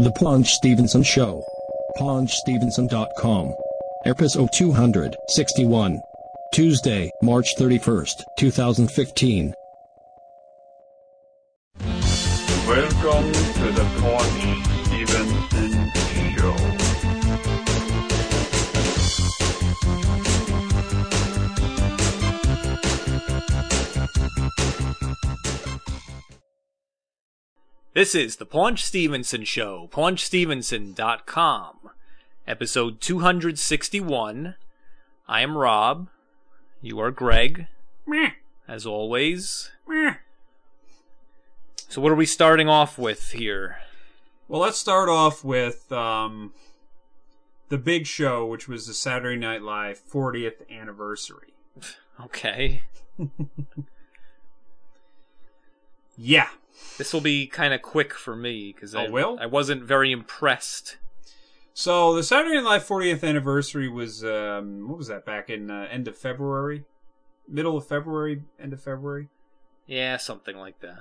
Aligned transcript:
The 0.00 0.12
Paunch 0.12 0.54
Stevenson 0.54 1.02
Show. 1.02 1.44
PaunchStevenson.com. 1.98 3.54
Episode 4.06 4.48
261. 4.50 6.00
Tuesday, 6.54 7.10
March 7.22 7.54
31st, 7.58 8.22
2015. 8.38 9.52
Welcome 12.66 13.32
to 13.32 13.72
the 13.72 13.84
Paunch 14.00 14.19
This 28.00 28.14
is 28.14 28.36
the 28.36 28.46
Paunch 28.46 28.82
Stevenson 28.82 29.44
Show, 29.44 29.86
paunchstevenson.com, 29.92 31.76
episode 32.48 32.98
261. 33.02 34.54
I 35.28 35.40
am 35.42 35.58
Rob. 35.58 36.08
You 36.80 36.98
are 36.98 37.10
Greg, 37.10 37.66
as 38.66 38.86
always. 38.86 39.70
So, 41.90 42.00
what 42.00 42.10
are 42.10 42.14
we 42.14 42.24
starting 42.24 42.70
off 42.70 42.96
with 42.96 43.32
here? 43.32 43.80
Well, 44.48 44.62
let's 44.62 44.78
start 44.78 45.10
off 45.10 45.44
with 45.44 45.92
um, 45.92 46.54
the 47.68 47.76
big 47.76 48.06
show, 48.06 48.46
which 48.46 48.66
was 48.66 48.86
the 48.86 48.94
Saturday 48.94 49.38
Night 49.38 49.60
Live 49.60 50.00
40th 50.10 50.66
anniversary. 50.70 51.52
Okay. 52.18 52.80
Yeah. 56.22 56.48
This 56.98 57.12
will 57.12 57.20
be 57.20 57.46
kind 57.46 57.72
of 57.72 57.82
quick 57.82 58.14
for 58.14 58.36
me 58.36 58.72
because 58.74 58.94
I, 58.94 59.06
Oh, 59.06 59.10
will? 59.10 59.38
I 59.40 59.46
wasn't 59.46 59.82
very 59.84 60.12
impressed. 60.12 60.98
So 61.72 62.14
the 62.14 62.22
Saturday 62.22 62.56
Night 62.56 62.64
Live 62.64 62.86
40th 62.86 63.24
anniversary 63.24 63.88
was 63.88 64.24
um, 64.24 64.88
what 64.88 64.98
was 64.98 65.06
that 65.08 65.24
back 65.24 65.48
in 65.48 65.70
uh, 65.70 65.86
end 65.90 66.08
of 66.08 66.18
February, 66.18 66.84
middle 67.48 67.76
of 67.76 67.86
February, 67.86 68.42
end 68.60 68.72
of 68.72 68.82
February. 68.82 69.28
Yeah, 69.86 70.16
something 70.18 70.56
like 70.56 70.80
that. 70.80 70.98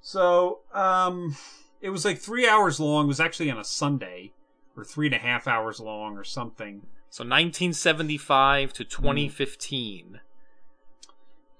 So 0.00 0.60
um, 0.74 1.36
it 1.80 1.90
was 1.90 2.04
like 2.04 2.18
three 2.18 2.48
hours 2.48 2.80
long. 2.80 3.04
It 3.04 3.08
was 3.08 3.20
actually 3.20 3.50
on 3.50 3.58
a 3.58 3.64
Sunday, 3.64 4.32
or 4.76 4.84
three 4.84 5.06
and 5.06 5.14
a 5.14 5.18
half 5.18 5.46
hours 5.46 5.78
long, 5.78 6.16
or 6.16 6.24
something. 6.24 6.82
So, 7.10 7.24
1975 7.24 8.72
to 8.72 8.84
2015. 8.84 10.20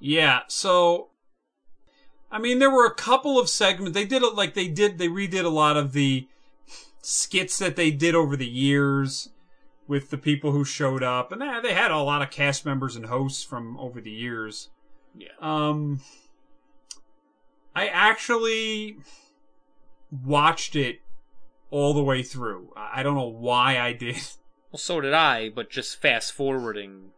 Yeah. 0.00 0.40
So, 0.48 1.08
I 2.32 2.38
mean, 2.38 2.58
there 2.58 2.70
were 2.70 2.86
a 2.86 2.94
couple 2.94 3.38
of 3.38 3.48
segments. 3.48 3.94
They 3.94 4.06
did 4.06 4.22
it 4.22 4.34
like 4.34 4.54
they 4.54 4.66
did. 4.66 4.98
They 4.98 5.08
redid 5.08 5.44
a 5.44 5.50
lot 5.50 5.76
of 5.76 5.92
the 5.92 6.26
skits 7.02 7.58
that 7.58 7.76
they 7.76 7.90
did 7.90 8.14
over 8.14 8.36
the 8.36 8.46
years 8.46 9.28
with 9.86 10.10
the 10.10 10.18
people 10.18 10.52
who 10.52 10.64
showed 10.64 11.02
up, 11.02 11.30
and 11.30 11.42
they, 11.42 11.60
they 11.62 11.74
had 11.74 11.90
a 11.90 11.98
lot 11.98 12.22
of 12.22 12.30
cast 12.30 12.64
members 12.64 12.96
and 12.96 13.06
hosts 13.06 13.44
from 13.44 13.78
over 13.78 14.00
the 14.00 14.10
years. 14.10 14.70
Yeah. 15.14 15.28
Um, 15.40 16.00
I 17.76 17.86
actually 17.88 18.96
watched 20.10 20.74
it 20.74 21.00
all 21.70 21.92
the 21.92 22.02
way 22.02 22.22
through. 22.22 22.72
I 22.74 23.00
I 23.00 23.02
don't 23.02 23.14
know 23.14 23.28
why 23.28 23.78
I 23.78 23.92
did. 23.92 24.16
Well, 24.70 24.78
so 24.78 25.02
did 25.02 25.12
I, 25.12 25.50
but 25.50 25.68
just 25.68 26.00
fast 26.00 26.32
forwarding 26.32 27.10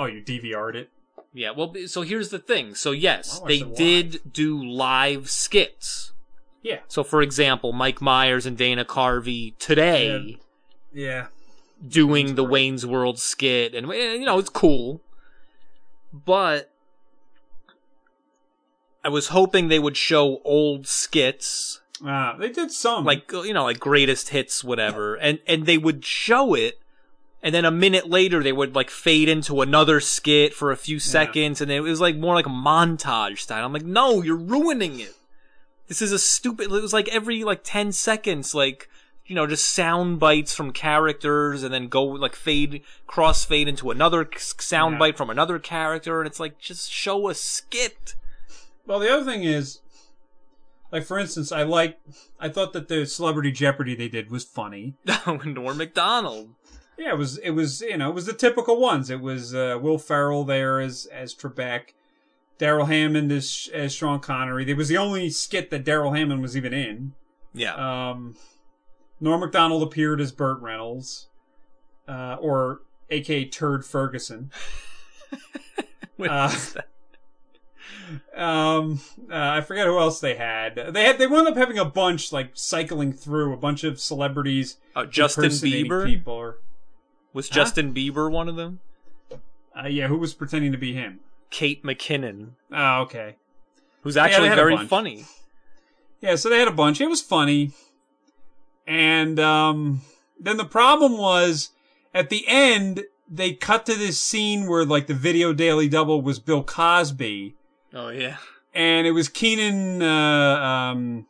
Oh, 0.00 0.06
you 0.06 0.22
DVR'd 0.22 0.76
it? 0.76 0.90
Yeah, 1.32 1.50
well, 1.52 1.72
so 1.86 2.02
here's 2.02 2.30
the 2.30 2.38
thing. 2.40 2.74
So 2.74 2.90
yes, 2.90 3.40
they 3.46 3.60
did 3.60 4.20
do 4.32 4.62
live 4.62 5.30
skits. 5.30 6.12
Yeah. 6.62 6.80
So 6.88 7.04
for 7.04 7.22
example, 7.22 7.72
Mike 7.72 8.00
Myers 8.00 8.46
and 8.46 8.56
Dana 8.56 8.84
Carvey 8.84 9.56
today 9.58 10.38
Yeah. 10.92 11.28
doing 11.86 12.34
the 12.34 12.44
Wayne's 12.44 12.84
World 12.84 13.18
skit, 13.18 13.74
and 13.74 13.90
eh, 13.92 14.14
you 14.14 14.24
know 14.26 14.38
it's 14.38 14.48
cool. 14.50 15.00
But 16.12 16.70
I 19.04 19.08
was 19.08 19.28
hoping 19.28 19.68
they 19.68 19.78
would 19.78 19.96
show 19.96 20.40
old 20.44 20.86
skits, 20.86 21.80
Uh, 22.04 22.36
they 22.36 22.50
did 22.50 22.70
some. 22.72 23.04
like 23.04 23.30
you 23.32 23.54
know, 23.54 23.64
like 23.64 23.78
greatest 23.78 24.30
hits, 24.30 24.64
whatever, 24.64 25.14
and 25.14 25.38
and 25.46 25.64
they 25.66 25.78
would 25.78 26.04
show 26.04 26.54
it. 26.54 26.78
And 27.42 27.54
then 27.54 27.64
a 27.64 27.70
minute 27.70 28.08
later, 28.10 28.42
they 28.42 28.52
would 28.52 28.74
like 28.74 28.90
fade 28.90 29.28
into 29.28 29.62
another 29.62 29.98
skit 30.00 30.52
for 30.52 30.70
a 30.70 30.76
few 30.76 30.98
seconds, 30.98 31.60
and 31.62 31.70
it 31.70 31.80
was 31.80 32.00
like 32.00 32.16
more 32.16 32.34
like 32.34 32.46
a 32.46 32.50
montage 32.50 33.38
style. 33.38 33.64
I'm 33.64 33.72
like, 33.72 33.84
no, 33.84 34.20
you're 34.22 34.36
ruining 34.36 35.00
it. 35.00 35.14
This 35.88 36.02
is 36.02 36.12
a 36.12 36.18
stupid. 36.18 36.64
It 36.70 36.82
was 36.82 36.92
like 36.92 37.08
every 37.08 37.42
like 37.42 37.60
ten 37.64 37.92
seconds, 37.92 38.54
like 38.54 38.88
you 39.24 39.34
know, 39.34 39.46
just 39.46 39.64
sound 39.72 40.18
bites 40.20 40.54
from 40.54 40.72
characters, 40.72 41.62
and 41.62 41.72
then 41.72 41.88
go 41.88 42.02
like 42.04 42.34
fade, 42.36 42.82
cross 43.06 43.44
fade 43.44 43.68
into 43.68 43.90
another 43.90 44.28
sound 44.36 44.94
Yeah. 44.94 44.98
bite 44.98 45.16
from 45.16 45.30
another 45.30 45.58
character, 45.58 46.20
and 46.20 46.26
it's 46.26 46.40
like 46.40 46.58
just 46.58 46.90
show 46.92 47.28
a 47.30 47.34
skit. 47.34 48.14
Well, 48.86 48.98
the 48.98 49.10
other 49.10 49.24
thing 49.24 49.44
is, 49.44 49.80
like 50.92 51.04
for 51.04 51.18
instance, 51.18 51.52
I 51.52 51.62
like, 51.62 51.98
I 52.38 52.48
thought 52.48 52.72
that 52.74 52.88
the 52.88 53.06
Celebrity 53.06 53.50
Jeopardy 53.52 53.94
they 53.94 54.08
did 54.08 54.30
was 54.30 54.44
funny. 54.44 54.94
Norm 55.44 55.78
Macdonald. 55.78 56.50
Yeah, 57.00 57.12
it 57.12 57.16
was, 57.16 57.38
it 57.38 57.52
was, 57.52 57.80
you 57.80 57.96
know, 57.96 58.10
it 58.10 58.14
was 58.14 58.26
the 58.26 58.34
typical 58.34 58.78
ones. 58.78 59.08
It 59.08 59.22
was 59.22 59.54
uh, 59.54 59.78
Will 59.80 59.96
Ferrell 59.96 60.44
there 60.44 60.80
as 60.80 61.06
as 61.06 61.34
Trebek, 61.34 61.94
Darrell 62.58 62.84
Hammond 62.84 63.32
as 63.32 63.70
as 63.72 63.94
Sean 63.94 64.20
Connery. 64.20 64.70
It 64.70 64.76
was 64.76 64.88
the 64.88 64.98
only 64.98 65.30
skit 65.30 65.70
that 65.70 65.82
Darrell 65.82 66.12
Hammond 66.12 66.42
was 66.42 66.58
even 66.58 66.74
in. 66.74 67.14
Yeah. 67.54 67.72
Um, 67.74 68.36
Norm 69.18 69.40
Macdonald 69.40 69.82
appeared 69.82 70.20
as 70.20 70.30
Burt 70.30 70.60
Reynolds, 70.60 71.28
uh, 72.06 72.36
or 72.38 72.82
aka 73.08 73.46
Turd 73.46 73.84
Ferguson. 73.84 74.50
Uh, 76.20 76.54
um 78.36 79.00
uh, 79.30 79.34
i 79.34 79.60
forget 79.62 79.86
who 79.86 79.98
else 79.98 80.20
they 80.20 80.34
had 80.34 80.74
they 80.92 81.04
had 81.04 81.16
they 81.16 81.26
wound 81.26 81.48
up 81.48 81.56
having 81.56 81.78
a 81.78 81.84
bunch 81.84 82.30
like 82.30 82.50
cycling 82.52 83.10
through 83.10 83.54
a 83.54 83.56
bunch 83.56 83.84
of 83.84 83.98
celebrities 83.98 84.76
Oh, 84.94 85.06
Justin 85.06 85.44
Bieber 85.46 86.04
people 86.04 86.34
or 86.34 86.58
was 87.32 87.48
Huh? 87.48 87.54
Justin 87.54 87.94
Bieber 87.94 88.30
one 88.30 88.48
of 88.48 88.56
them? 88.56 88.80
uh, 89.76 89.86
yeah 89.88 90.08
who 90.08 90.16
was 90.18 90.34
pretending 90.34 90.72
to 90.72 90.78
be 90.78 90.92
him? 90.92 91.20
Kate 91.50 91.82
McKinnon, 91.82 92.50
oh 92.72 93.00
okay. 93.02 93.36
Who's 94.02 94.16
actually 94.16 94.48
a 94.48 94.54
very 94.54 94.76
funny. 94.86 95.24
yeah 96.20 96.36
so 96.36 96.48
they 96.48 96.58
had 96.58 96.68
a 96.68 96.72
bunch. 96.72 97.00
It 97.00 97.08
was 97.08 97.20
funny. 97.22 97.72
And 98.86 99.38
um 99.38 100.02
then 100.38 100.56
the 100.56 100.64
problem 100.64 101.18
was 101.18 101.70
at 102.14 102.30
the 102.30 102.44
end 102.46 103.04
they 103.30 103.52
cut 103.52 103.86
to 103.86 103.94
this 103.94 104.18
scene 104.18 104.66
where 104.68 104.84
like 104.84 105.06
the 105.06 105.14
video 105.14 105.52
daily 105.52 105.88
double 105.88 106.22
was 106.22 106.38
bill 106.38 106.62
cosby. 106.64 107.54
Oh 107.94 108.08
yeah, 108.08 108.36
and 108.74 109.06
it 109.06 109.12
was 109.12 109.28
Kenan 109.28 110.02
uh 110.02 110.60
um 110.62 111.26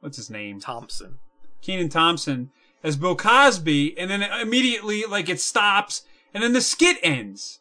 what's 0.00 0.16
his 0.16 0.30
name? 0.30 0.60
Thompson. 0.60 1.18
Kenan 1.62 1.88
Thompson 1.88 2.50
as 2.84 2.96
Bill 2.96 3.16
Cosby, 3.16 3.98
and 3.98 4.10
then 4.10 4.22
immediately 4.22 5.04
like 5.04 5.30
it 5.30 5.40
stops, 5.40 6.02
and 6.34 6.42
then 6.44 6.52
the 6.52 6.60
skit 6.60 6.98
ends. 7.02 7.60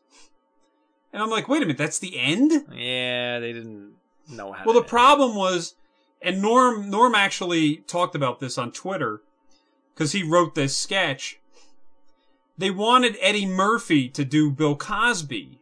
And 1.14 1.24
I'm 1.24 1.30
like, 1.30 1.48
wait 1.48 1.60
a 1.64 1.66
minute, 1.66 1.78
that's 1.78 2.00
the 2.00 2.20
end? 2.20 2.52
Yeah, 2.72 3.40
they 3.40 3.54
didn't 3.54 3.94
know 4.30 4.52
how. 4.52 4.66
Well, 4.66 4.76
the 4.76 4.84
problem 4.84 5.36
was, 5.36 5.76
and 6.22 6.42
Norm 6.42 6.90
Norm 6.90 7.16
actually 7.16 7.78
talked 7.78 8.16
about 8.16 8.40
this 8.40 8.58
on 8.58 8.72
Twitter 8.74 9.22
because 9.94 10.12
he 10.12 10.24
wrote 10.24 10.56
this 10.56 10.76
sketch. 10.76 11.40
They 12.58 12.70
wanted 12.70 13.18
Eddie 13.20 13.48
Murphy 13.48 14.10
to 14.10 14.26
do 14.26 14.52
Bill 14.52 14.76
Cosby, 14.76 15.60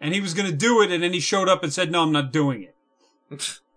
and 0.00 0.14
he 0.14 0.20
was 0.20 0.34
going 0.34 0.48
to 0.48 0.56
do 0.56 0.82
it, 0.82 0.92
and 0.92 1.02
then 1.02 1.14
he 1.14 1.20
showed 1.20 1.48
up 1.48 1.64
and 1.64 1.72
said, 1.72 1.90
"No, 1.90 2.02
I'm 2.02 2.12
not 2.12 2.30
doing 2.30 2.62
it." 2.62 3.60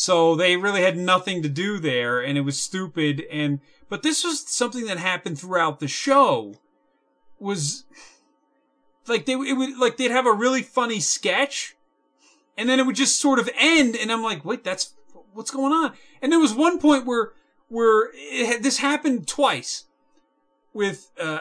So 0.00 0.36
they 0.36 0.56
really 0.56 0.82
had 0.82 0.96
nothing 0.96 1.42
to 1.42 1.48
do 1.48 1.80
there, 1.80 2.20
and 2.20 2.38
it 2.38 2.42
was 2.42 2.56
stupid. 2.56 3.26
And 3.32 3.58
but 3.88 4.04
this 4.04 4.22
was 4.22 4.48
something 4.48 4.86
that 4.86 4.96
happened 4.96 5.40
throughout 5.40 5.80
the 5.80 5.88
show. 5.88 6.54
Was 7.40 7.82
like 9.08 9.26
they 9.26 9.32
it 9.32 9.56
would 9.56 9.76
like 9.76 9.96
they'd 9.96 10.12
have 10.12 10.24
a 10.24 10.32
really 10.32 10.62
funny 10.62 11.00
sketch, 11.00 11.74
and 12.56 12.68
then 12.68 12.78
it 12.78 12.86
would 12.86 12.94
just 12.94 13.18
sort 13.18 13.40
of 13.40 13.50
end. 13.58 13.96
And 13.96 14.12
I'm 14.12 14.22
like, 14.22 14.44
wait, 14.44 14.62
that's 14.62 14.94
what's 15.32 15.50
going 15.50 15.72
on. 15.72 15.94
And 16.22 16.30
there 16.30 16.38
was 16.38 16.54
one 16.54 16.78
point 16.78 17.04
where 17.04 17.32
where 17.68 18.10
it 18.14 18.46
had, 18.46 18.62
this 18.62 18.78
happened 18.78 19.26
twice 19.26 19.86
with 20.72 21.10
uh, 21.20 21.40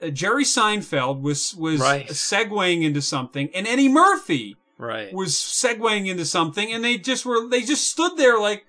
uh, 0.00 0.08
Jerry 0.12 0.42
Seinfeld 0.42 1.20
was 1.20 1.54
was 1.54 1.78
Right. 1.78 2.08
segueing 2.08 2.82
into 2.82 3.00
something, 3.00 3.50
and 3.54 3.68
Eddie 3.68 3.88
Murphy 3.88 4.56
right. 4.84 5.12
was 5.12 5.34
segueing 5.34 6.06
into 6.06 6.24
something, 6.24 6.72
and 6.72 6.84
they 6.84 6.98
just 6.98 7.24
were 7.24 7.48
they 7.48 7.62
just 7.62 7.90
stood 7.90 8.16
there 8.16 8.38
like, 8.38 8.66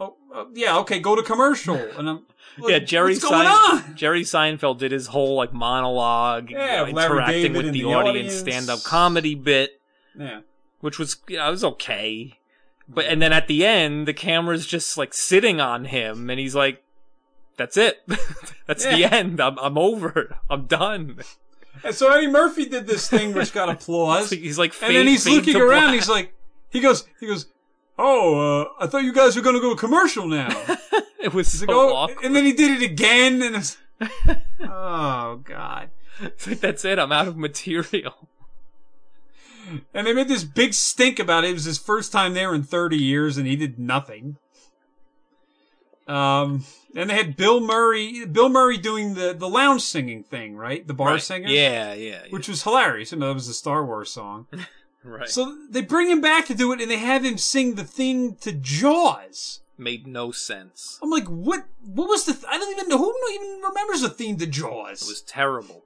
oh 0.00 0.14
uh, 0.34 0.44
yeah, 0.54 0.78
okay, 0.78 0.98
go 1.00 1.16
to 1.16 1.22
commercial, 1.22 1.76
and 1.98 2.08
I'm 2.08 2.26
like, 2.58 2.70
yeah, 2.70 2.78
Jerry 2.78 3.12
what's 3.14 3.24
going 3.24 3.46
Sein- 3.46 3.88
on? 3.88 3.96
Jerry 3.96 4.22
Seinfeld 4.22 4.78
did 4.78 4.92
his 4.92 5.08
whole 5.08 5.34
like 5.36 5.52
monologue, 5.52 6.50
you 6.50 6.56
know, 6.56 6.86
interacting 6.86 7.52
with 7.54 7.66
in 7.66 7.72
the, 7.72 7.82
the 7.82 7.88
audience, 7.88 8.08
audience. 8.08 8.34
stand 8.36 8.70
up 8.70 8.82
comedy 8.84 9.34
bit, 9.34 9.80
Yeah, 10.18 10.40
which 10.80 10.98
was 10.98 11.16
you 11.28 11.36
know, 11.38 11.48
it 11.48 11.50
was 11.50 11.64
okay. 11.64 12.38
But 12.88 13.06
and 13.06 13.22
then 13.22 13.32
at 13.32 13.46
the 13.46 13.64
end, 13.64 14.06
the 14.06 14.12
camera's 14.12 14.66
just 14.66 14.98
like 14.98 15.14
sitting 15.14 15.60
on 15.60 15.86
him, 15.86 16.28
and 16.28 16.38
he's 16.38 16.54
like, 16.54 16.82
"That's 17.56 17.76
it. 17.76 18.02
That's 18.66 18.84
the 18.84 19.04
end. 19.04 19.40
I'm 19.40 19.58
I'm 19.58 19.78
over. 19.78 20.36
I'm 20.50 20.66
done." 20.66 21.20
And 21.84 21.94
so 21.94 22.10
Eddie 22.12 22.28
Murphy 22.28 22.66
did 22.66 22.86
this 22.86 23.08
thing 23.08 23.32
which 23.32 23.52
got 23.52 23.68
applause. 23.68 24.30
He's 24.30 24.58
like, 24.58 24.74
and 24.82 24.94
then 24.94 25.06
he's 25.06 25.26
looking 25.26 25.56
around. 25.56 25.82
black. 25.88 25.94
He's 25.94 26.08
like, 26.08 26.34
he 26.70 26.80
goes, 26.80 27.04
he 27.18 27.26
goes, 27.26 27.46
oh, 27.98 28.62
uh, 28.62 28.68
I 28.84 28.86
thought 28.86 29.04
you 29.04 29.12
guys 29.12 29.36
were 29.36 29.42
going 29.42 29.56
to 29.56 29.60
go 29.60 29.74
commercial 29.74 30.26
now. 30.26 30.48
it 31.20 31.34
was 31.34 31.48
so 31.48 31.58
He's 31.58 31.60
like, 31.62 31.76
oh, 31.76 31.94
awkward. 31.94 32.24
and 32.24 32.36
then 32.36 32.44
he 32.44 32.52
did 32.52 32.82
it 32.82 32.84
again, 32.84 33.42
and 33.42 33.56
it's, 33.56 33.78
oh 34.60 35.40
god. 35.44 35.90
It's 36.20 36.46
like, 36.46 36.60
that's 36.60 36.84
it. 36.84 36.98
I'm 36.98 37.12
out 37.12 37.28
of 37.28 37.36
material. 37.36 38.28
And 39.94 40.06
they 40.06 40.12
made 40.12 40.28
this 40.28 40.44
big 40.44 40.74
stink 40.74 41.18
about 41.18 41.44
it. 41.44 41.50
It 41.50 41.54
was 41.54 41.64
his 41.64 41.78
first 41.78 42.12
time 42.12 42.34
there 42.34 42.54
in 42.54 42.62
30 42.62 42.96
years, 42.96 43.38
and 43.38 43.46
he 43.46 43.56
did 43.56 43.78
nothing. 43.78 44.36
Um, 46.08 46.64
and 46.96 47.08
they 47.10 47.14
had 47.14 47.36
Bill 47.36 47.60
Murray, 47.60 48.24
Bill 48.26 48.48
Murray 48.48 48.76
doing 48.76 49.14
the 49.14 49.32
the 49.32 49.48
lounge 49.48 49.82
singing 49.82 50.22
thing, 50.24 50.56
right? 50.56 50.86
The 50.86 50.94
bar 50.94 51.12
Right. 51.12 51.22
singer, 51.22 51.48
Yeah, 51.48 51.94
yeah. 51.94 52.22
yeah, 52.24 52.30
which 52.30 52.48
was 52.48 52.62
hilarious. 52.64 53.12
I 53.12 53.16
mean, 53.16 53.28
that 53.28 53.34
was 53.34 53.48
a 53.48 53.54
Star 53.54 53.84
Wars 53.84 54.10
song. 54.10 54.46
right. 55.04 55.28
So 55.28 55.56
they 55.70 55.80
bring 55.82 56.08
him 56.10 56.20
back 56.20 56.46
to 56.46 56.54
do 56.54 56.72
it, 56.72 56.80
and 56.80 56.90
they 56.90 56.98
have 56.98 57.24
him 57.24 57.38
sing 57.38 57.76
the 57.76 57.84
theme 57.84 58.34
to 58.40 58.52
Jaws. 58.52 59.60
Made 59.78 60.06
no 60.06 60.32
sense. 60.32 60.98
I'm 61.02 61.10
like, 61.10 61.26
what? 61.26 61.64
What 61.84 62.08
was 62.08 62.24
the? 62.26 62.34
Th- 62.34 62.44
I 62.48 62.58
don't 62.58 62.70
even 62.72 62.88
know 62.88 62.98
who 62.98 63.14
even 63.32 63.60
remembers 63.62 64.02
the 64.02 64.10
theme 64.10 64.36
to 64.38 64.46
Jaws. 64.46 65.02
It 65.02 65.08
was 65.08 65.22
terrible. 65.22 65.84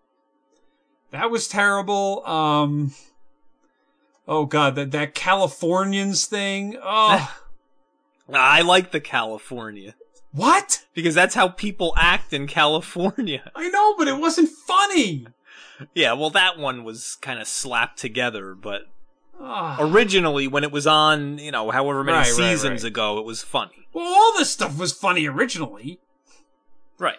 that 1.13 1.31
was 1.31 1.47
terrible. 1.47 2.27
Um, 2.27 2.93
oh 4.27 4.45
god, 4.47 4.75
that 4.75 4.91
that 4.91 5.15
Californians 5.15 6.27
thing. 6.27 6.77
Oh, 6.83 7.33
I 8.33 8.63
like 8.63 8.91
the 8.91 9.01
California 9.01 9.95
what? 10.33 10.85
because 10.95 11.15
that's 11.15 11.35
how 11.35 11.49
people 11.49 11.93
act 11.97 12.33
in 12.33 12.47
California. 12.47 13.51
I 13.55 13.69
know, 13.69 13.95
but 13.97 14.09
it 14.09 14.19
wasn't 14.19 14.49
funny. 14.51 15.27
Yeah, 15.95 16.15
well, 16.15 16.31
that 16.31 16.59
one 16.59 16.85
was 16.85 17.17
kind 17.21 17.39
of 17.39 17.47
slapped 17.47 17.99
together, 17.99 18.55
but 18.55 18.83
Ah. 19.39 19.77
originally, 19.79 20.49
when 20.49 20.65
it 20.65 20.73
was 20.73 20.87
on, 20.87 21.37
you 21.39 21.51
know, 21.51 21.71
however 21.71 22.03
many 22.03 22.17
Right, 22.17 22.27
right, 22.27 22.35
seasons 22.35 22.83
right. 22.83 22.89
ago, 22.89 23.19
it 23.19 23.25
was 23.27 23.43
funny. 23.43 23.87
well, 23.93 24.07
all 24.07 24.33
this 24.39 24.51
stuff 24.51 24.79
was 24.79 24.93
funny 24.93 25.27
originally. 25.27 25.99
Right. 26.99 27.19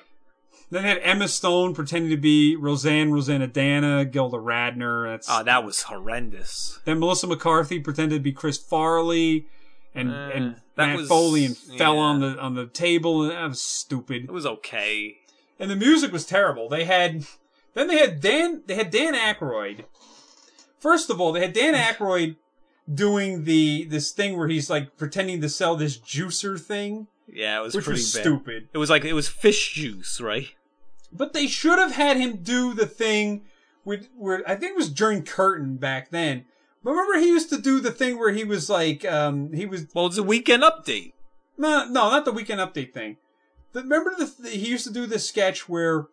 Then 0.71 0.81
they 0.83 0.89
had 0.89 0.98
Emma 1.04 1.27
Stone 1.27 1.75
pretending 1.75 2.09
to 2.09 2.18
be 2.18 2.56
Roseanne, 2.56 3.12
Roseannadanna, 3.12 4.12
Gilda 4.12 4.38
Radner. 4.38 5.12
That's 5.12 5.27
Oh, 5.30 5.44
that 5.44 5.63
was 5.63 5.83
horrendous. 5.83 6.80
Then 6.86 7.00
Melissa 7.00 7.27
McCarthy 7.27 7.80
pretended 7.80 8.15
to 8.15 8.21
be 8.21 8.31
Chris 8.31 8.57
Farley, 8.57 9.45
and 9.94 10.12
Uh, 10.12 10.30
and 10.33 10.56
that 10.77 10.88
Matt 10.88 10.97
was- 10.97 11.07
Foley 11.09 11.44
and 11.45 11.57
fell 11.57 11.97
on 12.00 12.21
the 12.21 12.39
on 12.39 12.56
the 12.56 12.65
table. 12.68 13.24
And 13.24 13.31
that 13.33 13.47
was 13.50 13.62
stupid. 13.62 14.24
It 14.24 14.31
was 14.31 14.45
okay. 14.45 15.18
And 15.59 15.69
the 15.69 15.75
music 15.75 16.12
was 16.13 16.25
terrible. 16.25 16.69
They 16.69 16.85
had 16.85 17.25
then 17.74 17.88
they 17.88 17.97
had 17.97 18.21
Dan 18.21 18.63
they 18.65 18.75
had 18.75 18.89
Dan 18.89 19.13
Aykroyd. 19.13 19.83
First 20.79 21.09
of 21.09 21.19
all, 21.19 21.31
they 21.33 21.41
had 21.41 21.53
Dan 21.53 21.74
Aykroyd 21.94 22.35
doing 22.91 23.44
the 23.44 23.85
this 23.85 24.12
thing 24.12 24.38
where 24.38 24.47
he's 24.47 24.69
like 24.69 24.95
pretending 24.97 25.41
to 25.41 25.50
sell 25.50 25.75
this 25.75 25.97
juicer 25.97 26.59
thing, 26.59 27.07
Yeah, 27.31 27.59
it 27.59 27.63
was 27.63 27.75
which 27.75 27.85
pretty 27.85 28.00
was 28.00 28.13
bad. 28.13 28.21
stupid. 28.21 28.69
It 28.73 28.77
was 28.77 28.89
like 28.89 29.03
it 29.03 29.13
was 29.13 29.27
fish 29.27 29.73
juice, 29.73 30.21
right? 30.21 30.47
But 31.12 31.33
they 31.33 31.47
should 31.47 31.80
have 31.80 31.94
had 31.94 32.18
him 32.18 32.38
do 32.38 32.73
the 32.73 32.85
thing 32.85 33.44
with 33.83 34.09
where 34.18 34.44
I 34.47 34.56
think 34.56 34.71
it 34.71 34.77
was 34.77 34.89
during 34.89 35.23
Curtain 35.23 35.77
back 35.77 36.12
then. 36.12 36.45
Remember 36.83 37.19
he 37.19 37.27
used 37.27 37.50
to 37.50 37.57
do 37.57 37.79
the 37.79 37.91
thing 37.91 38.18
where 38.18 38.31
he 38.31 38.44
was 38.44 38.69
like 38.69 39.03
um 39.06 39.53
he 39.53 39.65
was 39.65 39.88
Well, 39.94 40.07
it's 40.07 40.18
a 40.18 40.24
weekend 40.24 40.63
update. 40.63 41.13
No, 41.57 41.85
no, 41.85 42.09
not 42.09 42.25
the 42.25 42.31
weekend 42.31 42.59
update 42.62 42.94
thing. 42.94 43.18
The, 43.74 43.81
remember 43.81 44.13
the, 44.18 44.33
the 44.39 44.50
he 44.50 44.69
used 44.69 44.85
to 44.88 44.94
do 44.94 45.06
this 45.06 45.27
sketch 45.27 45.68
where 45.68 46.07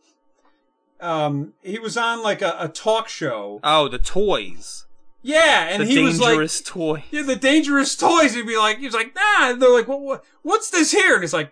um 1.00 1.52
he 1.62 1.78
was 1.78 1.96
on 1.96 2.22
like 2.22 2.43
a, 2.43 2.56
a 2.58 2.69
talk 2.69 3.08
show. 3.08 3.61
Oh, 3.62 3.88
the 3.88 3.99
toys. 3.99 4.87
Yeah, 5.26 5.69
and 5.70 5.82
the 5.82 5.87
he 5.87 6.00
was 6.00 6.20
like 6.20 6.32
dangerous 6.32 6.61
toy. 6.61 7.05
yeah, 7.10 7.22
the 7.22 7.37
dangerous 7.37 7.96
toys. 7.96 8.34
He'd 8.34 8.46
be 8.46 8.58
like, 8.58 8.78
he's 8.78 8.93
like, 8.93 9.14
nah. 9.14 9.50
And 9.50 9.62
they're 9.62 9.70
like, 9.72 9.88
what, 9.88 10.02
what, 10.02 10.25
what's 10.43 10.69
this 10.69 10.93
here? 10.93 11.14
And 11.14 11.22
he's 11.22 11.32
like, 11.32 11.50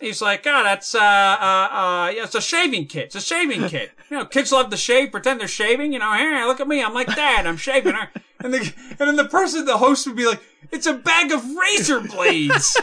he's 0.00 0.22
like, 0.22 0.46
oh, 0.46 0.62
that's 0.62 0.94
uh, 0.94 0.98
uh, 0.98 1.02
uh, 1.02 2.12
yeah, 2.14 2.24
it's 2.24 2.34
a 2.34 2.40
shaving 2.40 2.86
kit. 2.86 3.06
It's 3.06 3.14
a 3.14 3.20
shaving 3.20 3.68
kit. 3.68 3.92
You 4.10 4.18
know, 4.18 4.26
kids 4.26 4.52
love 4.52 4.68
to 4.68 4.76
shave, 4.76 5.10
pretend 5.10 5.40
they're 5.40 5.48
shaving. 5.48 5.94
You 5.94 5.98
know, 5.98 6.12
here, 6.12 6.44
look 6.44 6.60
at 6.60 6.68
me, 6.68 6.84
I'm 6.84 6.92
like 6.92 7.06
dad, 7.06 7.46
I'm 7.46 7.56
shaving. 7.56 7.94
And 8.44 8.52
the, 8.54 8.72
and 8.98 9.08
then 9.08 9.16
the 9.16 9.26
person, 9.26 9.64
the 9.64 9.78
host 9.78 10.06
would 10.06 10.16
be 10.16 10.26
like, 10.26 10.40
it's 10.70 10.86
a 10.86 10.94
bag 10.94 11.32
of 11.32 11.44
razor 11.54 12.00
blades. 12.00 12.76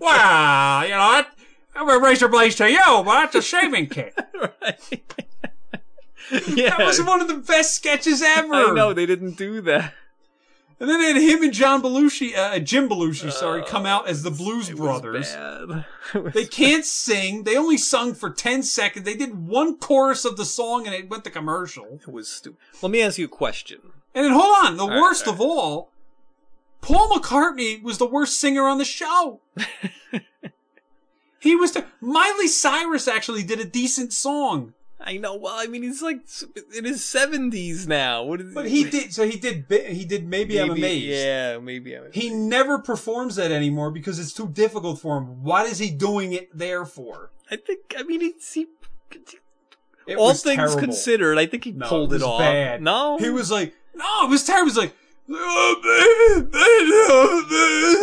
wow, 0.00 0.82
you 0.82 0.90
know, 0.90 0.98
that, 1.12 1.28
I'm 1.74 1.88
a 1.88 1.98
razor 1.98 2.28
blades 2.28 2.56
to 2.56 2.70
you, 2.70 2.78
but 2.86 3.04
that's 3.04 3.34
a 3.36 3.42
shaving 3.42 3.88
kit. 3.88 4.14
right. 4.40 4.78
yeah. 6.48 6.76
That 6.78 6.86
was 6.86 7.02
one 7.02 7.20
of 7.20 7.28
the 7.28 7.34
best 7.34 7.74
sketches 7.74 8.22
ever. 8.22 8.54
I 8.54 8.72
know 8.72 8.92
they 8.92 9.06
didn't 9.06 9.36
do 9.36 9.60
that. 9.62 9.92
And 10.80 10.90
then 10.90 11.00
they 11.00 11.12
had 11.12 11.22
him 11.22 11.44
and 11.44 11.52
John 11.52 11.80
Belushi, 11.80 12.36
uh, 12.36 12.58
Jim 12.58 12.88
Belushi, 12.88 13.30
sorry, 13.30 13.62
come 13.62 13.86
out 13.86 14.08
as 14.08 14.24
the 14.24 14.32
Blues 14.32 14.68
It 14.68 14.76
Brothers. 14.76 15.32
bad. 15.32 15.84
It 16.14 16.24
was- 16.24 16.32
They 16.34 16.44
can't 16.44 16.84
sing. 16.84 17.44
They 17.44 17.56
only 17.56 17.76
sung 17.76 18.14
for 18.14 18.30
10 18.30 18.64
seconds. 18.64 19.04
They 19.04 19.14
did 19.14 19.46
one 19.46 19.78
chorus 19.78 20.24
of 20.24 20.36
the 20.36 20.44
song 20.44 20.86
and 20.86 20.94
it 20.94 21.08
went 21.08 21.22
to 21.24 21.30
commercial. 21.30 22.00
It 22.00 22.08
was 22.10 22.28
stupid. 22.28 22.58
Let 22.82 22.90
me 22.90 23.00
ask 23.00 23.16
you 23.16 23.26
a 23.26 23.28
question. 23.28 23.78
And 24.14 24.24
then 24.24 24.32
hold 24.32 24.54
on, 24.64 24.76
the 24.76 24.86
right, 24.86 25.00
worst 25.00 25.26
all 25.26 25.34
of 25.34 25.40
all, 25.40 25.90
Paul 26.80 27.08
McCartney 27.10 27.82
was 27.82 27.98
the 27.98 28.06
worst 28.06 28.38
singer 28.38 28.64
on 28.64 28.78
the 28.78 28.84
show. 28.84 29.40
he 31.40 31.56
was 31.56 31.72
the, 31.72 31.84
Miley 32.00 32.48
Cyrus 32.48 33.08
actually 33.08 33.42
did 33.42 33.60
a 33.60 33.64
decent 33.64 34.12
song. 34.12 34.74
I 35.04 35.16
know. 35.16 35.34
Well, 35.34 35.54
I 35.56 35.66
mean, 35.66 35.82
he's 35.82 36.00
like 36.00 36.20
in 36.76 36.84
his 36.84 37.04
seventies 37.04 37.88
now. 37.88 38.22
What 38.22 38.40
is? 38.40 38.54
But 38.54 38.68
he 38.68 38.84
did, 38.84 39.12
so 39.12 39.26
he 39.28 39.36
did, 39.36 39.64
he 39.68 40.04
did 40.04 40.28
Maybe, 40.28 40.60
I'm 40.60 40.70
Amazed. 40.70 41.06
Yeah, 41.06 41.58
maybe 41.58 41.94
I'm. 41.94 42.02
Amazed. 42.02 42.14
He 42.14 42.30
never 42.30 42.78
performs 42.78 43.34
that 43.34 43.50
anymore 43.50 43.90
because 43.90 44.20
it's 44.20 44.32
too 44.32 44.48
difficult 44.48 45.00
for 45.00 45.18
him. 45.18 45.42
What 45.42 45.66
is 45.66 45.78
he 45.80 45.90
doing 45.90 46.32
it 46.34 46.56
there 46.56 46.84
for? 46.84 47.30
I 47.50 47.56
think. 47.56 47.80
I 47.98 48.04
mean, 48.04 48.22
it's 48.22 48.52
he. 48.52 48.68
All 50.16 50.34
things 50.34 50.56
terrible. 50.56 50.78
considered, 50.78 51.38
I 51.38 51.46
think 51.46 51.64
he 51.64 51.72
No, 51.72 51.88
pulled 51.88 52.12
it 52.12 52.16
it, 52.16 52.22
off. 52.22 52.38
bad. 52.40 52.82
No, 52.82 53.18
He 53.18 53.30
was 53.30 53.50
like, 53.50 53.74
no, 53.94 54.24
it 54.24 54.30
was 54.30 54.44
terrible. 54.44 54.72
He 54.72 54.76
was 54.76 54.76
like, 54.76 54.94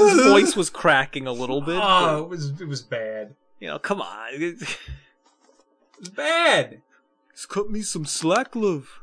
His 0.02 0.12
his 0.18 0.26
voice 0.28 0.56
was 0.56 0.70
cracking 0.70 1.28
a 1.28 1.32
little 1.32 1.62
bit. 1.62 1.76
Oh, 1.82 1.82
but, 1.82 2.24
it 2.24 2.30
was 2.30 2.62
it 2.62 2.68
was 2.68 2.82
bad. 2.82 3.36
you 3.60 3.68
know, 3.68 3.80
come 3.80 4.02
on. 4.02 4.30
It 6.02 6.04
was 6.04 6.10
bad. 6.10 6.82
Just 7.36 7.50
cut 7.50 7.70
me 7.70 7.82
some 7.82 8.06
slack, 8.06 8.56
love. 8.56 9.02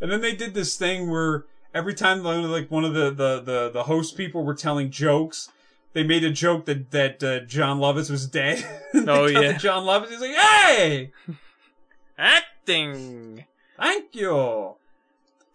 And 0.00 0.12
then 0.12 0.20
they 0.20 0.36
did 0.36 0.54
this 0.54 0.76
thing 0.76 1.10
where 1.10 1.44
every 1.74 1.92
time 1.92 2.22
like 2.22 2.70
one 2.70 2.84
of 2.84 2.94
the 2.94 3.10
the 3.10 3.40
the, 3.40 3.70
the 3.72 3.82
host 3.84 4.16
people 4.16 4.44
were 4.44 4.54
telling 4.54 4.90
jokes. 4.90 5.50
They 5.92 6.04
made 6.04 6.24
a 6.24 6.30
joke 6.30 6.66
that 6.66 6.90
that 6.90 7.22
uh, 7.24 7.40
Jon 7.46 7.78
Lovitz 7.80 8.10
was 8.10 8.26
dead. 8.26 8.64
Oh, 9.08 9.26
yeah. 9.26 9.52
Jon 9.56 9.84
Lovitz. 9.84 10.10
He's 10.10 10.20
like, 10.20 10.36
"Hey, 10.36 11.10
Acting. 12.18 13.44
thank 13.78 14.14
you." 14.14 14.74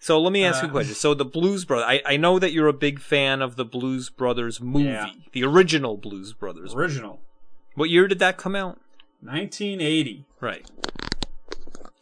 So 0.03 0.20
let 0.20 0.34
me 0.34 0.43
ask 0.43 0.62
you 0.63 0.67
a 0.67 0.70
Uh, 0.70 0.74
question. 0.74 0.96
So 0.96 1.13
the 1.13 1.24
Blues 1.24 1.63
Brothers, 1.63 1.86
I, 1.88 2.13
I 2.13 2.17
know 2.17 2.39
that 2.39 2.51
you're 2.51 2.67
a 2.67 2.74
big 2.74 3.00
fan 3.00 3.41
of 3.41 3.55
the 3.55 3.63
Blues 3.63 4.10
Brothers 4.10 4.60
movie, 4.60 4.86
Yeah. 4.86 5.12
the 5.31 5.43
original 5.43 5.96
Blues 5.96 6.34
Brothers. 6.34 6.74
Original, 6.74 7.22
What 7.75 7.89
year 7.91 8.08
did 8.08 8.17
that 8.20 8.36
come 8.38 8.55
out? 8.55 8.79
1980. 9.22 10.25
Right. 10.39 10.65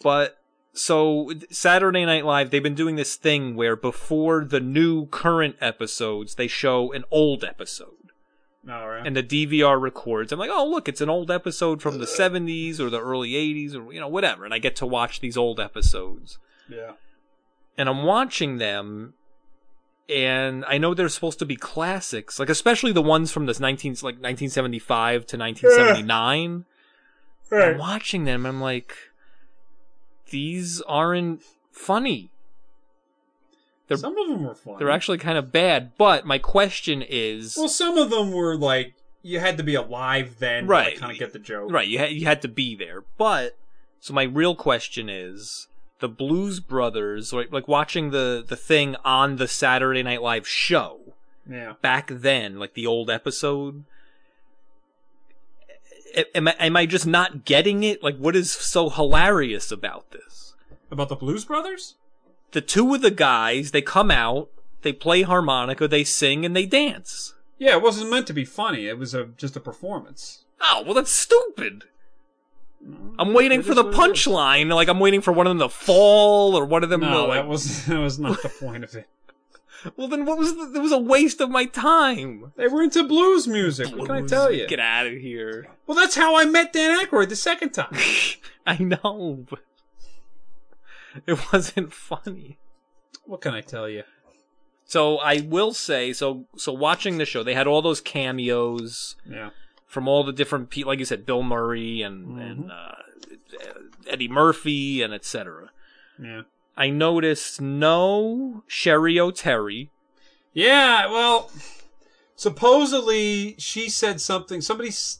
But 0.01 0.37
so 0.71 1.31
Saturday 1.51 2.05
Night 2.05 2.23
Live, 2.25 2.51
they've 2.51 2.63
been 2.63 2.73
doing 2.73 2.95
this 2.95 3.15
thing 3.17 3.55
where 3.55 3.75
before 3.75 4.45
the 4.45 4.61
new 4.61 5.07
current 5.07 5.57
episodes, 5.59 6.35
they 6.35 6.47
show 6.47 6.93
an 6.93 7.03
old 7.11 7.43
episode. 7.43 7.95
All 8.69 8.87
right. 8.89 9.05
And 9.05 9.15
the 9.15 9.23
DVR 9.23 9.77
records. 9.79 10.31
I'm 10.31 10.39
like, 10.39 10.49
oh 10.53 10.65
look, 10.65 10.87
it's 10.87 11.01
an 11.01 11.09
old 11.09 11.29
episode 11.31 11.81
from 11.81 11.97
the 11.97 12.05
70s 12.05 12.79
or 12.79 12.89
the 12.89 13.01
early 13.01 13.31
80s 13.33 13.75
or 13.75 13.91
you 13.91 13.99
know 13.99 14.07
whatever, 14.07 14.45
and 14.45 14.53
I 14.53 14.59
get 14.59 14.75
to 14.77 14.85
watch 14.85 15.19
these 15.19 15.35
old 15.37 15.59
episodes. 15.59 16.37
yeah. 16.69 16.91
And 17.79 17.87
I'm 17.87 18.03
watching 18.03 18.57
them, 18.57 19.13
and 20.09 20.65
I 20.67 20.77
know 20.77 20.93
they're 20.93 21.07
supposed 21.07 21.39
to 21.39 21.45
be 21.45 21.55
classics, 21.55 22.37
like 22.37 22.49
especially 22.49 22.91
the 22.91 23.01
ones 23.01 23.31
from 23.31 23.45
this 23.45 23.59
19 23.59 23.93
like 23.93 24.19
1975 24.19 25.25
to 25.27 25.37
1979. 25.37 26.65
I'm 27.51 27.77
watching 27.79 28.25
them, 28.25 28.45
I'm 28.45 28.59
like, 28.59 28.93
these 30.29 30.81
aren't 30.81 31.41
funny. 31.71 32.31
They're 33.87 33.97
some 33.97 34.15
of 34.17 34.27
them 34.27 34.43
were 34.43 34.53
fun. 34.53 34.75
they're 34.77 34.91
actually 34.91 35.17
kind 35.17 35.37
of 35.37 35.51
bad. 35.51 35.93
But 35.97 36.25
my 36.25 36.37
question 36.37 37.01
is, 37.01 37.55
Well, 37.57 37.69
some 37.69 37.97
of 37.97 38.09
them 38.09 38.31
were 38.31 38.55
like 38.55 38.93
you 39.23 39.39
had 39.39 39.57
to 39.57 39.63
be 39.63 39.75
alive 39.75 40.35
then, 40.39 40.67
Right. 40.67 40.95
To 40.95 40.99
kind 40.99 41.11
of 41.13 41.17
get 41.17 41.33
the 41.33 41.39
joke, 41.39 41.71
right? 41.71 41.87
You 41.87 41.97
had 41.97 42.11
you 42.11 42.25
had 42.25 42.41
to 42.43 42.49
be 42.49 42.75
there. 42.75 43.03
But 43.17 43.57
so 44.01 44.13
my 44.13 44.23
real 44.23 44.53
question 44.53 45.09
is. 45.09 45.67
The 45.99 46.09
Blues 46.09 46.59
Brothers, 46.59 47.33
like, 47.33 47.51
like 47.51 47.67
watching 47.67 48.11
the, 48.11 48.43
the 48.47 48.55
thing 48.55 48.95
on 49.03 49.35
the 49.35 49.47
Saturday 49.47 50.01
Night 50.03 50.21
Live 50.21 50.47
show, 50.47 51.13
Yeah. 51.49 51.73
back 51.81 52.07
then, 52.13 52.57
like 52.57 52.73
the 52.73 52.87
old 52.87 53.09
episode. 53.09 53.83
Am 56.33 56.47
I, 56.47 56.55
am 56.59 56.75
I 56.75 56.85
just 56.85 57.05
not 57.05 57.45
getting 57.45 57.83
it? 57.83 58.01
Like, 58.01 58.17
what 58.17 58.35
is 58.35 58.51
so 58.51 58.89
hilarious 58.89 59.71
about 59.71 60.09
this? 60.11 60.55
About 60.89 61.09
the 61.09 61.15
Blues 61.15 61.45
Brothers? 61.45 61.95
The 62.51 62.61
two 62.61 62.95
of 62.95 63.01
the 63.01 63.11
guys, 63.11 63.71
they 63.71 63.81
come 63.83 64.09
out, 64.09 64.49
they 64.81 64.91
play 64.91 65.21
harmonica, 65.21 65.87
they 65.87 66.03
sing, 66.03 66.45
and 66.45 66.55
they 66.55 66.65
dance. 66.65 67.35
Yeah, 67.59 67.73
it 67.75 67.83
wasn't 67.83 68.09
meant 68.09 68.25
to 68.27 68.33
be 68.33 68.45
funny. 68.45 68.87
It 68.87 68.97
was 68.97 69.13
a 69.13 69.25
just 69.37 69.55
a 69.55 69.59
performance. 69.59 70.45
Oh, 70.61 70.81
well, 70.83 70.95
that's 70.95 71.11
stupid. 71.11 71.83
I'm 73.19 73.33
waiting 73.33 73.59
It 73.59 73.65
for 73.65 73.73
the 73.75 73.83
what 73.83 73.93
it 74.09 74.17
is. 74.17 74.25
punchline. 74.25 74.73
Like, 74.73 74.87
I'm 74.87 74.99
waiting 74.99 75.21
for 75.21 75.31
one 75.33 75.45
of 75.47 75.51
them 75.51 75.59
to 75.59 75.69
fall 75.73 76.55
or 76.55 76.65
one 76.65 76.83
of 76.83 76.89
them 76.89 77.01
to, 77.01 77.09
No, 77.09 77.25
like, 77.25 77.39
that 77.41 77.47
was 77.47 77.85
that 77.87 77.99
was 77.99 78.17
not 78.19 78.41
the 78.41 78.49
point 78.49 78.83
of 78.83 78.95
it. 78.95 79.07
well, 79.97 80.07
then 80.07 80.25
what 80.25 80.37
was 80.37 80.55
the, 80.55 80.73
it 80.75 80.81
was 80.81 80.91
a 80.91 80.97
waste 80.97 81.41
of 81.41 81.49
my 81.49 81.65
time. 81.65 82.53
They 82.55 82.67
were 82.67 82.81
into 82.83 83.03
blues 83.07 83.47
music. 83.47 83.87
What 83.95 84.07
can 84.07 84.15
I 84.23 84.25
tell 84.25 84.51
you? 84.51 84.67
Get 84.67 84.79
out 84.79 85.07
of 85.07 85.13
here. 85.13 85.67
Well, 85.87 85.95
that's 85.97 86.15
how 86.15 86.35
I 86.37 86.45
met 86.45 86.73
Dan 86.73 86.99
Aykroyd 87.05 87.29
the 87.29 87.35
second 87.35 87.71
time. 87.71 87.93
I 88.65 88.77
know, 88.77 89.45
but 89.49 89.59
it 91.25 91.51
wasn't 91.51 91.93
funny. 91.93 92.57
what 93.25 93.41
can 93.41 93.53
I 93.53 93.61
tell 93.61 93.89
you? 93.89 94.03
So 94.85 95.17
I 95.17 95.41
will 95.41 95.73
say, 95.73 96.13
so 96.13 96.45
so 96.57 96.71
watching 96.73 97.17
the 97.17 97.25
show, 97.25 97.43
they 97.43 97.53
had 97.53 97.67
all 97.67 97.81
those 97.81 98.01
cameos 98.01 99.15
Yeah. 99.29 99.49
From 99.89 100.07
all 100.07 100.23
the 100.23 100.31
different 100.31 100.69
people, 100.69 100.91
like 100.91 100.99
you 100.99 101.05
said, 101.05 101.25
Bill 101.25 101.43
Murray 101.43 102.01
and 102.03 102.39
and 102.39 102.71
uh, 102.71 102.91
Eddie 104.07 104.27
Murphy 104.27 105.01
and 105.01 105.13
etc. 105.13 105.71
Yeah. 106.21 106.43
I 106.77 106.89
noticed 106.91 107.59
no 107.59 108.63
Cheri 108.69 109.15
Oteri. 109.15 109.89
Yeah, 110.53 111.07
well, 111.11 111.51
supposedly 112.35 113.55
she 113.57 113.89
said 113.89 114.21
something. 114.21 114.61
Somebody 114.61 114.89
s- 114.89 115.19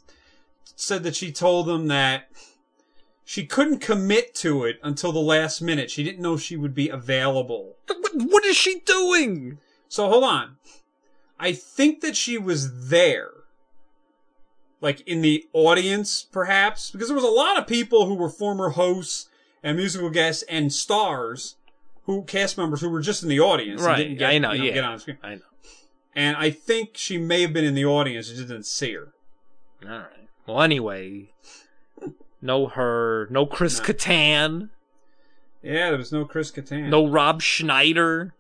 said 0.75 1.03
that 1.03 1.15
she 1.15 1.31
told 1.31 1.65
them 1.67 1.88
that 1.88 2.29
she 3.25 3.45
couldn't 3.45 3.79
commit 3.79 4.33
to 4.35 4.63
it 4.65 4.79
until 4.83 5.11
the 5.11 5.19
last 5.19 5.61
minute. 5.61 5.91
She 5.91 6.03
didn't 6.03 6.21
know 6.21 6.38
she 6.38 6.55
would 6.55 6.73
be 6.73 6.89
available. 6.89 7.75
What, 7.88 8.11
what 8.15 8.45
is 8.45 8.55
she 8.55 8.79
doing? 8.81 9.57
So 9.88 10.07
hold 10.09 10.23
on. 10.23 10.57
I 11.39 11.53
think 11.53 12.01
that 12.01 12.15
she 12.15 12.38
was 12.38 12.89
there. 12.89 13.31
Like 14.81 15.01
in 15.01 15.21
the 15.21 15.45
audience, 15.53 16.25
perhaps, 16.31 16.89
because 16.91 17.07
there 17.09 17.15
was 17.15 17.24
a 17.24 17.27
lot 17.27 17.57
of 17.57 17.67
people 17.67 18.05
who 18.05 18.15
were 18.15 18.29
former 18.29 18.69
hosts 18.69 19.27
and 19.62 19.75
musical 19.77 20.09
guests 20.09 20.43
and 20.43 20.71
stars, 20.71 21.55
who 22.05 22.24
cast 22.24 22.57
members 22.57 22.79
who 22.81 22.89
were 22.89 23.01
just 23.01 23.21
in 23.21 23.27
the 23.29 23.39
audience, 23.41 23.81
and 23.81 23.88
Right, 23.88 23.98
didn't 23.98 24.17
get, 24.19 24.29
I 24.29 24.38
know, 24.38 24.53
you 24.53 24.63
yeah. 24.63 24.74
get 24.74 24.83
on 24.86 25.00
screen. 25.00 25.17
I 25.21 25.36
know. 25.36 25.41
And 26.15 26.38
I 26.38 26.50
think 26.50 26.91
she 26.95 27.17
may 27.17 27.41
have 27.41 27.51
been 27.53 27.65
in 27.65 27.74
the 27.75 27.86
audience, 27.86 28.29
you 28.29 28.36
just 28.38 28.48
didn't 28.48 28.65
see 28.65 28.93
her. 28.93 29.09
All 29.86 29.89
right. 29.89 30.29
Well, 30.48 30.62
anyway, 30.62 31.33
no 32.41 32.67
her, 32.67 33.27
no 33.29 33.45
Chris 33.45 33.79
No. 33.79 33.86
Kattan, 33.86 34.69
Yeah, 35.62 35.89
there 35.89 35.98
was 35.98 36.12
no 36.13 36.24
Chris 36.25 36.51
Kattan. 36.51 36.88
no 36.89 37.05
Rob 37.07 37.41
Schneider. 37.41 38.33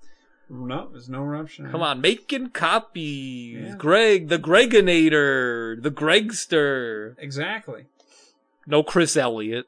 No, 0.51 0.89
there's 0.91 1.07
no 1.09 1.45
Schneider. 1.45 1.71
Come 1.71 1.81
on, 1.83 2.01
making 2.01 2.49
copies. 2.49 3.67
Yeah. 3.69 3.75
Greg, 3.77 4.29
the 4.29 4.39
Greginator, 4.39 5.79
the 5.81 5.91
Gregster. 5.91 7.15
Exactly. 7.19 7.85
No 8.65 8.81
Chris 8.83 9.15
Elliott, 9.15 9.67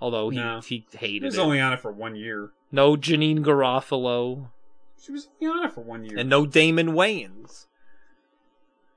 although 0.00 0.30
he 0.30 0.38
No. 0.38 0.60
he 0.60 0.86
He 0.90 0.96
hated 0.98 1.24
was 1.26 1.36
it. 1.36 1.40
only 1.40 1.60
on 1.60 1.72
it 1.74 1.80
for 1.80 1.92
one 1.92 2.16
year. 2.16 2.50
no 2.72 2.96
Janeane 2.96 3.44
Garofalo, 3.44 4.48
She 5.02 5.12
was 5.12 5.28
only 5.42 5.54
on 5.58 5.66
it 5.66 5.72
for 5.72 5.82
one 5.82 6.04
year. 6.04 6.18
and 6.18 6.30
no 6.30 6.46
Damon 6.46 6.88
Wayans. 6.92 7.66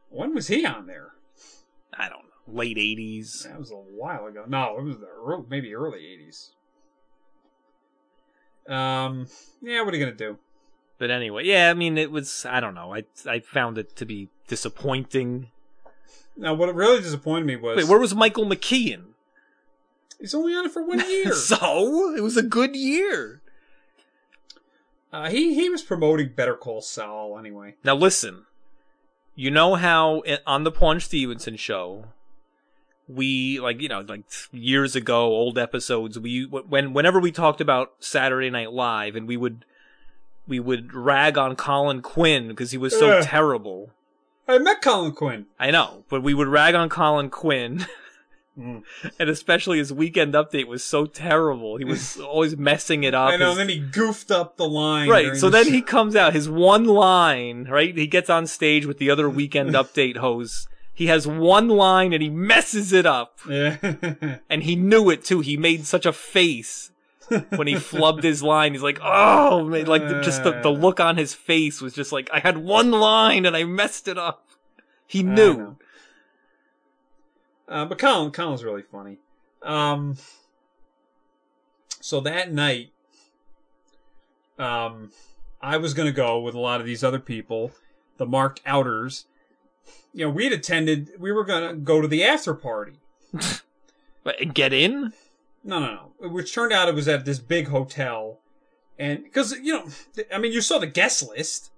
when 0.10 0.34
was 0.34 0.48
he 0.48 0.66
on 0.66 0.88
there? 0.88 1.10
I 1.98 2.08
don't 2.10 2.24
know, 2.24 2.54
late 2.60 2.78
eighties. 2.78 3.46
That 3.50 3.60
was 3.60 3.72
a 3.72 3.76
while 3.76 4.26
ago. 4.28 4.46
No, 4.48 4.78
it 4.80 4.84
was 4.84 4.98
the 5.00 5.08
early, 5.08 5.44
maybe 5.50 5.76
early 5.76 6.00
'80s. 6.00 6.52
Um, 8.68 9.28
yeah, 9.62 9.82
what 9.82 9.94
are 9.94 9.98
you 9.98 10.06
gonna 10.06 10.16
do? 10.16 10.38
But 11.04 11.12
anyway, 11.12 11.44
yeah, 11.44 11.70
I 11.70 11.74
mean, 11.74 11.98
it 11.98 12.12
was. 12.12 12.46
I 12.50 12.62
don't 12.62 12.76
know. 12.76 12.96
I 12.96 13.04
I 13.28 13.42
found 13.42 13.78
it 13.78 13.94
to 13.98 14.06
be 14.06 14.30
disappointing. 14.48 15.50
Now, 16.38 16.54
what 16.54 16.74
really 16.74 17.02
disappointed 17.02 17.46
me 17.46 17.58
was 17.58 17.76
Wait, 17.76 17.88
where 17.90 18.00
was 18.00 18.16
Michael 18.16 18.46
McKean? 18.46 19.08
he's 20.18 20.34
only 20.34 20.54
on 20.56 20.66
it 20.66 20.72
for 20.72 20.82
one 20.82 21.00
year. 21.10 21.34
so 21.34 22.16
it 22.16 22.22
was 22.22 22.38
a 22.38 22.42
good 22.42 22.74
year. 22.78 23.42
uh, 25.12 25.30
he 25.30 25.54
he 25.56 25.70
was 25.70 25.82
promoting 25.82 26.30
Better 26.30 26.56
Call 26.56 26.80
Saul 26.80 27.38
anyway. 27.38 27.76
Now 27.84 27.96
listen, 27.96 28.46
you 29.36 29.52
know 29.52 29.76
how 29.76 30.24
on 30.48 30.64
the 30.64 30.72
Paunch 30.72 31.04
Stevenson 31.04 31.58
show, 31.58 32.06
we 33.10 33.60
like 33.60 33.82
you 33.82 33.90
know 33.90 34.00
like 34.08 34.24
years 34.54 34.96
ago, 34.96 35.26
old 35.26 35.58
episodes. 35.58 36.18
We 36.18 36.46
when 36.46 36.94
whenever 36.94 37.20
we 37.20 37.34
talked 37.34 37.60
about 37.60 37.92
Saturday 38.00 38.50
Night 38.50 38.72
Live, 38.72 39.18
and 39.18 39.28
we 39.28 39.36
would 39.36 39.66
we 40.48 40.60
would 40.60 40.94
rag 40.94 41.38
on 41.38 41.56
Colin 41.56 42.02
Quinn 42.02 42.48
because 42.50 42.72
he 42.72 42.78
was 42.78 42.98
so 42.98 43.10
Ugh. 43.18 43.24
terrible. 43.24 43.92
I 44.48 44.58
met 44.58 44.82
Colin 44.82 45.14
Quinn. 45.14 45.46
I 45.60 45.72
know, 45.72 46.04
but 46.10 46.22
we 46.22 46.34
would 46.34 46.48
rag 46.48 46.76
on 46.76 46.90
Colin 46.90 47.30
Quinn. 47.30 47.86
Mm. 48.56 48.84
And 49.18 49.30
especially 49.32 49.80
his 49.80 49.92
weekend 49.92 50.36
update 50.36 50.68
was 50.68 50.84
so 50.84 51.08
terrible. 51.08 51.78
He 51.78 51.86
was 51.86 52.20
always 52.20 52.56
messing 52.56 53.04
it 53.04 53.16
up. 53.16 53.32
I 53.32 53.38
know. 53.38 53.50
His- 53.50 53.58
And 53.58 53.68
then 53.68 53.76
he 53.76 53.84
goofed 53.84 54.30
up 54.30 54.58
the 54.58 54.70
line. 54.70 55.10
Right. 55.10 55.36
So 55.36 55.48
the 55.50 55.58
then 55.58 55.66
show. 55.66 55.72
he 55.72 55.82
comes 55.82 56.16
out, 56.16 56.34
his 56.34 56.48
one 56.48 56.86
line, 56.86 57.64
right? 57.68 57.98
He 57.98 58.06
gets 58.06 58.30
on 58.30 58.46
stage 58.46 58.86
with 58.86 59.00
the 59.00 59.10
other 59.10 59.28
weekend 59.28 59.72
update 59.74 60.18
hosts. 60.18 60.68
He 60.94 61.08
has 61.08 61.26
one 61.26 61.68
line 61.68 62.14
and 62.14 62.22
he 62.22 62.30
messes 62.30 62.94
it 62.94 63.08
up. 63.08 63.40
Yeah. 63.50 63.78
And 64.52 64.62
he 64.62 64.76
knew 64.76 65.10
it 65.10 65.26
too. 65.26 65.40
He 65.40 65.58
made 65.58 65.88
such 65.88 66.06
a 66.06 66.14
face 66.14 66.92
when 67.56 67.68
he 67.68 67.75
flubbed 67.75 68.24
his 68.24 68.44
line. 68.44 68.74
He's 68.74 68.82
like, 68.82 69.00
oh, 69.02 69.66
man. 69.66 69.86
Like, 69.86 70.08
the, 70.08 70.22
just 70.22 70.44
the, 70.44 70.60
the 70.62 70.70
look 70.70 71.00
on 71.00 71.18
his 71.18 71.34
face 71.34 71.82
was 71.82 71.94
just 71.94 72.12
like, 72.12 72.30
I 72.34 72.40
had 72.40 72.58
one 72.58 72.92
line 72.92 73.46
and 73.46 73.56
I 73.56 73.63
messed 73.63 74.08
it 74.08 74.18
up. 74.18 74.48
He 75.08 75.24
knew. 75.24 75.78
Uh, 77.68 77.86
but 77.86 77.98
Colin, 77.98 78.32
Colin's 78.32 78.63
really 78.63 78.82
funny. 78.82 79.18
Um, 79.62 80.18
so 82.02 82.20
that 82.22 82.52
night, 82.52 82.92
um, 84.60 85.12
I 85.62 85.78
was 85.78 85.94
going 85.94 86.08
to 86.08 86.13
go 86.16 86.40
with 86.40 86.56
a 86.56 86.60
lot 86.60 86.80
of 86.80 86.86
these 86.86 87.04
other 87.04 87.20
people, 87.20 87.72
the 88.18 88.25
marked 88.25 88.62
Outers. 88.66 89.25
You 90.13 90.25
know, 90.25 90.32
we 90.32 90.44
had 90.44 90.54
attended, 90.54 91.12
we 91.18 91.32
were 91.32 91.44
going 91.44 91.68
to 91.68 91.75
go 91.75 92.02
to 92.02 92.08
the 92.08 92.24
after 92.24 92.54
party. 92.54 92.94
But 94.24 94.54
get 94.54 94.74
in? 94.74 95.13
No, 95.63 95.79
no, 95.79 96.12
no. 96.22 96.29
Which 96.29 96.53
turned 96.53 96.74
out 96.74 96.89
it 96.89 96.96
was 96.96 97.08
at 97.08 97.25
this 97.25 97.39
big 97.39 97.70
hotel. 97.70 98.39
And, 99.00 99.24
because, 99.24 99.53
you 99.53 99.74
know, 99.74 99.86
I 100.34 100.38
mean, 100.38 100.51
you 100.51 100.62
saw 100.62 100.77
the 100.77 100.88
guest 100.88 101.27
list. 101.27 101.72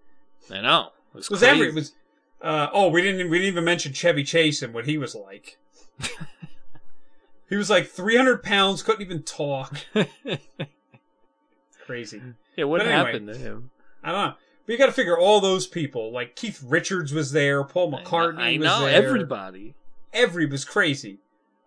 I 0.52 0.62
know. 0.62 0.90
It 1.14 1.18
was, 1.18 1.26
It 1.26 1.32
was 1.32 1.40
crazy. 1.40 1.52
every, 1.54 1.68
it 1.70 1.76
was, 1.76 1.94
uh, 2.42 2.68
oh, 2.74 2.90
we 2.90 3.02
didn't, 3.02 3.30
we 3.30 3.38
didn't 3.38 3.54
even 3.54 3.64
mention 3.64 3.94
Chevy 3.94 4.24
Chase 4.24 4.62
and 4.62 4.74
what 4.74 4.86
he 4.86 4.98
was 4.98 5.16
like. 5.16 5.58
he 7.50 7.56
was 7.56 7.70
like 7.70 7.88
300 7.88 8.44
pounds, 8.44 8.84
couldn't 8.84 9.02
even 9.02 9.24
talk. 9.24 9.78
Crazy. 11.86 12.22
yeah, 12.56 12.66
what 12.66 12.82
anyway. 12.82 12.96
happened 12.96 13.28
to 13.28 13.38
him? 13.38 13.70
I 14.04 14.12
don't 14.12 14.28
know. 14.30 14.34
But 14.66 14.74
you 14.74 14.78
got 14.80 14.88
to 14.88 14.92
figure 14.92 15.18
all 15.18 15.40
those 15.40 15.68
people. 15.68 16.12
Like 16.12 16.36
Keith 16.36 16.62
Richards 16.66 17.14
was 17.14 17.32
there, 17.32 17.64
Paul 17.64 17.92
McCartney 17.92 18.40
I 18.40 18.58
know, 18.58 18.82
there. 18.86 18.90
everybody. 18.96 19.76
Every 20.12 20.48
was 20.48 20.66
crazy. 20.66 21.20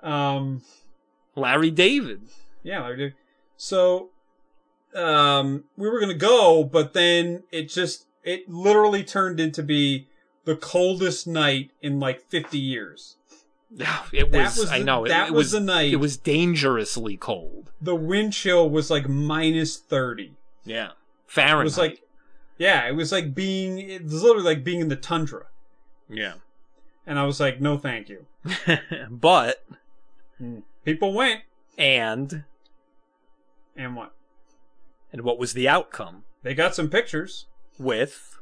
Um, 0.02 0.62
Larry 1.38 1.70
David. 1.70 2.22
yeah, 2.62 2.84
I 2.84 2.94
do. 2.94 3.12
So, 3.56 4.10
um, 4.94 5.64
we 5.76 5.88
were 5.88 6.00
gonna 6.00 6.14
go, 6.14 6.64
but 6.64 6.92
then 6.92 7.44
it 7.50 7.68
just 7.68 8.06
it 8.22 8.48
literally 8.48 9.02
turned 9.04 9.40
into 9.40 9.62
be 9.62 10.08
the 10.44 10.56
coldest 10.56 11.26
night 11.26 11.70
in 11.82 12.00
like 12.00 12.22
50 12.22 12.58
years. 12.58 13.16
Yeah, 13.70 14.02
it 14.12 14.32
was, 14.32 14.56
was 14.56 14.70
I 14.70 14.78
know, 14.78 15.04
it, 15.04 15.08
that 15.08 15.28
it 15.28 15.32
was 15.32 15.46
was 15.46 15.52
the 15.52 15.60
night. 15.60 15.92
It 15.92 15.96
was 15.96 16.16
dangerously 16.16 17.18
cold. 17.18 17.70
The 17.80 17.94
wind 17.94 18.32
chill 18.32 18.68
was 18.70 18.90
like 18.90 19.08
minus 19.08 19.76
30. 19.76 20.32
Yeah. 20.64 20.86
It 20.86 20.92
Fahrenheit. 21.26 21.64
was 21.64 21.76
like, 21.76 22.02
yeah, 22.56 22.88
it 22.88 22.92
was 22.92 23.12
like 23.12 23.34
being, 23.34 23.78
it 23.78 24.04
was 24.04 24.22
literally 24.22 24.44
like 24.44 24.64
being 24.64 24.80
in 24.80 24.88
the 24.88 24.96
tundra. 24.96 25.44
yeah. 26.08 26.34
And 27.06 27.18
I 27.18 27.24
was 27.24 27.40
like, 27.40 27.60
no, 27.60 27.78
thank 27.78 28.10
you. 28.10 28.26
but, 29.10 29.64
People 30.88 31.12
went, 31.12 31.42
and, 31.76 32.44
and 33.76 33.94
what? 33.94 34.14
and 35.12 35.20
what 35.20 35.38
was 35.38 35.52
the 35.52 35.68
outcome 35.68 36.24
They 36.42 36.54
got 36.54 36.74
some 36.74 36.88
pictures. 36.88 37.44
with, 37.78 38.38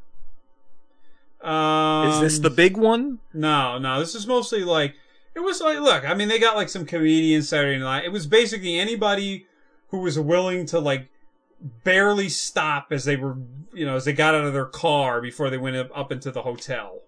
Um, 1.40 2.08
is 2.08 2.20
this 2.20 2.38
the 2.38 2.50
big 2.50 2.76
one? 2.76 3.18
No, 3.34 3.78
no. 3.78 3.98
This 3.98 4.14
is 4.14 4.28
mostly 4.28 4.62
like 4.62 4.94
it 5.34 5.40
was 5.40 5.60
like 5.60 5.80
look. 5.80 6.08
I 6.08 6.14
mean, 6.14 6.28
they 6.28 6.38
got 6.38 6.54
like 6.54 6.68
some 6.68 6.86
comedians 6.86 7.48
Saturday 7.48 7.80
night. 7.80 8.04
It 8.04 8.12
was 8.12 8.28
basically 8.28 8.78
anybody 8.78 9.46
who 9.88 9.98
was 9.98 10.16
willing 10.16 10.66
to 10.66 10.78
like 10.78 11.08
barely 11.82 12.28
stop 12.28 12.92
as 12.92 13.04
they 13.04 13.16
were, 13.16 13.36
you 13.74 13.84
know, 13.84 13.96
as 13.96 14.04
they 14.04 14.12
got 14.12 14.36
out 14.36 14.44
of 14.44 14.52
their 14.52 14.66
car 14.66 15.20
before 15.20 15.50
they 15.50 15.58
went 15.58 15.74
up, 15.74 15.90
up 15.92 16.12
into 16.12 16.30
the 16.30 16.42
hotel. 16.42 17.02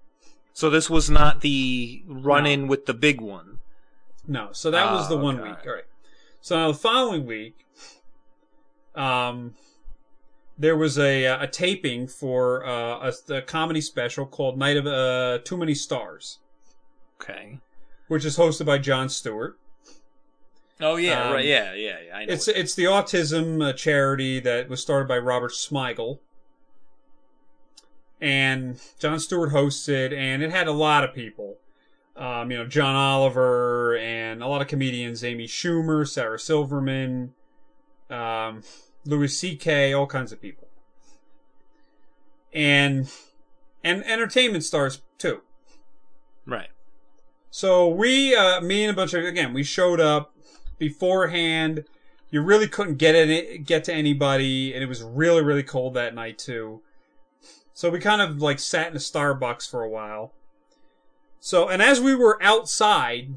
So 0.52 0.68
this 0.68 0.90
was 0.90 1.08
not 1.08 1.42
the 1.42 2.02
run 2.08 2.44
in 2.44 2.66
with 2.66 2.86
the 2.86 2.94
big 2.94 3.20
one. 3.20 3.57
No, 4.28 4.50
so 4.52 4.70
that 4.70 4.92
was 4.92 5.06
Ah, 5.06 5.08
the 5.08 5.16
one 5.16 5.40
okay. 5.40 5.48
week. 5.48 5.58
All 5.66 5.72
right. 5.72 5.84
So 6.42 6.54
now 6.56 6.68
the 6.68 6.78
following 6.78 7.24
week, 7.26 7.64
um, 8.94 9.54
there 10.58 10.76
was 10.76 10.98
a 10.98 11.24
a 11.24 11.46
taping 11.46 12.06
for 12.06 12.64
uh, 12.66 13.10
a, 13.30 13.34
a 13.34 13.42
comedy 13.42 13.80
special 13.80 14.26
called 14.26 14.58
Night 14.58 14.76
of 14.76 14.86
uh, 14.86 15.38
Too 15.44 15.56
Many 15.56 15.74
Stars, 15.74 16.38
Okay. 17.20 17.58
which 18.08 18.24
is 18.24 18.36
hosted 18.36 18.66
by 18.66 18.78
Jon 18.78 19.08
Stewart. 19.08 19.58
Oh 20.80 20.96
yeah, 20.96 21.24
Um, 21.28 21.32
right. 21.32 21.44
Yeah, 21.44 21.72
yeah, 21.74 21.96
yeah. 22.06 22.16
I 22.16 22.24
know. 22.26 22.32
It's 22.34 22.46
it. 22.48 22.56
it's 22.56 22.74
the 22.74 22.84
autism 22.84 23.66
uh, 23.66 23.72
charity 23.72 24.40
that 24.40 24.68
was 24.68 24.80
started 24.82 25.08
by 25.08 25.18
Robert 25.18 25.52
Smigel, 25.52 26.18
and 28.20 28.78
Jon 28.98 29.18
Stewart 29.20 29.50
hosted, 29.52 30.12
and 30.16 30.42
it 30.42 30.50
had 30.50 30.68
a 30.68 30.72
lot 30.72 31.02
of 31.02 31.14
people. 31.14 31.56
Um, 32.18 32.50
you 32.50 32.58
know, 32.58 32.66
John 32.66 32.96
Oliver 32.96 33.96
and 33.96 34.42
a 34.42 34.48
lot 34.48 34.60
of 34.60 34.66
comedians: 34.66 35.22
Amy 35.22 35.46
Schumer, 35.46 36.06
Sarah 36.06 36.38
Silverman, 36.38 37.32
um, 38.10 38.62
Louis 39.04 39.28
C.K., 39.28 39.92
all 39.92 40.06
kinds 40.06 40.32
of 40.32 40.42
people, 40.42 40.68
and 42.52 43.08
and 43.84 44.04
entertainment 44.04 44.64
stars 44.64 45.00
too. 45.16 45.42
right. 46.44 46.68
So 47.50 47.88
we, 47.88 48.36
uh, 48.36 48.60
me 48.60 48.84
and 48.84 48.90
a 48.90 48.94
bunch 48.94 49.14
of 49.14 49.24
again, 49.24 49.54
we 49.54 49.62
showed 49.62 50.00
up 50.00 50.34
beforehand. 50.78 51.84
You 52.30 52.42
really 52.42 52.68
couldn't 52.68 52.96
get 52.96 53.14
any, 53.14 53.58
get 53.58 53.84
to 53.84 53.94
anybody, 53.94 54.74
and 54.74 54.82
it 54.82 54.86
was 54.86 55.02
really 55.02 55.42
really 55.42 55.62
cold 55.62 55.94
that 55.94 56.14
night 56.14 56.38
too. 56.38 56.82
So 57.72 57.90
we 57.90 58.00
kind 58.00 58.20
of 58.20 58.42
like 58.42 58.58
sat 58.58 58.88
in 58.88 58.96
a 58.96 58.98
Starbucks 58.98 59.70
for 59.70 59.84
a 59.84 59.88
while. 59.88 60.32
So 61.40 61.68
and 61.68 61.82
as 61.82 62.00
we 62.00 62.14
were 62.14 62.42
outside, 62.42 63.34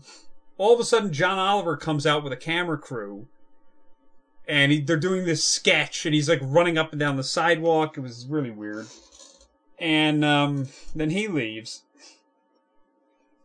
all 0.57 0.73
of 0.73 0.79
a 0.79 0.83
sudden 0.83 1.13
John 1.13 1.37
Oliver 1.37 1.77
comes 1.77 2.05
out 2.05 2.23
with 2.23 2.33
a 2.33 2.37
camera 2.37 2.77
crew, 2.77 3.27
and 4.47 4.71
he, 4.71 4.81
they're 4.81 4.97
doing 4.97 5.25
this 5.25 5.43
sketch, 5.43 6.05
and 6.05 6.13
he's 6.13 6.29
like 6.29 6.39
running 6.41 6.77
up 6.77 6.91
and 6.91 6.99
down 6.99 7.17
the 7.17 7.23
sidewalk. 7.23 7.97
It 7.97 8.01
was 8.01 8.25
really 8.27 8.51
weird. 8.51 8.87
And 9.79 10.23
um, 10.23 10.67
then 10.93 11.09
he 11.09 11.27
leaves. 11.27 11.83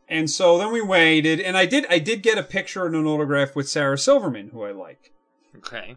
And 0.08 0.30
so 0.30 0.58
then 0.58 0.70
we 0.72 0.80
waited, 0.80 1.40
and 1.40 1.56
I 1.56 1.66
did 1.66 1.86
I 1.90 1.98
did 1.98 2.22
get 2.22 2.38
a 2.38 2.42
picture 2.42 2.86
and 2.86 2.94
an 2.94 3.06
autograph 3.06 3.56
with 3.56 3.68
Sarah 3.68 3.98
Silverman, 3.98 4.50
who 4.52 4.62
I 4.62 4.70
like. 4.70 5.12
Okay. 5.56 5.96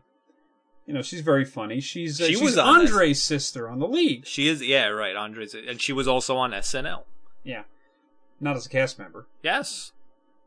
You 0.87 0.93
know, 0.93 1.03
she's 1.03 1.21
very 1.21 1.45
funny. 1.45 1.79
She's 1.79 2.19
uh, 2.19 2.25
She 2.25 2.33
she's 2.33 2.41
was. 2.41 2.57
Andre's 2.57 3.21
sister 3.21 3.69
on 3.69 3.77
the 3.77 3.87
league. 3.87 4.25
She 4.25 4.47
is. 4.47 4.63
Yeah, 4.63 4.87
right. 4.87 5.15
Andres, 5.15 5.53
and 5.53 5.79
she 5.79 5.93
was 5.93 6.07
also 6.07 6.35
on 6.37 6.51
SNL. 6.51 7.03
Yeah, 7.43 7.63
not 8.39 8.55
as 8.55 8.65
a 8.65 8.69
cast 8.69 8.97
member. 8.99 9.27
Yes, 9.43 9.91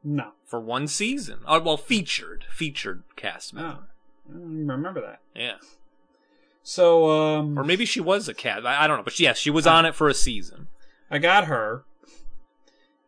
No, 0.05 0.33
for 0.45 0.61
one 0.61 0.87
season. 0.89 1.41
Oh, 1.47 1.61
well, 1.61 1.77
featured, 1.77 2.45
featured 2.51 3.03
cast 3.17 3.55
no, 3.55 3.63
member. 3.63 3.89
I 4.31 4.73
remember 4.75 5.01
that. 5.01 5.21
Yeah, 5.35 5.57
So 6.63 7.11
um, 7.11 7.59
or 7.59 7.65
maybe 7.65 7.85
she 7.85 8.01
was 8.01 8.29
a 8.29 8.35
cast. 8.35 8.65
I, 8.65 8.85
I 8.85 8.87
don't 8.87 8.99
know, 8.99 9.03
but 9.03 9.19
yes, 9.21 9.39
she 9.39 9.51
was 9.51 9.67
on 9.67 9.85
it 9.87 9.95
for 9.95 10.09
a 10.09 10.15
season. 10.15 10.69
I 11.11 11.19
got 11.19 11.45
her, 11.47 11.85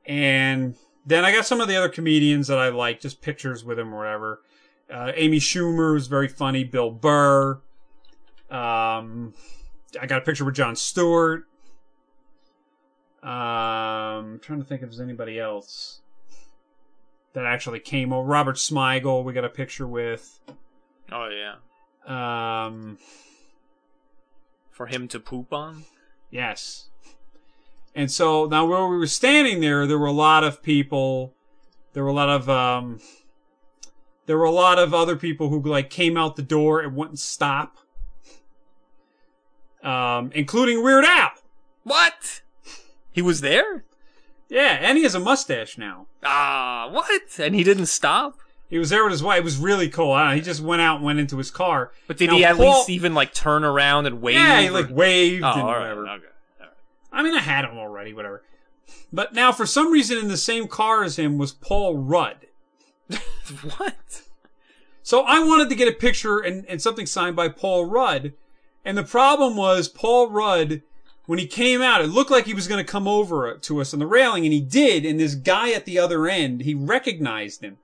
and 0.07 0.75
then 1.07 1.25
I 1.25 1.33
got 1.33 1.47
some 1.47 1.61
of 1.61 1.69
the 1.69 1.77
other 1.77 1.89
comedians 1.89 2.49
that 2.49 2.59
I 2.59 2.69
like, 2.69 3.01
just 3.01 3.21
pictures 3.23 3.65
with 3.65 3.77
them 3.79 3.95
or 3.95 3.99
whatever. 3.99 4.41
Uh, 4.93 5.13
Amy 5.15 5.39
Schumer 5.39 5.95
was 5.95 6.07
very 6.09 6.29
funny. 6.29 6.65
Bill 6.65 6.91
Burr. 6.91 7.61
Um, 8.51 9.33
I 10.01 10.07
got 10.07 10.19
a 10.19 10.25
picture 10.25 10.45
with 10.45 10.55
Jon 10.55 10.77
Stewart. 10.77 11.45
Um, 13.25 13.31
I'm 14.35 14.39
trying 14.41 14.61
to 14.61 14.67
think 14.67 14.83
if 14.83 14.91
there's 14.91 15.01
anybody 15.01 15.39
else 15.39 16.03
that 17.33 17.47
actually 17.47 17.81
came 17.81 18.13
over. 18.13 18.27
Robert 18.27 18.57
Smigel, 18.57 19.25
we 19.25 19.33
got 19.33 19.45
a 19.45 19.49
picture 19.49 19.87
with. 19.87 20.41
Oh 21.11 21.29
yeah, 21.29 21.57
Um, 22.07 22.99
for 24.71 24.87
him 24.87 25.09
to 25.09 25.19
poop 25.19 25.53
on. 25.53 25.85
Yes. 26.31 26.89
And 27.95 28.11
so 28.11 28.45
now 28.47 28.67
where 28.67 28.87
we 28.89 28.99
were 28.99 29.07
standing 29.07 29.61
there, 29.61 29.87
there 29.87 29.99
were 29.99 30.07
a 30.07 30.13
lot 30.13 30.45
of 30.45 30.63
people. 30.63 31.33
There 31.95 32.03
were 32.03 32.11
a 32.11 32.15
lot 32.15 32.29
of 32.29 32.51
um, 32.51 33.01
there 34.27 34.37
were 34.37 34.45
a 34.45 34.51
lot 34.51 34.79
of 34.79 34.93
other 34.93 35.17
people 35.17 35.49
who 35.49 35.63
like 35.63 35.89
came 35.89 36.17
out 36.17 36.37
the 36.37 36.43
door 36.43 36.81
and 36.81 36.95
wouldn't 36.95 37.21
stop, 37.21 37.79
um, 39.83 40.31
including 40.35 40.83
Weird 40.83 41.05
Al. 41.05 41.31
What? 41.85 42.43
He 43.15 43.23
was 43.23 43.41
there? 43.41 43.85
Yeah, 44.51 44.77
and 44.81 44.99
he 44.99 45.05
has 45.05 45.15
a 45.15 45.21
mustache 45.21 45.79
now. 45.79 46.07
Ah, 46.23 46.89
what? 46.91 47.39
And 47.39 47.55
he 47.55 47.65
didn't 47.65 47.87
stop. 47.87 48.37
He 48.69 48.77
was 48.79 48.91
there 48.91 49.05
with 49.05 49.13
his 49.13 49.23
wife. 49.23 49.39
It 49.39 49.45
was 49.45 49.57
really 49.57 49.89
cool. 49.89 50.13
I 50.13 50.21
don't 50.23 50.29
know, 50.31 50.35
he 50.35 50.41
just 50.43 50.61
went 50.61 50.83
out 50.83 50.97
and 50.97 51.05
went 51.05 51.21
into 51.21 51.39
his 51.39 51.51
car. 51.51 51.93
But 52.09 52.17
did 52.19 52.29
Now, 52.31 52.37
he 52.37 52.45
at 52.45 52.57
Paul- 52.57 52.79
least 52.79 52.91
even 52.91 53.15
like 53.15 53.33
turn 53.33 53.63
around 53.65 54.07
and 54.07 54.21
wave? 54.21 54.35
Yeah, 54.35 54.61
he 54.61 54.71
like 54.71 54.91
waved 54.91 55.45
Oh, 55.45 55.53
and 55.53 55.63
all 55.63 55.69
right. 55.69 55.81
whatever. 55.97 56.09
Okay. 56.09 56.25
all 56.61 56.69
I 57.13 57.23
mean, 57.23 57.35
I 57.35 57.41
had 57.41 57.65
him 57.65 57.79
already, 57.79 58.13
whatever. 58.13 58.43
But 59.13 59.33
now, 59.33 59.53
for 59.53 59.65
some 59.65 59.93
reason, 59.93 60.19
in 60.19 60.27
the 60.29 60.37
same 60.37 60.67
car 60.67 61.05
as 61.05 61.17
him 61.17 61.39
was 61.39 61.53
Paul 61.53 61.97
Rudd. 61.97 62.49
what? 63.77 64.23
So 65.03 65.23
I 65.23 65.39
wanted 65.41 65.69
to 65.69 65.75
get 65.77 65.87
a 65.89 65.93
picture 65.93 66.39
and, 66.41 66.67
and 66.67 66.83
something 66.83 67.07
signed 67.07 67.37
by 67.37 67.49
Paul 67.49 67.85
Rudd. 67.87 68.33
And 68.85 68.99
the 68.99 69.03
problem 69.05 69.57
was 69.57 69.89
Paul 69.89 70.31
Rudd, 70.31 70.83
when 71.27 71.39
he 71.39 71.47
came 71.47 71.81
out, 71.81 72.03
it 72.03 72.09
looked 72.09 72.31
like 72.31 72.47
he 72.47 72.55
was 72.55 72.69
going 72.69 72.85
to 72.85 72.91
come 72.91 73.09
over 73.09 73.57
to 73.57 73.81
us 73.81 73.93
on 73.93 74.01
the 74.01 74.07
railing, 74.07 74.45
and 74.45 74.53
he 74.53 74.61
did. 74.61 75.07
And 75.07 75.19
this 75.19 75.35
guy 75.35 75.73
at 75.73 75.85
the 75.85 75.99
other 75.99 76.27
end, 76.27 76.63
he 76.63 76.75
recognized 76.75 77.63
him. 77.63 77.79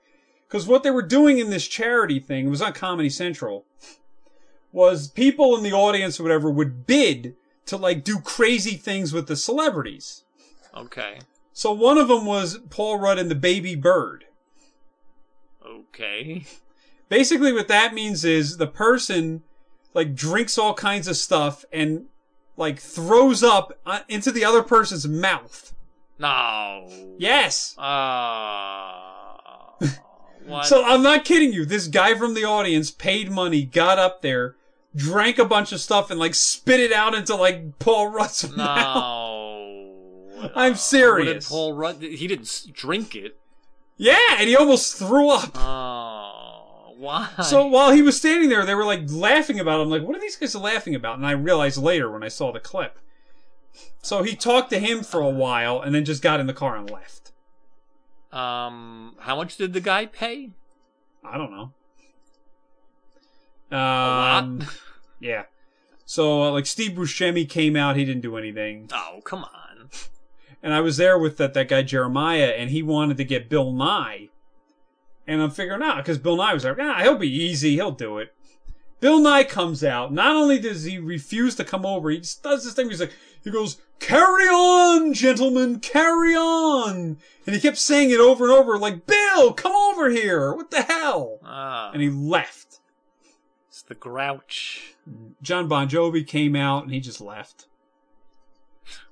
Because 0.47 0.67
what 0.67 0.83
they 0.83 0.91
were 0.91 1.03
doing 1.03 1.39
in 1.39 1.51
this 1.51 1.69
charity 1.69 2.19
thing, 2.19 2.47
it 2.47 2.51
was 2.51 2.61
on 2.61 2.73
Comedy 2.73 3.09
Central, 3.09 3.65
was 4.73 5.09
people 5.09 5.57
in 5.57 5.63
the 5.63 5.73
audience 5.73 6.19
or 6.19 6.25
whatever 6.25 6.51
would 6.51 6.87
bid 6.87 7.35
to 7.67 7.77
like 7.77 8.05
do 8.05 8.19
crazy 8.19 8.77
things 8.77 9.13
with 9.13 9.27
the 9.27 9.37
celebrities. 9.37 10.25
Okay. 10.77 11.21
So 11.53 11.73
one 11.73 11.99
of 11.99 12.09
them 12.09 12.27
was 12.27 12.59
Paul 12.69 12.99
Rudd 12.99 13.19
and 13.19 13.31
the 13.31 13.37
baby 13.37 13.75
bird. 13.75 14.25
Okay. 15.65 16.45
basically 17.11 17.53
what 17.53 17.69
that 17.69 17.93
means 17.93 18.25
is 18.25 18.57
the 18.57 18.67
person 18.67 19.43
like 19.93 20.15
drinks 20.15 20.57
all 20.57 20.73
kinds 20.73 21.07
of 21.07 21.17
stuff 21.17 21.65
and 21.71 22.07
like 22.57 22.79
throws 22.79 23.43
up 23.43 23.79
uh, 23.87 24.01
into 24.09 24.31
the 24.31 24.45
other 24.45 24.63
person's 24.63 25.07
mouth. 25.09 25.75
No. 26.19 26.89
Yes. 27.19 27.77
Uh, 27.79 28.93
what? 30.47 30.67
So 30.67 30.85
I'm 30.85 31.03
not 31.03 31.25
kidding 31.25 31.53
you. 31.53 31.65
This 31.65 31.87
guy 31.87 32.15
from 32.15 32.35
the 32.35 32.45
audience 32.45 32.91
paid 32.91 33.31
money, 33.31 33.65
got 33.65 33.99
up 33.99 34.21
there, 34.23 34.57
drank 34.95 35.39
a 35.39 35.45
bunch 35.45 35.73
of 35.73 35.81
stuff 35.81 36.11
and 36.11 36.21
like 36.21 36.35
spit 36.35 36.81
it 36.81 36.93
out 36.93 37.15
into 37.15 37.35
like 37.35 37.79
Paul 37.79 38.09
Rudd's 38.09 38.49
mouth. 38.55 38.87
no. 38.87 39.77
I'm 40.41 40.49
What 40.51 40.65
did 40.73 40.79
serious. 40.79 41.49
Paul 41.49 41.75
Rudd? 41.75 42.03
He 42.03 42.27
didn't 42.27 42.67
drink 42.73 43.15
it. 43.15 43.37
Yeah, 43.99 44.17
and 44.39 44.49
he 44.49 44.57
almost 44.57 44.97
threw 44.97 45.29
up. 45.29 45.51
Oh, 45.55 45.61
why? 47.01 47.29
So 47.43 47.67
while 47.67 47.93
he 47.93 48.03
was 48.03 48.17
standing 48.17 48.49
there, 48.51 48.65
they 48.67 48.75
were 48.75 48.85
like 48.85 49.11
laughing 49.11 49.59
about 49.59 49.81
him. 49.81 49.89
Like, 49.89 50.03
what 50.03 50.17
are 50.17 50.21
these 50.21 50.37
guys 50.37 50.55
laughing 50.55 50.95
about? 50.95 51.17
And 51.17 51.27
I 51.27 51.33
realized 51.33 51.79
later 51.79 52.11
when 52.11 52.23
I 52.23 52.29
saw 52.29 52.53
the 52.53 52.61
clip. 52.61 52.99
So 54.03 54.23
he 54.23 54.37
talked 54.37 54.71
to 54.71 54.79
him 54.79 55.03
for 55.03 55.21
a 55.21 55.29
while 55.31 55.81
and 55.81 55.95
then 55.95 56.05
just 56.05 56.23
got 56.23 56.41
in 56.41 56.47
the 56.47 56.53
car 56.53 56.77
and 56.77 56.91
left. 56.91 57.33
um, 58.33 59.17
how 59.21 59.37
much 59.37 59.57
did 59.57 59.73
the 59.73 59.81
guy 59.81 60.07
pay? 60.07 60.51
I 61.25 61.37
don't 61.39 61.51
know. 61.51 61.73
A 63.73 63.77
lot. 63.77 64.43
Um, 64.45 64.67
yeah. 65.21 65.45
So 66.05 66.43
uh, 66.43 66.51
like 66.51 66.67
Steve 66.67 66.93
Buscemi 66.93 67.49
came 67.49 67.77
out, 67.77 67.97
he 67.97 68.05
didn't 68.05 68.23
do 68.23 68.37
anything, 68.37 68.89
oh, 68.93 69.21
come 69.25 69.45
on. 69.45 69.91
and 70.63 70.75
I 70.75 70.81
was 70.81 70.97
there 70.97 71.19
with 71.19 71.37
that 71.37 71.55
that 71.55 71.69
guy 71.69 71.83
Jeremiah, 71.83 72.53
and 72.57 72.71
he 72.71 72.83
wanted 72.83 73.17
to 73.19 73.25
get 73.25 73.49
Bill 73.49 73.73
Nye, 73.73 74.29
and 75.31 75.41
I'm 75.43 75.51
figuring 75.51 75.83
out 75.83 75.99
because 75.99 76.19
Bill 76.19 76.37
Nye 76.37 76.55
was 76.55 76.65
like, 76.65 76.77
ah, 76.81 77.01
he'll 77.03 77.17
be 77.17 77.33
easy, 77.33 77.75
he'll 77.77 77.91
do 77.93 78.19
it. 78.19 78.35
Bill 79.01 79.19
Nye 79.19 79.45
comes 79.45 79.83
out. 79.83 80.13
Not 80.13 80.37
only 80.37 80.59
does 80.59 80.85
he 80.85 80.99
refuse 80.99 81.55
to 81.55 81.65
come 81.65 81.87
over, 81.87 82.11
he 82.11 82.19
just 82.19 82.43
does 82.43 82.65
this 82.65 82.75
thing. 82.75 82.87
Where 82.87 82.91
he's 82.91 83.01
like, 83.01 83.15
he 83.43 83.51
goes, 83.51 83.79
"Carry 83.99 84.45
on, 84.45 85.15
gentlemen, 85.15 85.81
carry 85.81 86.35
on," 86.37 87.17
and 87.47 87.55
he 87.55 87.61
kept 87.61 87.79
saying 87.79 88.11
it 88.11 88.21
over 88.21 88.45
and 88.45 88.53
over, 88.53 88.77
like, 88.79 89.07
"Bill, 89.07 89.55
come 89.55 89.73
over 89.73 90.11
here. 90.11 90.53
What 90.53 90.71
the 90.71 90.83
hell?" 90.83 91.39
Ah, 91.43 91.91
And 91.93 92.03
he 92.03 92.11
left. 92.11 92.81
it's 93.69 93.81
the 93.81 93.95
grouch. 93.95 94.95
John 95.41 95.67
Bon 95.69 95.89
Jovi 95.89 96.27
came 96.27 96.55
out, 96.55 96.83
and 96.83 96.93
he 96.93 97.01
just 97.01 97.23
left. 97.23 97.67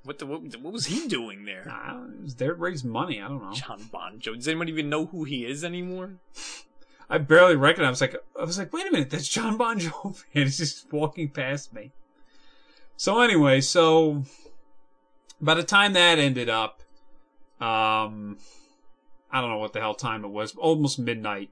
What 0.08 0.18
the? 0.18 0.24
What, 0.24 0.40
what 0.62 0.72
was 0.72 0.86
he 0.86 1.06
doing 1.06 1.44
there? 1.44 1.64
It 1.68 2.22
was 2.22 2.36
there 2.36 2.54
to 2.54 2.58
raise 2.58 2.82
money. 2.82 3.20
I 3.20 3.28
don't 3.28 3.42
know. 3.42 3.52
John 3.52 3.90
Bon 3.92 4.18
Jovi. 4.18 4.36
Does 4.36 4.48
anyone 4.48 4.70
even 4.70 4.88
know 4.88 5.04
who 5.04 5.24
he 5.24 5.44
is 5.44 5.62
anymore? 5.62 6.14
I 7.10 7.18
barely 7.18 7.56
recognized. 7.56 7.88
I 7.88 7.90
was 7.90 8.00
like, 8.00 8.16
I 8.40 8.44
was 8.44 8.58
like, 8.58 8.72
wait 8.72 8.86
a 8.86 8.90
minute, 8.90 9.10
that's 9.10 9.28
John 9.28 9.58
Bon 9.58 9.78
Jovi, 9.78 10.22
and 10.34 10.44
he's 10.44 10.56
just 10.56 10.90
walking 10.90 11.28
past 11.28 11.74
me. 11.74 11.92
So 12.96 13.20
anyway, 13.20 13.60
so 13.60 14.24
by 15.42 15.52
the 15.52 15.62
time 15.62 15.92
that 15.92 16.18
ended 16.18 16.48
up, 16.48 16.80
um, 17.60 18.38
I 19.30 19.42
don't 19.42 19.50
know 19.50 19.58
what 19.58 19.74
the 19.74 19.80
hell 19.80 19.94
time 19.94 20.24
it 20.24 20.28
was, 20.28 20.56
almost 20.56 20.98
midnight. 20.98 21.50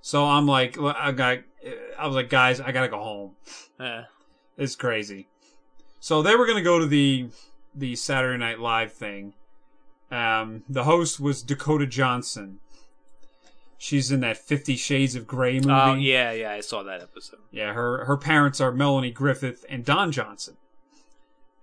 So 0.00 0.24
I'm 0.24 0.46
like, 0.46 0.78
I 0.80 1.12
got, 1.12 1.40
I 1.98 2.06
was 2.06 2.16
like, 2.16 2.30
guys, 2.30 2.60
I 2.60 2.72
gotta 2.72 2.88
go 2.88 2.98
home. 2.98 3.36
Eh. 3.78 4.04
It's 4.56 4.74
crazy. 4.74 5.28
So 6.00 6.22
they 6.22 6.34
were 6.34 6.46
gonna 6.46 6.62
go 6.62 6.78
to 6.78 6.86
the 6.86 7.28
the 7.74 7.94
Saturday 7.94 8.38
Night 8.38 8.58
Live 8.58 8.92
thing. 8.92 9.34
Um, 10.10 10.64
the 10.68 10.84
host 10.84 11.20
was 11.20 11.42
Dakota 11.42 11.86
Johnson. 11.86 12.58
She's 13.78 14.10
in 14.10 14.20
that 14.20 14.36
Fifty 14.36 14.76
Shades 14.76 15.14
of 15.14 15.26
Grey 15.26 15.60
movie. 15.60 15.70
Oh 15.70 15.94
yeah, 15.94 16.32
yeah, 16.32 16.52
I 16.52 16.60
saw 16.60 16.82
that 16.82 17.02
episode. 17.02 17.40
Yeah, 17.52 17.74
her 17.74 18.04
her 18.06 18.16
parents 18.16 18.60
are 18.60 18.72
Melanie 18.72 19.10
Griffith 19.10 19.64
and 19.68 19.84
Don 19.84 20.10
Johnson. 20.10 20.56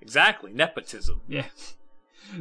Exactly, 0.01 0.53
nepotism. 0.53 1.21
Yeah. 1.27 1.45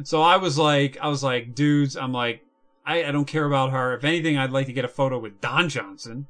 So 0.03 0.21
I 0.21 0.35
was 0.35 0.57
like, 0.57 0.97
I 1.01 1.07
was 1.07 1.23
like, 1.23 1.55
dudes, 1.55 1.95
I'm 1.95 2.11
like, 2.11 2.45
I, 2.85 3.05
I 3.05 3.11
don't 3.13 3.23
care 3.23 3.45
about 3.45 3.71
her. 3.71 3.93
If 3.93 4.03
anything, 4.03 4.37
I'd 4.37 4.51
like 4.51 4.65
to 4.65 4.73
get 4.73 4.83
a 4.83 4.89
photo 4.89 5.17
with 5.17 5.39
Don 5.39 5.69
Johnson 5.69 6.27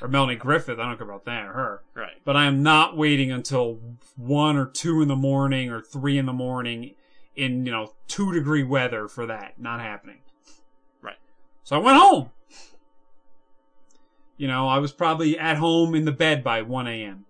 or 0.00 0.08
Melanie 0.08 0.36
Griffith. 0.36 0.78
I 0.78 0.86
don't 0.86 0.96
care 0.96 1.08
about 1.08 1.24
that 1.24 1.44
or 1.46 1.52
her. 1.52 1.82
Right. 1.94 2.22
But 2.24 2.36
I 2.36 2.44
am 2.44 2.62
not 2.62 2.96
waiting 2.96 3.30
until 3.30 3.78
one 4.16 4.56
or 4.56 4.66
two 4.66 5.02
in 5.02 5.08
the 5.08 5.16
morning 5.16 5.70
or 5.70 5.80
three 5.80 6.18
in 6.18 6.26
the 6.26 6.32
morning 6.32 6.94
in, 7.34 7.64
you 7.64 7.72
know, 7.72 7.92
two 8.08 8.32
degree 8.32 8.62
weather 8.62 9.08
for 9.08 9.26
that. 9.26 9.58
Not 9.58 9.80
happening. 9.80 10.18
Right. 11.00 11.16
So 11.64 11.76
I 11.76 11.78
went 11.78 11.98
home. 11.98 12.30
You 14.36 14.48
know, 14.48 14.68
I 14.68 14.78
was 14.78 14.92
probably 14.92 15.38
at 15.38 15.56
home 15.56 15.94
in 15.94 16.04
the 16.04 16.12
bed 16.12 16.42
by 16.42 16.62
1 16.62 16.86
a.m. 16.88 17.26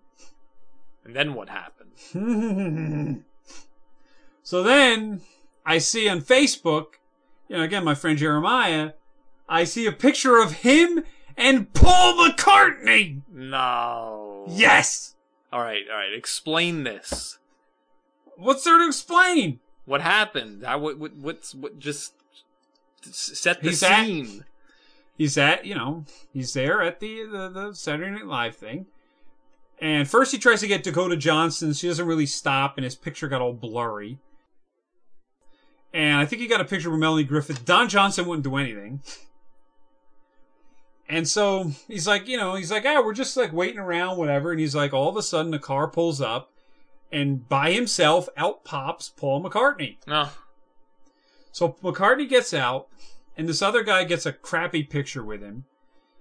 And 1.04 1.14
then 1.14 1.34
what 1.34 1.48
happened? 1.48 1.90
so 4.42 4.62
then 4.62 5.20
I 5.66 5.78
see 5.78 6.08
on 6.08 6.20
Facebook, 6.20 6.94
you 7.48 7.56
know, 7.56 7.62
again, 7.62 7.84
my 7.84 7.94
friend 7.94 8.16
Jeremiah, 8.16 8.92
I 9.48 9.64
see 9.64 9.86
a 9.86 9.92
picture 9.92 10.38
of 10.38 10.52
him 10.52 11.04
and 11.36 11.72
Paul 11.72 12.14
McCartney. 12.28 13.20
No. 13.32 14.44
Yes. 14.48 15.14
All 15.52 15.60
right, 15.60 15.82
all 15.90 15.96
right. 15.96 16.12
Explain 16.14 16.84
this. 16.84 17.38
What's 18.36 18.64
there 18.64 18.78
to 18.78 18.86
explain? 18.86 19.60
What 19.84 20.00
happened? 20.00 20.64
How, 20.64 20.78
what, 20.78 20.98
what, 20.98 21.14
what's 21.16 21.54
what? 21.54 21.78
Just 21.78 22.14
set 23.02 23.60
the 23.62 23.70
He's 23.70 23.82
at- 23.82 24.04
scene. 24.06 24.44
He's 25.18 25.36
at, 25.36 25.66
you 25.66 25.74
know, 25.74 26.04
he's 26.32 26.54
there 26.54 26.82
at 26.82 26.98
the, 26.98 27.24
the, 27.24 27.48
the 27.48 27.72
Saturday 27.74 28.10
Night 28.10 28.26
Live 28.26 28.56
thing. 28.56 28.86
And 29.80 30.08
first 30.08 30.32
he 30.32 30.38
tries 30.38 30.60
to 30.60 30.66
get 30.66 30.82
Dakota 30.82 31.16
Johnson. 31.16 31.74
She 31.74 31.86
doesn't 31.86 32.06
really 32.06 32.26
stop, 32.26 32.76
and 32.78 32.84
his 32.84 32.94
picture 32.96 33.28
got 33.28 33.42
all 33.42 33.52
blurry. 33.52 34.18
And 35.92 36.18
I 36.18 36.24
think 36.24 36.40
he 36.40 36.48
got 36.48 36.60
a 36.62 36.64
picture 36.64 36.90
with 36.90 36.98
Melanie 36.98 37.24
Griffith. 37.24 37.64
Don 37.66 37.88
Johnson 37.88 38.24
wouldn't 38.26 38.44
do 38.44 38.56
anything. 38.56 39.02
And 41.12 41.28
so 41.28 41.72
he's 41.88 42.08
like, 42.08 42.26
you 42.26 42.38
know, 42.38 42.54
he's 42.54 42.70
like, 42.70 42.86
ah, 42.86 43.02
we're 43.04 43.12
just 43.12 43.36
like 43.36 43.52
waiting 43.52 43.78
around, 43.78 44.16
whatever. 44.16 44.50
And 44.50 44.58
he's 44.58 44.74
like, 44.74 44.94
all 44.94 45.10
of 45.10 45.16
a 45.18 45.22
sudden, 45.22 45.50
the 45.50 45.58
car 45.58 45.86
pulls 45.86 46.22
up, 46.22 46.50
and 47.12 47.46
by 47.50 47.72
himself, 47.72 48.30
out 48.34 48.64
pops 48.64 49.10
Paul 49.10 49.44
McCartney. 49.44 49.98
Oh, 50.08 50.34
So 51.52 51.76
McCartney 51.82 52.26
gets 52.26 52.54
out, 52.54 52.88
and 53.36 53.46
this 53.46 53.60
other 53.60 53.82
guy 53.82 54.04
gets 54.04 54.24
a 54.24 54.32
crappy 54.32 54.82
picture 54.84 55.22
with 55.22 55.42
him, 55.42 55.66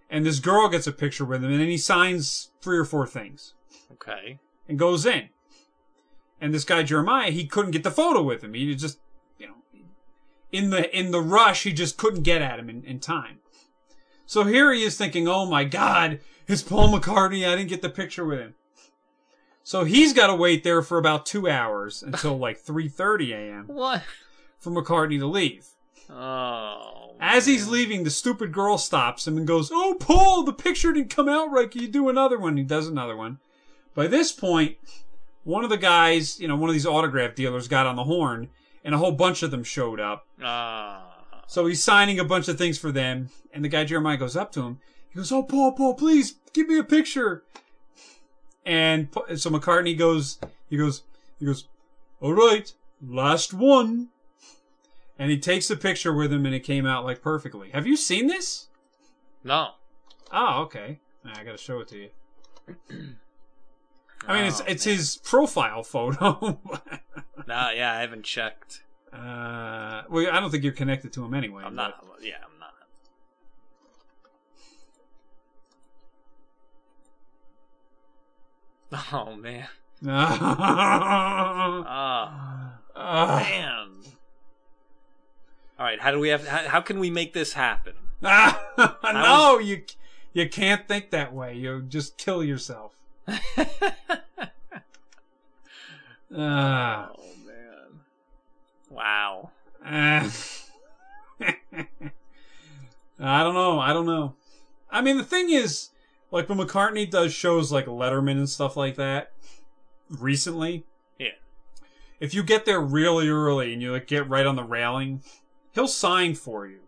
and 0.09 0.25
this 0.25 0.39
girl 0.39 0.67
gets 0.67 0.87
a 0.87 0.91
picture 0.91 1.23
with 1.23 1.41
him, 1.41 1.51
and 1.51 1.61
then 1.61 1.69
he 1.69 1.77
signs 1.77 2.51
three 2.59 2.77
or 2.77 2.83
four 2.83 3.07
things 3.07 3.53
okay. 3.93 4.39
and 4.67 4.77
goes 4.77 5.05
in. 5.05 5.29
And 6.41 6.53
this 6.53 6.65
guy 6.65 6.83
Jeremiah, 6.83 7.31
he 7.31 7.45
couldn't 7.47 7.71
get 7.71 7.83
the 7.83 7.91
photo 7.91 8.21
with 8.21 8.43
him. 8.43 8.55
He 8.55 8.75
just, 8.75 8.99
you 9.39 9.47
know, 9.47 9.55
in 10.51 10.69
the 10.69 10.93
in 10.93 11.11
the 11.11 11.21
rush, 11.21 11.63
he 11.63 11.71
just 11.71 11.95
couldn't 11.95 12.23
get 12.23 12.41
at 12.41 12.59
him 12.59 12.69
in, 12.69 12.83
in 12.83 12.99
time. 12.99 13.37
So 14.31 14.45
here 14.45 14.71
he 14.71 14.83
is 14.83 14.95
thinking, 14.95 15.27
"Oh 15.27 15.45
my 15.45 15.65
God, 15.65 16.21
it's 16.47 16.63
Paul 16.63 16.87
McCartney. 16.87 17.45
I 17.45 17.53
didn't 17.57 17.67
get 17.67 17.81
the 17.81 17.89
picture 17.89 18.23
with 18.23 18.39
him." 18.39 18.55
So 19.61 19.83
he's 19.83 20.13
got 20.13 20.27
to 20.27 20.35
wait 20.35 20.63
there 20.63 20.81
for 20.81 20.97
about 20.97 21.25
two 21.25 21.49
hours 21.49 22.01
until 22.01 22.37
like 22.37 22.57
three 22.61 22.87
thirty 22.87 23.33
a.m. 23.33 23.65
What? 23.67 24.03
for 24.57 24.71
McCartney 24.71 25.19
to 25.19 25.25
leave. 25.25 25.67
Oh. 26.09 27.17
As 27.19 27.45
he's 27.45 27.67
leaving, 27.67 28.05
the 28.05 28.09
stupid 28.09 28.53
girl 28.53 28.77
stops 28.77 29.27
him 29.27 29.35
and 29.35 29.45
goes, 29.45 29.69
Oh, 29.69 29.97
Paul, 29.99 30.43
the 30.43 30.53
picture 30.53 30.93
didn't 30.93 31.13
come 31.13 31.27
out 31.27 31.51
right. 31.51 31.69
Can 31.69 31.81
you 31.81 31.89
do 31.89 32.07
another 32.07 32.39
one? 32.39 32.55
He 32.55 32.63
does 32.63 32.87
another 32.87 33.17
one. 33.17 33.39
By 33.95 34.07
this 34.07 34.31
point, 34.31 34.77
one 35.43 35.65
of 35.65 35.69
the 35.69 35.77
guys, 35.77 36.39
you 36.39 36.47
know, 36.47 36.55
one 36.55 36.69
of 36.69 36.73
these 36.73 36.85
autograph 36.85 37.35
dealers 37.35 37.67
got 37.67 37.85
on 37.85 37.97
the 37.97 38.05
horn, 38.05 38.47
and 38.85 38.95
a 38.95 38.97
whole 38.97 39.11
bunch 39.11 39.43
of 39.43 39.51
them 39.51 39.65
showed 39.65 39.99
up. 39.99 40.25
Ah. 40.41 41.10
So 41.51 41.65
he's 41.65 41.83
signing 41.83 42.17
a 42.17 42.23
bunch 42.23 42.47
of 42.47 42.57
things 42.57 42.77
for 42.77 42.93
them, 42.93 43.29
and 43.53 43.61
the 43.61 43.67
guy 43.67 43.83
Jeremiah 43.83 44.15
goes 44.15 44.37
up 44.37 44.53
to 44.53 44.61
him. 44.61 44.79
He 45.09 45.17
goes, 45.17 45.33
"Oh, 45.33 45.43
Paul, 45.43 45.73
Paul, 45.73 45.95
please 45.95 46.35
give 46.53 46.69
me 46.69 46.79
a 46.79 46.83
picture." 46.83 47.43
And 48.65 49.09
so 49.35 49.49
McCartney 49.49 49.97
goes, 49.97 50.39
he 50.69 50.77
goes, 50.77 51.03
he 51.41 51.45
goes, 51.45 51.67
"All 52.21 52.31
right, 52.33 52.73
last 53.05 53.53
one." 53.53 54.07
And 55.19 55.29
he 55.29 55.37
takes 55.37 55.67
the 55.67 55.75
picture 55.75 56.13
with 56.13 56.31
him, 56.31 56.45
and 56.45 56.55
it 56.55 56.61
came 56.61 56.85
out 56.85 57.03
like 57.03 57.21
perfectly. 57.21 57.71
Have 57.71 57.85
you 57.85 57.97
seen 57.97 58.27
this? 58.27 58.67
no. 59.43 59.71
Oh, 60.31 60.61
okay. 60.61 61.01
I 61.25 61.43
gotta 61.43 61.57
show 61.57 61.81
it 61.81 61.89
to 61.89 61.97
you. 61.97 62.09
I 64.25 64.35
mean, 64.37 64.45
it's 64.45 64.61
Oh, 64.61 64.65
it's 64.69 64.85
man. 64.85 64.95
his 64.95 65.17
profile 65.17 65.83
photo. 65.83 66.59
Nah, 67.45 67.71
yeah, 67.71 67.91
I 67.93 67.99
haven't 67.99 68.23
checked. 68.23 68.83
Uh, 69.13 70.03
well, 70.09 70.31
I 70.31 70.39
don't 70.39 70.49
think 70.51 70.63
you're 70.63 70.73
connected 70.73 71.11
to 71.13 71.23
him 71.25 71.33
anyway. 71.33 71.63
I'm 71.65 71.75
not. 71.75 72.03
Yeah, 72.21 72.35
I'm 72.43 72.59
not. 72.59 72.73
Oh 79.13 79.35
man. 79.35 79.67
but- 80.01 80.09
Ah, 81.93 82.73
Uh, 82.95 83.39
man. 83.43 83.87
All 85.79 85.85
right, 85.85 85.99
how 85.99 86.11
do 86.11 86.19
we 86.19 86.29
have? 86.29 86.45
How, 86.47 86.67
how 86.67 86.81
can 86.81 86.99
we 86.99 87.09
make 87.09 87.33
this 87.33 87.53
happen? 87.53 87.93
no, 88.21 89.57
you 89.59 89.83
you 90.33 90.47
can't 90.49 90.87
think 90.87 91.09
that 91.11 91.33
way. 91.33 91.55
You 91.55 91.81
just 91.81 92.17
kill 92.17 92.43
yourself. 92.43 92.93
Uh, 93.27 93.37
Oh. 96.33 97.07
Wow. 98.91 99.51
uh, 99.85 100.29
I 103.19 103.43
don't 103.43 103.53
know. 103.53 103.79
I 103.79 103.93
don't 103.93 104.05
know. 104.05 104.35
I 104.89 105.01
mean, 105.01 105.17
the 105.17 105.23
thing 105.23 105.49
is, 105.49 105.89
like 106.31 106.49
when 106.49 106.57
McCartney 106.57 107.09
does 107.09 107.33
shows 107.33 107.71
like 107.71 107.85
Letterman 107.85 108.31
and 108.31 108.49
stuff 108.49 108.75
like 108.75 108.95
that, 108.95 109.31
recently, 110.09 110.85
Yeah. 111.19 111.29
if 112.19 112.33
you 112.33 112.43
get 112.43 112.65
there 112.65 112.81
really 112.81 113.29
early 113.29 113.73
and 113.73 113.81
you 113.81 113.91
like 113.91 114.07
get 114.07 114.27
right 114.27 114.45
on 114.45 114.55
the 114.55 114.63
railing, 114.63 115.21
he'll 115.71 115.87
sign 115.87 116.35
for 116.35 116.67
you. 116.67 116.79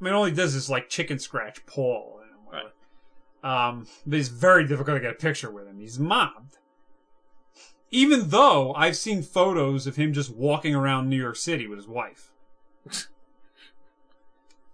I 0.00 0.04
mean, 0.04 0.12
all 0.12 0.24
he 0.24 0.32
does 0.32 0.54
is 0.54 0.68
like 0.68 0.88
chicken 0.90 1.18
scratch 1.18 1.64
Paul. 1.66 2.20
whatever. 2.44 2.72
Um, 3.42 3.86
but 4.06 4.18
it's 4.18 4.28
very 4.28 4.66
difficult 4.66 4.96
to 4.96 5.00
get 5.00 5.12
a 5.12 5.14
picture 5.14 5.50
with 5.50 5.66
him. 5.66 5.78
He's 5.78 5.98
mobbed. 5.98 6.58
Even 7.90 8.30
though 8.30 8.74
I've 8.74 8.96
seen 8.96 9.22
photos 9.22 9.86
of 9.86 9.96
him 9.96 10.12
just 10.12 10.34
walking 10.34 10.74
around 10.74 11.08
New 11.08 11.16
York 11.16 11.36
City 11.36 11.66
with 11.66 11.78
his 11.78 11.88
wife. 11.88 12.32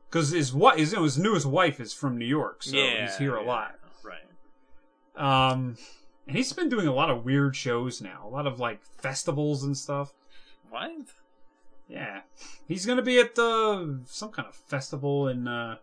Because 0.08 0.28
his 0.28 0.52
wife, 0.52 0.76
his, 0.76 0.92
his 0.92 1.18
newest 1.18 1.46
wife 1.46 1.80
is 1.80 1.94
from 1.94 2.18
New 2.18 2.26
York, 2.26 2.62
so 2.62 2.76
yeah. 2.76 3.06
he's 3.06 3.16
here 3.16 3.34
a 3.34 3.40
yeah, 3.40 3.48
lot. 3.48 3.74
Right. 4.04 5.50
Um, 5.50 5.78
and 6.26 6.36
he's 6.36 6.52
been 6.52 6.68
doing 6.68 6.86
a 6.86 6.92
lot 6.92 7.08
of 7.08 7.24
weird 7.24 7.56
shows 7.56 8.02
now, 8.02 8.20
a 8.26 8.28
lot 8.28 8.46
of 8.46 8.60
like 8.60 8.84
festivals 8.84 9.64
and 9.64 9.74
stuff. 9.74 10.12
What? 10.68 10.90
Yeah, 11.88 12.20
he's 12.68 12.84
gonna 12.84 13.00
be 13.00 13.20
at 13.20 13.38
uh, 13.38 13.86
some 14.04 14.30
kind 14.32 14.46
of 14.46 14.54
festival 14.54 15.28
in 15.28 15.48
uh, 15.48 15.76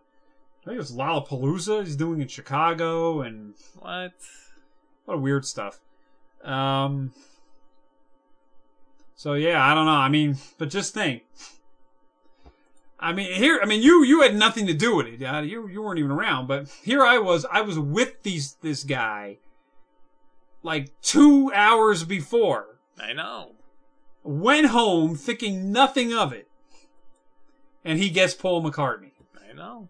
I 0.62 0.64
think 0.64 0.74
it 0.74 0.78
was 0.78 0.92
Lollapalooza. 0.92 1.84
He's 1.84 1.96
doing 1.96 2.20
in 2.20 2.28
Chicago 2.28 3.22
and 3.22 3.54
What? 3.78 3.90
a 3.90 5.08
lot 5.08 5.14
of 5.14 5.22
weird 5.22 5.44
stuff. 5.44 5.80
Um, 6.44 7.12
so 9.14 9.34
yeah, 9.34 9.64
I 9.64 9.74
don't 9.74 9.86
know. 9.86 9.92
I 9.92 10.08
mean, 10.08 10.36
but 10.58 10.70
just 10.70 10.94
think. 10.94 11.22
I 12.98 13.12
mean, 13.12 13.32
here. 13.32 13.60
I 13.62 13.66
mean, 13.66 13.82
you 13.82 14.04
you 14.04 14.22
had 14.22 14.34
nothing 14.34 14.66
to 14.66 14.74
do 14.74 14.96
with 14.96 15.06
it. 15.06 15.20
You 15.20 15.68
you 15.68 15.82
weren't 15.82 15.98
even 15.98 16.10
around. 16.10 16.48
But 16.48 16.68
here 16.82 17.04
I 17.04 17.18
was. 17.18 17.46
I 17.50 17.62
was 17.62 17.78
with 17.78 18.22
these 18.22 18.54
this 18.62 18.84
guy. 18.84 19.38
Like 20.62 20.90
two 21.00 21.50
hours 21.54 22.04
before, 22.04 22.78
I 22.98 23.14
know. 23.14 23.52
went 24.22 24.66
home 24.66 25.16
thinking 25.16 25.72
nothing 25.72 26.12
of 26.12 26.32
it, 26.32 26.48
and 27.84 27.98
he 27.98 28.10
gets 28.10 28.34
Paul 28.34 28.62
McCartney. 28.62 29.12
I 29.48 29.54
know. 29.54 29.88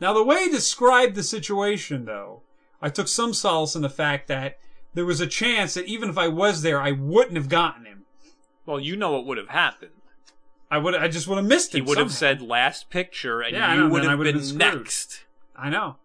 Now, 0.00 0.14
the 0.14 0.24
way 0.24 0.44
he 0.44 0.50
described 0.50 1.14
the 1.14 1.22
situation, 1.22 2.06
though, 2.06 2.42
I 2.80 2.88
took 2.88 3.08
some 3.08 3.34
solace 3.34 3.76
in 3.76 3.82
the 3.82 3.90
fact 3.90 4.28
that 4.28 4.58
there 4.94 5.04
was 5.04 5.20
a 5.20 5.26
chance 5.26 5.74
that 5.74 5.86
even 5.86 6.10
if 6.10 6.18
I 6.18 6.28
was 6.28 6.62
there, 6.62 6.80
I 6.80 6.92
wouldn't 6.92 7.36
have 7.36 7.48
gotten 7.48 7.84
him. 7.84 8.04
Well, 8.66 8.80
you 8.80 8.96
know 8.96 9.12
what 9.12 9.26
would 9.26 9.38
have 9.38 9.48
happened. 9.48 9.92
I 10.70 10.78
would, 10.78 10.94
I 10.94 11.08
just 11.08 11.26
would 11.26 11.36
have 11.36 11.46
missed 11.46 11.74
it. 11.74 11.78
He 11.78 11.80
him. 11.80 11.86
would 11.86 11.98
have 11.98 12.12
said 12.12 12.40
last 12.40 12.90
picture, 12.90 13.40
and 13.40 13.54
Yeah, 13.54 13.74
you 13.74 13.80
know, 13.80 13.88
would 13.88 14.04
have 14.04 14.18
would 14.18 14.26
have 14.26 14.36
been, 14.36 14.58
been 14.58 14.58
next. 14.58 15.24
I 15.56 15.68
know. 15.68 15.96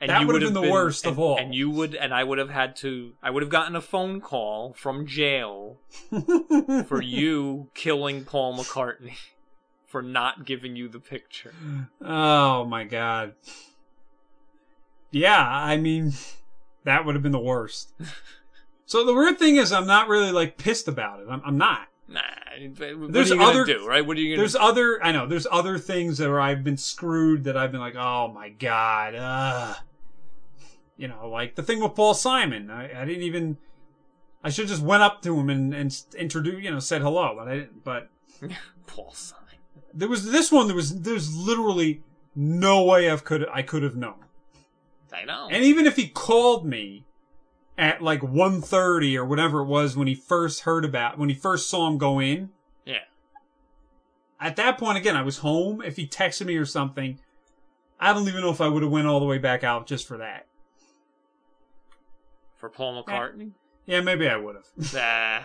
And 0.00 0.08
That 0.08 0.20
you 0.22 0.26
would 0.28 0.40
have 0.40 0.54
been 0.54 0.62
the 0.62 0.70
worst 0.70 1.04
and, 1.04 1.12
of 1.12 1.18
all. 1.18 1.38
And 1.38 1.54
you 1.54 1.68
would, 1.70 1.94
and 1.94 2.14
I 2.14 2.24
would 2.24 2.38
have 2.38 2.48
had 2.48 2.74
to. 2.76 3.12
I 3.22 3.30
would 3.30 3.42
have 3.42 3.50
gotten 3.50 3.76
a 3.76 3.82
phone 3.82 4.20
call 4.20 4.72
from 4.72 5.06
jail 5.06 5.78
for 6.86 7.02
you 7.02 7.68
killing 7.74 8.24
Paul 8.24 8.56
McCartney 8.56 9.16
for 9.86 10.00
not 10.00 10.46
giving 10.46 10.74
you 10.74 10.88
the 10.88 11.00
picture. 11.00 11.52
Oh 12.00 12.64
my 12.64 12.84
god. 12.84 13.34
Yeah, 15.10 15.46
I 15.46 15.76
mean, 15.76 16.12
that 16.84 17.04
would 17.04 17.14
have 17.14 17.22
been 17.22 17.32
the 17.32 17.38
worst. 17.38 17.92
So 18.86 19.04
the 19.04 19.14
weird 19.14 19.38
thing 19.38 19.56
is, 19.56 19.72
I'm 19.72 19.86
not 19.86 20.08
really 20.08 20.32
like 20.32 20.58
pissed 20.58 20.88
about 20.88 21.20
it. 21.20 21.26
I'm, 21.30 21.40
I'm 21.44 21.58
not. 21.58 21.88
Nah. 22.08 22.20
What 22.98 23.12
There's 23.12 23.30
are 23.30 23.36
you 23.36 23.42
other- 23.42 23.64
do, 23.64 23.86
right? 23.86 24.04
What 24.04 24.16
are 24.16 24.20
you 24.20 24.34
gonna 24.34 24.42
There's 24.42 24.56
other, 24.56 25.02
I 25.02 25.12
know, 25.12 25.26
there's 25.26 25.46
other 25.50 25.78
things 25.78 26.18
that 26.18 26.28
where 26.28 26.40
I've 26.40 26.64
been 26.64 26.76
screwed 26.76 27.44
that 27.44 27.56
I've 27.56 27.70
been 27.70 27.80
like, 27.80 27.94
oh 27.96 28.28
my 28.28 28.48
god, 28.48 29.14
ugh. 29.14 29.76
You 30.96 31.08
know, 31.08 31.28
like 31.28 31.54
the 31.54 31.62
thing 31.62 31.80
with 31.80 31.94
Paul 31.94 32.14
Simon. 32.14 32.70
I, 32.70 33.02
I 33.02 33.04
didn't 33.04 33.22
even, 33.22 33.56
I 34.42 34.50
should 34.50 34.66
just 34.68 34.82
went 34.82 35.02
up 35.04 35.22
to 35.22 35.38
him 35.38 35.48
and, 35.48 35.72
and 35.72 35.96
introduced, 36.18 36.58
you 36.62 36.70
know, 36.70 36.80
said 36.80 37.00
hello, 37.00 37.34
but 37.36 37.48
I 37.48 37.54
didn't, 37.54 37.84
but 37.84 38.10
Paul 38.86 39.12
Simon. 39.12 39.44
there 39.94 40.08
was 40.08 40.30
this 40.30 40.50
one, 40.50 40.66
there 40.66 40.76
was, 40.76 41.00
there's 41.02 41.34
literally 41.36 42.02
no 42.34 42.82
way 42.84 43.10
I 43.10 43.16
could, 43.16 43.46
I 43.52 43.62
could 43.62 43.84
have 43.84 43.96
known. 43.96 44.24
I 45.12 45.24
know. 45.24 45.48
And 45.50 45.64
even 45.64 45.86
if 45.86 45.96
he 45.96 46.08
called 46.08 46.66
me 46.66 47.04
at 47.76 48.02
like 48.02 48.20
1.30 48.20 49.16
or 49.16 49.24
whatever 49.24 49.60
it 49.60 49.66
was 49.66 49.96
when 49.96 50.06
he 50.06 50.14
first 50.14 50.62
heard 50.62 50.84
about, 50.84 51.18
when 51.18 51.28
he 51.28 51.34
first 51.34 51.68
saw 51.68 51.88
him 51.88 51.98
go 51.98 52.20
in, 52.20 52.50
yeah. 52.84 53.04
at 54.40 54.56
that 54.56 54.78
point 54.78 54.98
again, 54.98 55.16
I 55.16 55.22
was 55.22 55.38
home. 55.38 55.82
If 55.82 55.96
he 55.96 56.06
texted 56.06 56.46
me 56.46 56.56
or 56.56 56.66
something, 56.66 57.18
I 57.98 58.12
don't 58.12 58.28
even 58.28 58.40
know 58.40 58.50
if 58.50 58.60
I 58.60 58.68
would 58.68 58.82
have 58.82 58.92
went 58.92 59.06
all 59.06 59.20
the 59.20 59.26
way 59.26 59.38
back 59.38 59.64
out 59.64 59.86
just 59.86 60.06
for 60.06 60.18
that. 60.18 60.46
For 62.56 62.68
Paul 62.68 63.02
McCartney. 63.02 63.52
Yeah, 63.86 64.02
maybe 64.02 64.28
I 64.28 64.36
would 64.36 64.56
have. 64.56 64.94
Nah. 64.94 65.44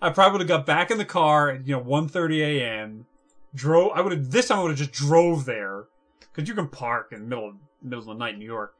I 0.00 0.10
probably 0.10 0.38
would 0.38 0.48
have 0.48 0.58
got 0.58 0.66
back 0.66 0.92
in 0.92 0.98
the 0.98 1.04
car 1.04 1.50
at 1.50 1.66
you 1.66 1.74
know 1.74 1.82
1.30 1.82 2.40
a.m. 2.40 3.06
Drove. 3.54 3.90
I 3.94 4.00
would 4.00 4.12
have 4.12 4.30
this 4.30 4.48
time. 4.48 4.60
I 4.60 4.62
would 4.62 4.70
have 4.70 4.78
just 4.78 4.92
drove 4.92 5.44
there 5.44 5.86
because 6.20 6.48
you 6.48 6.54
can 6.54 6.68
park 6.68 7.08
in 7.10 7.22
the 7.22 7.26
middle 7.26 7.48
of, 7.48 7.54
middle 7.82 8.00
of 8.00 8.06
the 8.06 8.14
night 8.14 8.34
in 8.34 8.38
New 8.40 8.46
York, 8.46 8.74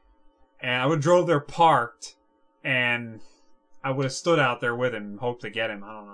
and 0.59 0.81
I 0.81 0.85
would 0.85 0.95
have 0.97 1.03
drove 1.03 1.27
there, 1.27 1.39
parked, 1.39 2.15
and 2.63 3.19
I 3.83 3.91
would 3.91 4.03
have 4.05 4.13
stood 4.13 4.39
out 4.39 4.61
there 4.61 4.75
with 4.75 4.93
him, 4.93 5.03
and 5.03 5.19
hoped 5.19 5.41
to 5.41 5.49
get 5.49 5.69
him. 5.69 5.83
I 5.83 5.93
don't 5.93 6.07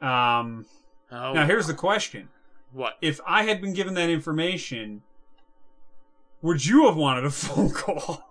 know. 0.00 0.08
Um. 0.08 0.66
Oh, 1.12 1.32
Now 1.34 1.46
here's 1.46 1.66
the 1.66 1.74
question: 1.74 2.28
what? 2.72 2.96
If 3.00 3.20
I 3.26 3.44
had 3.44 3.60
been 3.60 3.72
given 3.74 3.94
that 3.94 4.10
information, 4.10 5.02
would 6.42 6.64
you 6.64 6.86
have 6.86 6.96
wanted 6.96 7.24
a 7.24 7.30
phone 7.30 7.70
call? 7.70 8.26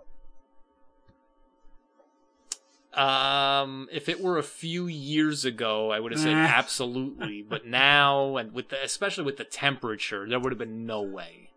Um, 2.93 3.87
if 3.91 4.09
it 4.09 4.19
were 4.19 4.37
a 4.37 4.43
few 4.43 4.87
years 4.87 5.45
ago, 5.45 5.91
I 5.91 5.99
would 5.99 6.11
have 6.11 6.19
said 6.19 6.33
Eh. 6.33 6.37
absolutely. 6.37 7.41
But 7.43 7.65
now, 7.65 8.35
and 8.35 8.51
with 8.51 8.69
the, 8.69 8.83
especially 8.83 9.23
with 9.23 9.37
the 9.37 9.45
temperature, 9.45 10.27
there 10.27 10.39
would 10.39 10.51
have 10.51 10.57
been 10.59 10.85
no 10.85 11.01
way 11.01 11.48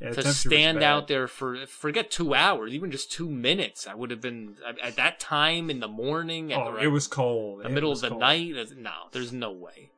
Yeah, 0.00 0.10
to 0.10 0.32
stand 0.32 0.82
out 0.82 1.08
there 1.08 1.26
for 1.28 1.66
forget 1.66 2.10
two 2.10 2.34
hours, 2.34 2.72
even 2.72 2.90
just 2.90 3.10
two 3.12 3.28
minutes. 3.30 3.86
I 3.86 3.94
would 3.94 4.10
have 4.10 4.20
been 4.20 4.56
at- 4.66 4.78
at 4.78 4.96
that 4.96 5.20
time 5.20 5.68
in 5.70 5.80
the 5.80 5.88
morning. 5.88 6.52
At 6.52 6.58
Oh, 6.60 6.72
the, 6.74 6.78
it 6.84 6.86
was 6.88 7.06
cold. 7.06 7.60
the 7.62 7.66
It 7.66 7.72
middle 7.72 7.92
of 7.92 8.00
the 8.00 8.08
cold. 8.10 8.20
night. 8.20 8.54
No, 8.76 8.92
there's 9.12 9.32
no 9.32 9.50
way. 9.50 9.90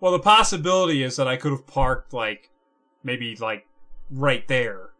Well, 0.00 0.12
the 0.12 0.18
possibility 0.20 1.02
is 1.02 1.16
that 1.16 1.26
I 1.28 1.36
could 1.36 1.50
have 1.52 1.66
parked 1.66 2.12
like 2.12 2.50
maybe 3.02 3.36
like 3.36 3.66
right 4.10 4.46
there. 4.48 4.90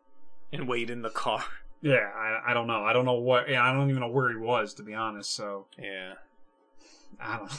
And 0.52 0.66
wait 0.66 0.88
in 0.90 1.02
the 1.02 1.10
car. 1.10 1.44
Yeah, 1.80 2.10
I, 2.16 2.50
I 2.50 2.54
don't 2.54 2.66
know. 2.66 2.82
I 2.84 2.92
don't 2.92 3.04
know 3.04 3.14
what. 3.14 3.48
Yeah, 3.48 3.62
I 3.62 3.72
don't 3.72 3.88
even 3.90 4.00
know 4.00 4.08
where 4.08 4.30
he 4.30 4.36
was 4.36 4.74
to 4.74 4.82
be 4.82 4.94
honest. 4.94 5.32
So 5.34 5.66
Yeah. 5.78 6.14
I 7.20 7.36
don't. 7.38 7.52
I 7.52 7.56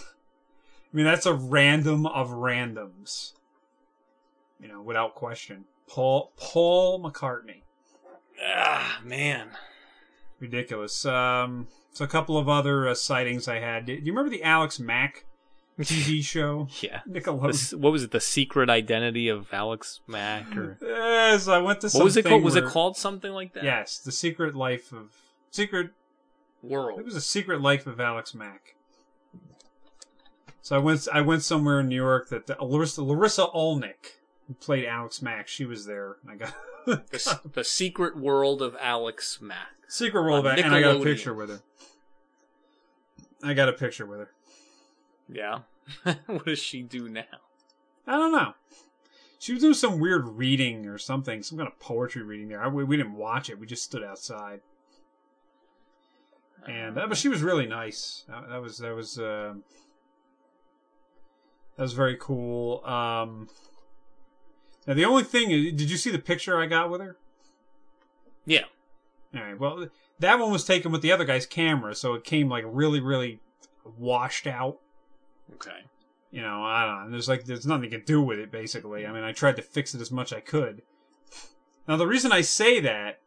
mean, 0.92 1.06
that's 1.06 1.26
a 1.26 1.34
random 1.34 2.06
of 2.06 2.30
randoms. 2.32 3.34
You 4.60 4.68
know, 4.68 4.82
without 4.82 5.16
question. 5.16 5.66
Paul 5.90 6.32
Paul 6.38 7.02
McCartney. 7.04 7.64
Ah, 8.46 9.02
man. 9.04 9.50
Ridiculous. 10.40 11.06
Um, 11.06 11.68
so 11.92 12.06
a 12.06 12.08
couple 12.08 12.38
of 12.38 12.48
other 12.48 12.88
uh, 12.88 12.96
sightings 12.96 13.48
I 13.48 13.60
had. 13.60 13.86
Do 13.86 13.94
you 13.94 14.12
remember 14.14 14.30
the 14.30 14.44
Alex 14.44 14.80
Mack 14.80 15.26
TV 15.80 16.24
show? 16.24 16.68
Yeah. 16.82 17.02
Nickelodeon. 17.10 17.48
This, 17.52 17.74
what 17.74 17.92
was 17.92 18.04
it? 18.04 18.12
The 18.12 18.22
secret 18.22 18.70
identity 18.70 19.28
of 19.28 19.48
Alex 19.52 20.00
Mack, 20.08 20.56
or 20.56 20.78
Yes, 20.82 21.48
I 21.48 21.58
went 21.58 21.82
to. 21.82 21.88
what 21.90 22.04
was 22.06 22.16
it 22.16 22.24
something 22.24 22.32
called? 22.32 22.44
Was 22.44 22.56
it 22.56 22.66
called 22.66 22.96
something 22.96 23.32
like 23.34 23.54
that? 23.54 23.64
Yes, 23.64 23.98
the 23.98 24.12
secret 24.12 24.56
life 24.56 24.92
of 24.94 25.14
secret. 25.52 25.92
World. 26.62 27.00
It 27.00 27.06
was 27.06 27.16
a 27.16 27.22
secret 27.22 27.62
life 27.62 27.88
of 27.88 28.02
Alex 28.02 28.34
Mack. 28.36 28.76
So 30.62 30.76
I 30.76 30.80
went. 30.80 31.08
I 31.12 31.22
went 31.22 31.42
somewhere 31.44 31.80
in 31.80 31.88
New 31.88 31.96
York 31.96 32.28
that 32.30 32.48
the, 32.48 32.56
Larisa, 32.56 33.00
Larisa 33.06 33.54
Oleynik, 33.56 34.19
who 34.50 34.56
played 34.56 34.84
Alex 34.84 35.22
Mack, 35.22 35.48
she 35.48 35.64
was 35.64 35.86
there. 35.86 36.18
I 36.28 36.36
got 36.36 36.54
The, 36.86 37.40
the 37.54 37.64
secret 37.64 38.18
world 38.18 38.64
of 38.64 38.76
Alex 38.82 39.40
Mack. 39.40 39.76
secret 39.88 40.24
world, 40.24 40.48
On 40.48 40.58
and 40.58 40.74
I 40.74 40.82
got 40.82 40.96
a 40.96 41.04
picture 41.04 41.36
with 41.36 41.50
her. 41.50 41.62
I 43.44 43.54
got 43.54 43.70
a 43.70 43.74
picture 43.74 44.08
with 44.08 44.20
her. 44.20 44.32
Yeah. 45.32 45.60
what 46.26 46.46
does 46.46 46.58
she 46.58 46.82
do 46.82 47.08
now? 47.08 47.24
I 48.08 48.14
don't 48.14 48.32
know. 48.32 48.54
She 49.38 49.54
was 49.54 49.62
doing 49.62 49.76
some 49.76 50.00
weird 50.00 50.28
reading 50.28 50.88
or 50.88 50.98
something, 50.98 51.44
some 51.44 51.60
kind 51.60 51.68
of 51.68 51.80
poetry 51.80 52.24
reading 52.24 52.48
there. 52.50 52.62
I, 52.62 52.68
we, 52.68 52.84
we 52.84 52.98
didn't 52.98 53.14
watch 53.14 53.52
it. 53.52 53.60
We 53.60 53.68
just 53.68 53.84
stood 53.84 54.04
outside. 54.04 54.62
And 56.68 56.98
uh, 56.98 57.06
but 57.08 57.18
she 57.18 57.30
was 57.30 57.44
really 57.44 57.68
nice. 57.68 58.26
That, 58.28 58.50
that 58.50 58.62
was 58.62 58.80
that 58.80 58.96
was 58.96 59.20
uh, 59.20 59.54
that 61.78 61.84
was 61.84 61.94
very 61.94 62.18
cool. 62.20 62.84
Um, 62.84 63.48
now 64.90 64.96
the 64.96 65.06
only 65.06 65.22
thing 65.22 65.52
is, 65.52 65.72
did 65.74 65.92
you 65.92 65.98
see 65.98 66.10
the 66.10 66.18
picture 66.18 66.60
I 66.60 66.66
got 66.66 66.90
with 66.90 67.00
her? 67.00 67.16
Yeah. 68.44 68.64
All 69.36 69.42
right. 69.44 69.60
Well, 69.60 69.88
that 70.18 70.40
one 70.40 70.52
was 70.52 70.66
taken 70.66 70.92
with 70.92 71.04
the 71.04 71.12
other 71.12 71.26
guy's 71.26 71.46
camera, 71.46 71.94
so 71.94 72.16
it 72.16 72.24
came 72.24 72.50
like 72.50 72.64
really, 72.66 73.00
really 73.00 73.40
washed 74.00 74.48
out. 74.48 74.80
Okay. 75.54 75.86
You 76.32 76.42
know, 76.42 76.64
I 76.64 76.88
don't 76.88 77.06
know. 77.06 77.12
There's 77.12 77.30
like 77.30 77.46
there's 77.46 77.68
nothing 77.68 77.84
you 77.84 77.92
can 77.92 78.04
do 78.04 78.20
with 78.20 78.40
it 78.40 78.52
basically. 78.52 79.06
I 79.06 79.12
mean, 79.12 79.24
I 79.24 79.32
tried 79.32 79.58
to 79.58 79.62
fix 79.62 79.94
it 79.94 80.02
as 80.02 80.10
much 80.12 80.34
I 80.34 80.40
could. 80.40 80.82
Now 81.88 81.96
the 81.96 82.08
reason 82.08 82.32
I 82.32 82.42
say 82.42 82.80
that 82.80 83.20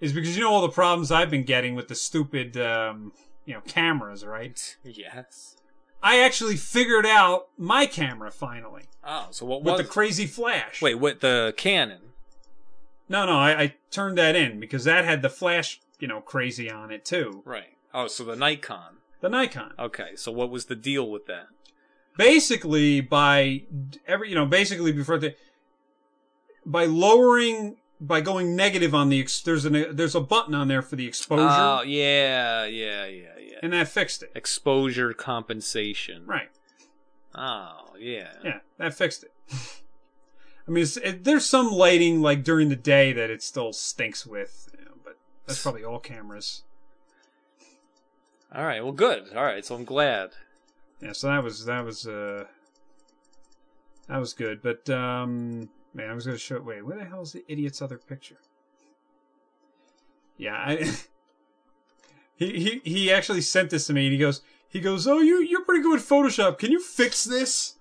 is 0.00 0.12
because 0.12 0.36
you 0.36 0.42
know 0.42 0.52
all 0.52 0.62
the 0.62 0.70
problems 0.70 1.12
I've 1.12 1.30
been 1.30 1.44
getting 1.44 1.76
with 1.76 1.86
the 1.86 1.94
stupid 1.94 2.56
um, 2.56 3.12
you 3.44 3.54
know, 3.54 3.60
cameras, 3.60 4.26
right? 4.26 4.76
Yes. 4.84 5.56
I 6.04 6.20
actually 6.20 6.56
figured 6.56 7.06
out 7.06 7.48
my 7.58 7.86
camera 7.86 8.30
finally 8.30 8.84
Oh, 9.02 9.28
so 9.30 9.44
what 9.44 9.62
was 9.62 9.78
with 9.78 9.86
the 9.86 9.92
crazy 9.92 10.26
flash. 10.26 10.80
Wait, 10.80 10.94
what 10.94 11.20
the 11.20 11.52
Canon? 11.56 12.00
No, 13.08 13.26
no, 13.26 13.36
I, 13.36 13.60
I 13.60 13.74
turned 13.90 14.16
that 14.16 14.34
in 14.36 14.60
because 14.60 14.84
that 14.84 15.04
had 15.04 15.20
the 15.20 15.28
flash, 15.28 15.80
you 15.98 16.08
know, 16.08 16.20
crazy 16.20 16.70
on 16.70 16.90
it 16.90 17.04
too. 17.04 17.42
Right. 17.44 17.76
Oh, 17.92 18.06
so 18.06 18.24
the 18.24 18.36
Nikon. 18.36 18.98
The 19.20 19.28
Nikon. 19.28 19.72
Okay, 19.78 20.16
so 20.16 20.32
what 20.32 20.50
was 20.50 20.66
the 20.66 20.76
deal 20.76 21.10
with 21.10 21.26
that? 21.26 21.48
basically 22.16 23.00
by 23.00 23.62
every 24.06 24.28
you 24.28 24.34
know 24.34 24.46
basically 24.46 24.92
before 24.92 25.18
the 25.18 25.34
by 26.64 26.86
lowering 26.86 27.76
by 28.00 28.20
going 28.20 28.56
negative 28.56 28.94
on 28.94 29.08
the 29.08 29.20
ex, 29.20 29.40
there's 29.40 29.64
an 29.64 29.96
there's 29.96 30.14
a 30.14 30.20
button 30.20 30.54
on 30.54 30.68
there 30.68 30.82
for 30.82 30.96
the 30.96 31.06
exposure 31.06 31.46
Oh, 31.48 31.82
yeah, 31.82 32.64
yeah, 32.64 33.06
yeah, 33.06 33.38
yeah. 33.38 33.53
And 33.64 33.72
that 33.72 33.88
fixed 33.88 34.22
it 34.22 34.30
Exposure 34.34 35.12
compensation. 35.12 36.24
right 36.26 36.50
Oh, 37.34 37.94
yeah. 37.98 38.32
yeah 38.44 38.58
that 38.78 38.94
fixed 38.94 39.24
it 39.24 39.32
i 40.66 40.70
mean 40.70 40.82
it's, 40.82 40.96
it, 40.98 41.24
there's 41.24 41.44
some 41.46 41.70
lighting 41.72 42.20
like 42.22 42.44
during 42.44 42.68
the 42.68 42.76
day 42.76 43.12
that 43.12 43.30
it 43.30 43.42
still 43.42 43.72
stinks 43.72 44.24
with 44.26 44.68
you 44.78 44.84
know, 44.84 44.92
but 45.04 45.16
that's 45.46 45.62
probably 45.62 45.84
all 45.84 45.98
cameras 45.98 46.62
All 48.54 48.64
right. 48.64 48.82
Well, 48.84 48.92
good. 48.92 49.34
All 49.34 49.42
right. 49.44 49.64
So 49.64 49.74
I'm 49.74 49.84
glad. 49.84 50.30
yeah 51.00 51.10
so 51.12 51.26
that 51.26 51.42
was 51.42 51.64
that 51.64 51.84
was 51.84 52.06
uh 52.06 52.44
that 54.08 54.18
was 54.18 54.32
good 54.32 54.62
but 54.62 54.88
um 54.90 55.68
man 55.92 56.08
i 56.10 56.14
was 56.14 56.24
gonna 56.26 56.38
show 56.38 56.60
wait 56.60 56.84
where 56.86 56.96
the 56.98 57.04
hell 57.04 57.22
is 57.22 57.32
the 57.32 57.44
idiot's 57.48 57.82
other 57.82 57.98
picture 57.98 58.38
yeah 60.36 60.54
i 60.54 60.92
he 62.36 62.80
he 62.84 62.90
he 62.90 63.12
actually 63.12 63.40
sent 63.40 63.70
this 63.70 63.86
to 63.86 63.92
me 63.92 64.04
and 64.06 64.12
he 64.12 64.18
goes 64.18 64.42
he 64.68 64.80
goes 64.80 65.06
oh 65.06 65.20
you 65.20 65.40
you're 65.42 65.64
pretty 65.64 65.82
good 65.82 65.98
at 66.00 66.04
photoshop 66.06 66.58
can 66.58 66.70
you 66.72 66.80
fix 66.80 67.24
this 67.24 67.74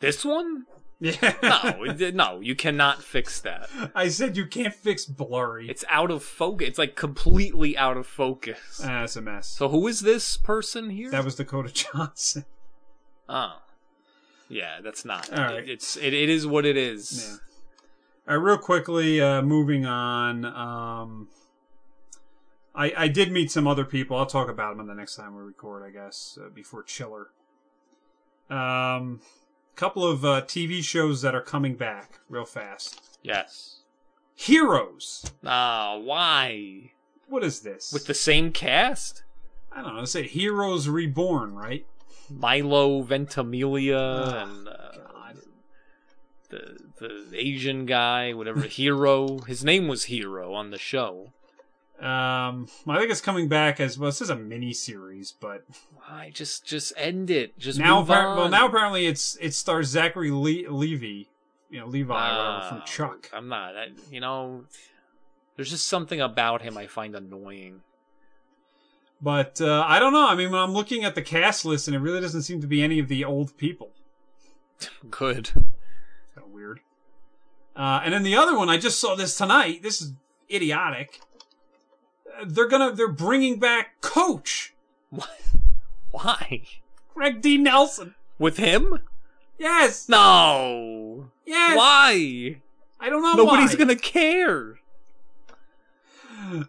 This 0.00 0.24
one? 0.24 0.66
Yeah. 1.00 1.34
No, 1.42 1.84
it- 1.84 2.14
no, 2.14 2.40
you 2.40 2.54
cannot 2.54 3.02
fix 3.02 3.40
that. 3.40 3.68
I 3.94 4.08
said 4.08 4.36
you 4.36 4.46
can't 4.46 4.72
fix 4.74 5.04
blurry. 5.04 5.68
It's 5.68 5.84
out 5.90 6.10
of 6.10 6.22
focus. 6.22 6.68
It's 6.68 6.78
like 6.78 6.94
completely 6.94 7.76
out 7.76 7.96
of 7.96 8.06
focus. 8.06 8.80
Ah, 8.82 9.02
it's 9.04 9.16
a 9.16 9.20
mess. 9.22 9.48
So 9.48 9.68
who 9.68 9.86
is 9.86 10.00
this 10.00 10.36
person 10.36 10.90
here? 10.90 11.10
that 11.10 11.24
was 11.24 11.34
Dakota 11.36 11.72
Johnson. 11.72 12.44
oh, 13.28 13.58
yeah, 14.48 14.80
that's 14.82 15.04
not. 15.04 15.30
All 15.32 15.44
right. 15.44 15.64
it- 15.64 15.68
it's 15.70 15.96
it, 15.96 16.14
it 16.14 16.28
is 16.28 16.46
what 16.46 16.64
it 16.64 16.76
is. 16.76 17.40
All 18.26 18.36
right, 18.36 18.42
real 18.42 18.58
quickly, 18.58 19.20
uh, 19.20 19.42
moving 19.42 19.84
on. 19.84 20.44
Um, 20.46 21.28
I 22.74 22.92
I 22.96 23.08
did 23.08 23.30
meet 23.30 23.50
some 23.50 23.66
other 23.66 23.84
people. 23.84 24.16
I'll 24.16 24.24
talk 24.26 24.48
about 24.48 24.76
them 24.76 24.86
the 24.86 24.94
next 24.94 25.16
time 25.16 25.34
we 25.36 25.42
record, 25.42 25.82
I 25.86 25.90
guess, 25.90 26.38
uh, 26.42 26.48
before 26.48 26.82
Chiller. 26.82 27.28
Um, 28.48 29.20
couple 29.76 30.06
of 30.06 30.24
uh, 30.24 30.42
TV 30.42 30.82
shows 30.82 31.20
that 31.22 31.34
are 31.34 31.42
coming 31.42 31.74
back 31.74 32.20
real 32.28 32.44
fast. 32.44 33.18
Yes. 33.22 33.80
Heroes. 34.34 35.30
Ah, 35.44 35.96
why? 35.98 36.92
What 37.28 37.44
is 37.44 37.60
this? 37.60 37.92
With 37.92 38.06
the 38.06 38.14
same 38.14 38.52
cast? 38.52 39.22
I 39.72 39.82
don't 39.82 39.96
know. 39.96 40.04
Say 40.04 40.26
Heroes 40.26 40.88
Reborn, 40.88 41.54
right? 41.54 41.86
Milo 42.30 43.02
Ventimiglia 43.02 43.96
Oh, 43.98 44.38
and 44.48 44.68
uh, 44.68 44.72
God. 45.12 45.36
the 46.50 46.78
the 46.98 47.26
Asian 47.32 47.86
guy, 47.86 48.32
whatever 48.32 48.60
hero. 48.62 49.38
His 49.40 49.64
name 49.64 49.88
was 49.88 50.04
Hero 50.04 50.54
on 50.54 50.70
the 50.70 50.78
show. 50.78 51.32
Um, 52.00 52.68
I 52.88 52.98
think 52.98 53.10
it's 53.10 53.20
coming 53.20 53.48
back 53.48 53.78
as 53.80 53.96
well. 53.98 54.08
This 54.10 54.20
is 54.20 54.28
a 54.30 54.36
mini 54.36 54.72
series, 54.72 55.32
but 55.40 55.64
Why? 55.94 56.30
Just 56.34 56.64
just 56.66 56.92
end 56.96 57.30
it. 57.30 57.56
Just 57.58 57.78
now, 57.78 58.00
move 58.00 58.08
appar- 58.08 58.26
on. 58.26 58.36
well, 58.36 58.48
now 58.48 58.66
apparently 58.66 59.06
it's 59.06 59.36
it 59.40 59.54
stars 59.54 59.88
Zachary 59.88 60.30
Le- 60.32 60.70
Levy, 60.72 61.28
you 61.70 61.78
know 61.80 61.86
Levi, 61.86 62.12
whatever, 62.12 62.36
Ah, 62.40 62.68
from 62.68 62.82
Chuck. 62.84 63.30
I'm 63.32 63.48
not. 63.48 63.76
I, 63.76 63.88
you 64.10 64.20
know, 64.20 64.64
there's 65.56 65.70
just 65.70 65.86
something 65.86 66.20
about 66.20 66.62
him 66.62 66.76
I 66.76 66.88
find 66.88 67.14
annoying. 67.14 67.82
But 69.22 69.60
uh, 69.60 69.84
I 69.86 70.00
don't 70.00 70.12
know. 70.12 70.28
I 70.28 70.34
mean, 70.34 70.50
when 70.50 70.60
I'm 70.60 70.72
looking 70.72 71.04
at 71.04 71.14
the 71.14 71.22
cast 71.22 71.64
list, 71.64 71.86
and 71.86 71.94
it 71.94 72.00
really 72.00 72.20
doesn't 72.20 72.42
seem 72.42 72.60
to 72.60 72.66
be 72.66 72.82
any 72.82 72.98
of 72.98 73.06
the 73.08 73.24
old 73.24 73.56
people. 73.56 73.90
Good. 75.10 75.50
Kind 77.76 77.86
of 77.86 78.02
weird. 78.02 78.02
Uh, 78.02 78.04
and 78.04 78.14
then 78.14 78.22
the 78.22 78.36
other 78.36 78.56
one, 78.56 78.68
I 78.68 78.76
just 78.78 78.98
saw 79.00 79.14
this 79.14 79.36
tonight. 79.36 79.82
This 79.82 80.00
is 80.00 80.12
idiotic. 80.50 81.20
Uh, 82.40 82.44
They're 82.46 82.68
gonna 82.68 82.92
they're 82.92 83.08
bringing 83.12 83.58
back 83.58 84.00
Coach 84.00 84.74
What? 85.10 85.30
Why? 86.10 86.62
Craig 87.14 87.42
T. 87.42 87.58
Nelson. 87.58 88.14
With 88.38 88.56
him? 88.56 89.00
Yes, 89.58 90.08
No. 90.08 91.30
yes. 91.46 91.76
Why? 91.76 92.60
I 93.00 93.08
don't 93.08 93.22
know. 93.22 93.34
Nobody's 93.34 93.70
why. 93.72 93.76
gonna 93.78 93.96
care. 93.96 94.78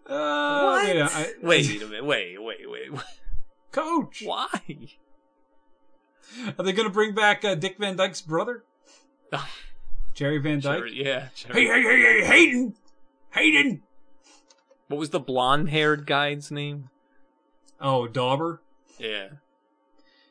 Uh, 0.08 0.82
wait, 0.84 1.02
I- 1.02 1.34
Wait 1.42 1.82
a 1.82 1.86
minute. 1.88 2.06
Wait, 2.06 2.42
wait, 2.42 2.70
wait. 2.70 2.92
wait. 2.94 3.02
Coach. 3.72 4.22
Why? 4.24 4.48
Are 6.58 6.64
they 6.64 6.72
gonna 6.74 6.90
bring 6.90 7.14
back 7.16 7.44
uh, 7.44 7.56
Dick 7.56 7.78
Van 7.80 7.96
Dyke's 7.96 8.22
brother, 8.22 8.64
Jerry 10.16 10.38
Van 10.40 10.62
Dyke? 10.62 10.78
Sure, 10.80 10.88
yeah. 10.88 11.28
sure. 11.36 11.54
Hey, 11.54 11.66
hey, 11.66 11.82
hey, 11.84 12.02
hey, 12.02 12.26
Hayden, 12.26 12.76
Hayden. 13.32 13.82
What 14.88 14.98
was 14.98 15.10
the 15.10 15.20
blonde-haired 15.20 16.06
guy's 16.08 16.50
name? 16.50 16.90
Oh, 17.82 18.08
Dauber. 18.08 18.62
Yeah. 18.98 19.28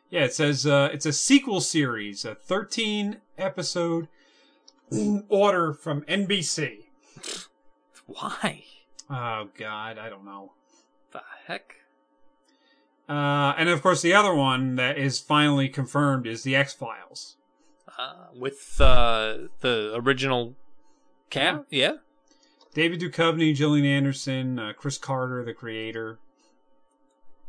Yeah, 0.08 0.24
it 0.24 0.32
says 0.32 0.66
uh, 0.66 0.88
it's 0.92 1.06
a 1.06 1.12
sequel 1.12 1.60
series, 1.60 2.24
a 2.24 2.34
13 2.34 3.18
episode 3.36 4.08
order 5.28 5.74
from 5.74 6.02
NBC. 6.02 6.84
Why? 8.06 8.64
Oh 9.10 9.48
God, 9.58 9.98
I 9.98 10.08
don't 10.08 10.24
know. 10.24 10.52
The 11.12 11.20
heck? 11.46 11.76
Uh, 13.08 13.54
and 13.58 13.68
of 13.68 13.82
course, 13.82 14.00
the 14.00 14.14
other 14.14 14.34
one 14.34 14.76
that 14.76 14.96
is 14.96 15.20
finally 15.20 15.68
confirmed 15.68 16.26
is 16.26 16.42
the 16.42 16.56
X 16.56 16.72
Files. 16.72 17.36
Uh, 17.98 18.26
with 18.34 18.80
uh, 18.80 19.38
the 19.60 19.92
original 19.94 20.54
cat? 21.30 21.64
Yeah. 21.70 21.92
David 22.74 23.00
Duchovny, 23.00 23.54
Gillian 23.54 23.86
Anderson, 23.86 24.58
uh, 24.58 24.72
Chris 24.76 24.98
Carter, 24.98 25.44
the 25.44 25.54
creator. 25.54 26.18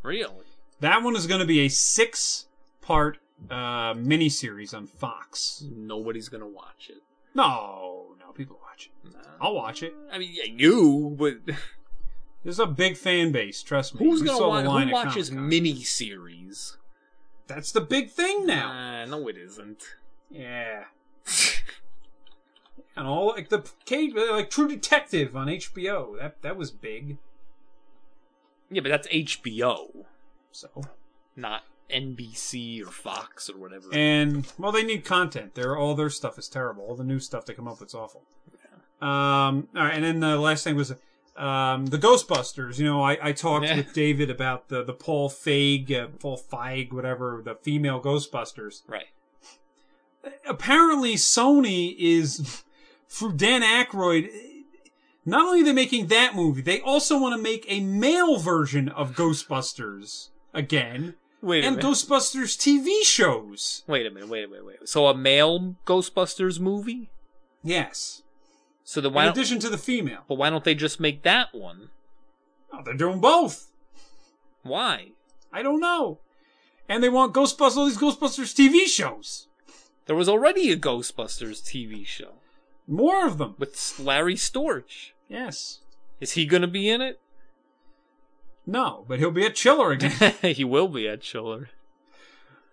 Really? 0.03 0.45
That 0.81 1.01
one 1.01 1.15
is 1.15 1.25
going 1.25 1.39
to 1.39 1.47
be 1.47 1.61
a 1.61 1.67
six-part 1.67 3.17
uh, 3.49 3.93
miniseries 3.95 4.73
on 4.73 4.87
Fox. 4.87 5.63
Nobody's 5.75 6.29
gonna 6.29 6.47
watch 6.47 6.89
it. 6.89 7.01
No, 7.33 8.15
no, 8.19 8.31
people 8.33 8.59
watch 8.61 8.89
it. 9.03 9.13
Nah. 9.13 9.19
I'll 9.41 9.55
watch 9.55 9.83
it. 9.83 9.93
I 10.11 10.17
mean, 10.17 10.31
yeah, 10.33 10.45
you, 10.45 11.15
but 11.17 11.55
There's 12.43 12.59
a 12.59 12.67
big 12.67 12.95
fan 12.95 13.31
base. 13.31 13.63
Trust 13.63 13.99
me. 13.99 14.05
who's 14.05 14.21
gonna 14.21 14.47
watch? 14.47 14.65
Who 14.65 14.91
watches 14.93 15.29
Comic-Con. 15.29 15.49
mini 15.49 15.81
series? 15.83 16.77
That's 17.47 17.71
the 17.71 17.81
big 17.81 18.11
thing 18.11 18.45
now. 18.45 18.71
Uh, 18.71 19.05
no, 19.05 19.27
it 19.27 19.37
isn't. 19.37 19.83
Yeah. 20.35 20.83
And 22.97 23.07
all 23.07 23.27
like 23.27 23.49
the 23.49 23.69
K 23.83 24.09
like 24.11 24.49
True 24.49 24.69
Detective 24.69 25.35
on 25.35 25.47
HBO. 25.47 26.17
That 26.17 26.41
that 26.43 26.55
was 26.55 26.71
big. 26.71 27.17
Yeah, 28.71 28.81
but 28.81 28.89
that's 28.89 29.07
HBO, 29.09 30.05
So 30.53 30.69
not 31.35 31.63
NBC 31.93 32.81
or 32.87 32.91
Fox 32.91 33.49
or 33.49 33.57
whatever. 33.57 33.87
and 33.91 34.47
well, 34.57 34.71
they 34.71 34.83
need 34.83 35.03
content. 35.03 35.55
Their 35.55 35.75
all 35.77 35.93
their 35.93 36.09
stuff 36.09 36.39
is 36.39 36.47
terrible. 36.47 36.85
All 36.85 36.95
the 36.95 37.03
new 37.03 37.19
stuff 37.19 37.45
they 37.45 37.53
come 37.53 37.67
up 37.67 37.81
with 37.81 37.89
is 37.89 37.95
awful. 37.95 38.21
Um. 39.01 39.67
All 39.75 39.83
right, 39.83 39.93
and 39.95 40.03
then 40.05 40.21
the 40.21 40.37
last 40.39 40.63
thing 40.63 40.77
was 40.77 40.91
um 41.35 41.87
the 41.87 41.97
Ghostbusters. 41.97 42.79
You 42.79 42.85
know, 42.85 43.03
I 43.03 43.17
I 43.21 43.31
talked 43.33 43.65
Yeah. 43.65 43.75
with 43.75 43.91
David 43.93 44.29
about 44.29 44.69
the 44.69 44.83
the 44.85 44.93
Paul 44.93 45.29
Feig, 45.29 45.91
uh, 45.91 46.07
Paul 46.17 46.37
Feig, 46.39 46.93
whatever 46.93 47.41
the 47.43 47.55
female 47.55 48.01
Ghostbusters. 48.01 48.83
right. 48.87 49.07
Apparently 50.47 51.15
Sony 51.15 51.95
is 51.97 52.63
through 53.09 53.33
Dan 53.33 53.61
Aykroyd. 53.61 54.29
Not 55.25 55.45
only 55.47 55.61
are 55.61 55.65
they 55.65 55.73
making 55.73 56.07
that 56.07 56.35
movie, 56.35 56.61
they 56.61 56.79
also 56.81 57.19
want 57.19 57.35
to 57.35 57.41
make 57.41 57.65
a 57.67 57.79
male 57.79 58.37
version 58.37 58.89
of 58.89 59.13
Ghostbusters 59.15 60.29
again, 60.53 61.15
Wait 61.41 61.63
a 61.63 61.67
and 61.67 61.77
minute. 61.77 61.89
Ghostbusters 61.91 62.55
TV 62.57 63.03
shows. 63.03 63.83
wait 63.87 64.05
a 64.05 64.11
minute. 64.11 64.29
Wait 64.29 64.43
a 64.43 64.47
minute. 64.47 64.65
Wait. 64.65 64.87
So 64.87 65.07
a 65.07 65.15
male 65.17 65.75
Ghostbusters 65.85 66.59
movie? 66.59 67.09
Yes, 67.63 68.21
So 68.83 69.01
then 69.01 69.09
in 69.09 69.15
why? 69.15 69.25
Addition 69.25 69.59
to 69.59 69.69
the 69.69 69.77
female. 69.79 70.21
but 70.27 70.35
why 70.35 70.51
don't 70.51 70.63
they 70.63 70.75
just 70.75 70.99
make 70.99 71.23
that 71.23 71.53
one? 71.55 71.89
Oh, 72.71 72.81
they're 72.85 72.93
doing 72.93 73.19
both. 73.19 73.71
Why? 74.61 75.07
I 75.51 75.63
don't 75.63 75.79
know. 75.79 76.19
And 76.87 77.01
they 77.03 77.09
want 77.09 77.33
Ghostbusters, 77.33 77.77
all 77.77 77.85
these 77.85 77.97
Ghostbusters 77.97 78.53
TV 78.53 78.85
shows. 78.85 79.47
There 80.05 80.15
was 80.15 80.29
already 80.29 80.71
a 80.71 80.77
Ghostbusters 80.77 81.61
TV 81.63 82.05
show 82.05 82.33
More 82.87 83.25
of 83.25 83.37
them. 83.37 83.55
with 83.57 83.99
Larry 83.99 84.35
Storch. 84.35 85.11
Yes. 85.27 85.79
Is 86.19 86.33
he 86.33 86.45
gonna 86.45 86.67
be 86.67 86.89
in 86.89 87.01
it? 87.01 87.19
No, 88.67 89.05
but 89.07 89.19
he'll 89.19 89.31
be 89.31 89.45
at 89.45 89.55
Chiller 89.55 89.91
again. 89.91 90.33
he 90.41 90.63
will 90.63 90.87
be 90.87 91.07
at 91.07 91.21
Chiller. 91.21 91.69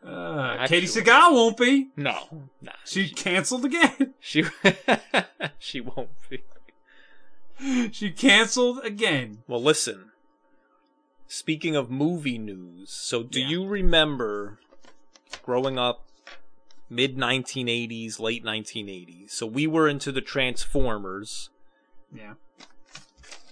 Uh, 0.04 0.08
Katey 0.08 0.58
Actually. 0.60 0.86
Sagal 0.86 1.32
won't 1.32 1.56
be. 1.56 1.88
No, 1.96 2.48
nah. 2.60 2.72
She 2.84 3.08
canceled 3.08 3.64
again. 3.64 4.14
She 4.20 4.44
she 5.58 5.80
won't 5.80 6.08
be. 6.28 6.42
she 7.92 8.10
canceled 8.10 8.80
again. 8.84 9.42
Well, 9.46 9.62
listen. 9.62 10.10
Speaking 11.28 11.76
of 11.76 11.90
movie 11.90 12.38
news, 12.38 12.90
so 12.90 13.22
do 13.22 13.40
Yeah. 13.40 13.48
you 13.48 13.66
remember 13.66 14.58
growing 15.44 15.78
up 15.78 16.04
mid 16.92 17.16
1980s, 17.16 18.20
late 18.20 18.44
1980s? 18.44 19.30
So 19.30 19.46
we 19.46 19.66
were 19.66 19.88
into 19.88 20.12
the 20.12 20.20
Transformers 20.20 21.50
Yeah. 22.14 22.34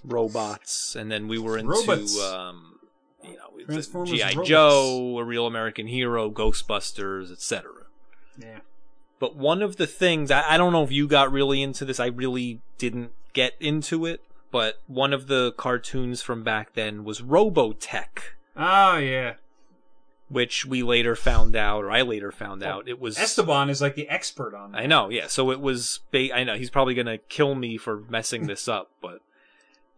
robots, 0.03 0.95
and 0.95 1.11
then 1.11 1.27
we 1.27 1.37
were 1.37 1.57
into 1.57 1.71
um, 2.23 2.79
you 3.23 3.37
know, 3.67 4.05
GI. 4.05 4.43
Joe, 4.45 5.17
A 5.19 5.23
Real 5.23 5.45
American 5.45 5.87
Hero, 5.87 6.29
Ghostbusters, 6.29 7.31
etc. 7.31 7.71
Yeah. 8.37 8.59
But 9.19 9.35
one 9.35 9.61
of 9.61 9.75
the 9.77 9.87
things 9.87 10.31
I, 10.31 10.53
I 10.53 10.57
don't 10.57 10.73
know 10.73 10.83
if 10.83 10.91
you 10.91 11.07
got 11.07 11.31
really 11.31 11.61
into 11.61 11.85
this. 11.85 11.99
I 11.99 12.07
really 12.07 12.61
didn't 12.77 13.11
get 13.33 13.53
into 13.59 14.05
it. 14.05 14.21
But 14.49 14.79
one 14.87 15.13
of 15.13 15.27
the 15.27 15.53
cartoons 15.53 16.21
from 16.21 16.43
back 16.43 16.73
then 16.73 17.05
was 17.05 17.21
Robotech, 17.21 18.33
Oh 18.57 18.97
yeah. 18.97 19.35
Which 20.31 20.65
we 20.65 20.81
later 20.81 21.15
found 21.15 21.55
out, 21.55 21.83
or 21.83 21.91
I 21.91 22.01
later 22.01 22.31
found 22.31 22.63
out, 22.63 22.87
it 22.87 22.99
was. 22.99 23.17
Esteban 23.17 23.69
is 23.69 23.81
like 23.81 23.95
the 23.95 24.07
expert 24.09 24.55
on 24.55 24.71
that. 24.71 24.81
I 24.81 24.85
know, 24.85 25.09
yeah. 25.09 25.27
So 25.27 25.51
it 25.51 25.59
was. 25.59 25.99
Ba- 26.11 26.33
I 26.33 26.43
know 26.43 26.55
he's 26.55 26.69
probably 26.69 26.93
gonna 26.93 27.17
kill 27.17 27.55
me 27.55 27.77
for 27.77 28.03
messing 28.09 28.47
this 28.47 28.67
up, 28.67 28.91
but 29.01 29.21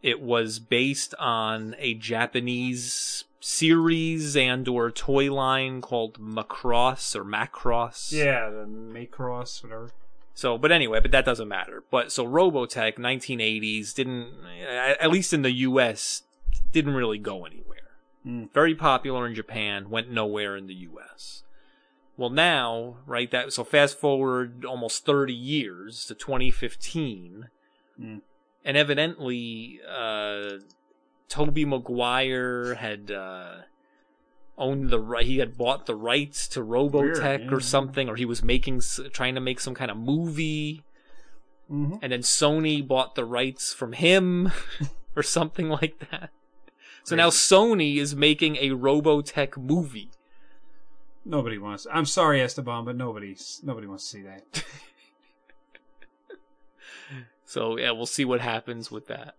it 0.02 0.22
was 0.22 0.60
based 0.60 1.14
on 1.20 1.76
a 1.80 1.94
Japanese 1.94 3.26
series 3.40 4.38
and 4.38 4.68
or 4.68 4.90
toy 4.90 5.34
line 5.34 5.82
called 5.82 6.20
Macross 6.20 7.16
or 7.16 7.24
Macross. 7.24 8.12
Yeah, 8.12 8.50
the 8.50 8.66
Macross, 8.66 9.64
whatever. 9.64 9.92
So, 10.34 10.58
but 10.58 10.72
anyway, 10.72 11.00
but 11.00 11.12
that 11.12 11.26
doesn't 11.26 11.48
matter. 11.48 11.84
But 11.92 12.12
so 12.12 12.26
Robotech, 12.26 12.98
1980s, 12.98 13.94
didn't 13.94 14.32
at 14.68 15.00
at 15.00 15.12
least 15.12 15.34
in 15.34 15.42
the 15.44 15.52
U.S. 15.52 16.24
didn't 16.72 16.96
really 16.96 17.20
go 17.20 17.46
anywhere. 17.46 17.83
Mm. 18.26 18.52
Very 18.54 18.74
popular 18.76 19.28
in 19.28 19.36
Japan, 19.36 19.90
went 19.90 20.10
nowhere 20.10 20.56
in 20.56 20.68
the 20.68 20.74
U.S. 20.76 21.44
Well, 22.16 22.30
now, 22.30 22.98
right? 23.06 23.30
That 23.32 23.52
so 23.54 23.64
fast 23.64 24.00
forward 24.00 24.64
almost 24.66 25.06
30 25.06 25.34
years 25.34 26.06
to 26.06 26.16
2015, 26.16 27.50
Mm. 28.02 28.22
and 28.66 28.78
evidently, 28.78 29.80
uh, 29.88 30.60
Tobey 31.30 31.66
Maguire 31.66 32.76
had 32.76 33.12
uh, 33.12 33.56
owned 34.58 34.90
the 34.90 35.00
right. 35.00 35.26
He 35.26 35.38
had 35.40 35.58
bought 35.58 35.86
the 35.86 35.96
rights 35.96 36.48
to 36.50 36.62
Robotech 36.62 37.40
Weird, 37.42 37.54
or 37.54 37.60
something, 37.60 38.10
or 38.10 38.16
he 38.16 38.26
was 38.26 38.44
making 38.44 38.82
trying 39.12 39.36
to 39.36 39.42
make 39.42 39.60
some 39.60 39.74
kind 39.76 39.92
of 39.92 39.98
movie, 39.98 40.84
Mhm. 41.72 42.00
and 42.02 42.12
then 42.12 42.22
Sony 42.22 42.86
bought 42.88 43.16
the 43.16 43.26
rights 43.26 43.74
from 43.74 43.94
him 43.94 44.52
or 45.16 45.24
something 45.24 45.70
like 45.70 46.00
that. 46.12 46.30
So 47.04 47.16
now 47.16 47.30
Sony 47.30 47.98
is 47.98 48.16
making 48.16 48.56
a 48.58 48.70
Robotech 48.70 49.58
movie. 49.58 50.10
Nobody 51.26 51.58
wants. 51.58 51.86
I'm 51.92 52.06
sorry, 52.06 52.42
Esteban, 52.42 52.86
but 52.86 52.96
nobody's 52.96 53.60
nobody 53.64 53.88
wants 53.88 54.04
to 54.06 54.10
see 54.18 54.22
that. 54.24 54.64
So 57.46 57.78
yeah, 57.78 57.92
we'll 57.92 58.08
see 58.08 58.26
what 58.26 58.42
happens 58.42 58.90
with 58.90 59.06
that. 59.10 59.36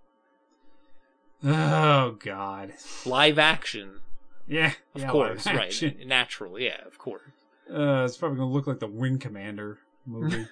Oh 1.43 2.12
God. 2.21 2.73
Live 3.05 3.41
action, 3.41 4.03
Yeah, 4.47 4.73
of 4.95 5.01
yeah, 5.01 5.09
course, 5.11 5.47
right? 5.47 5.57
action. 5.62 5.97
Natural, 6.07 6.57
yeah, 6.61 6.87
of 6.87 6.97
course. 6.97 7.23
Uh, 7.69 8.05
it's 8.05 8.17
probably 8.17 8.39
gonna 8.39 8.53
look 8.53 8.69
like 8.69 8.79
the 8.79 8.87
Wing 8.87 9.19
Commander 9.19 9.79
movie. 10.07 10.47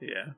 Yeah. 0.00 0.32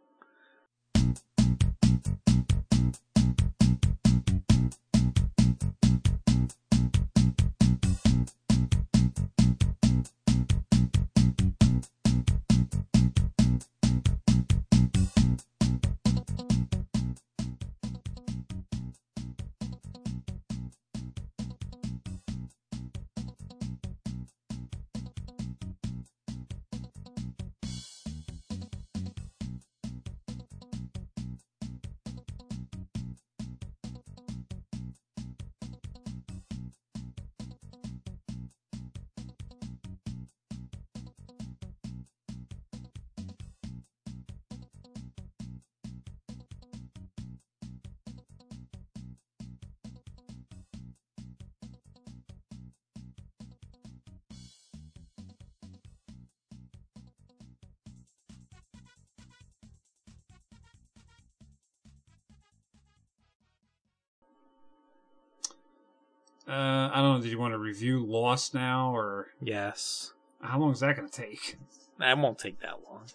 I 66.94 66.98
don't 67.02 67.16
know. 67.16 67.22
Did 67.22 67.32
you 67.32 67.38
want 67.40 67.52
to 67.54 67.58
review 67.58 68.06
Lost 68.06 68.54
now, 68.54 68.94
or 68.94 69.32
Yes. 69.42 70.12
how 70.40 70.60
long 70.60 70.70
is 70.70 70.78
that 70.78 70.94
gonna 70.94 71.08
take? 71.08 71.58
That 71.98 72.16
won't 72.18 72.38
take 72.38 72.60
that 72.60 72.78
long. 72.88 73.06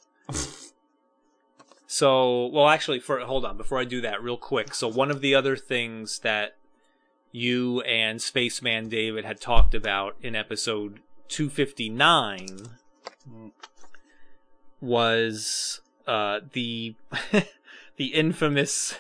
so, 1.88 2.48
well, 2.48 2.68
actually, 2.68 3.00
for 3.00 3.20
hold 3.22 3.46
on, 3.46 3.56
before 3.56 3.80
I 3.80 3.86
do 3.86 4.02
that, 4.02 4.22
real 4.22 4.36
quick. 4.38 4.76
So, 4.76 4.90
one 4.90 5.10
of 5.10 5.22
the 5.22 5.34
other 5.34 5.56
things 5.56 6.20
that 6.20 6.58
you 7.32 7.80
and 7.82 8.22
Spaceman 8.22 8.90
David 8.90 9.24
had 9.24 9.40
talked 9.40 9.74
about 9.74 10.18
in 10.22 10.36
episode 10.36 11.00
259 11.30 12.70
was 14.82 15.82
uh, 16.06 16.42
the 16.54 16.96
the 17.96 18.08
infamous 18.08 18.96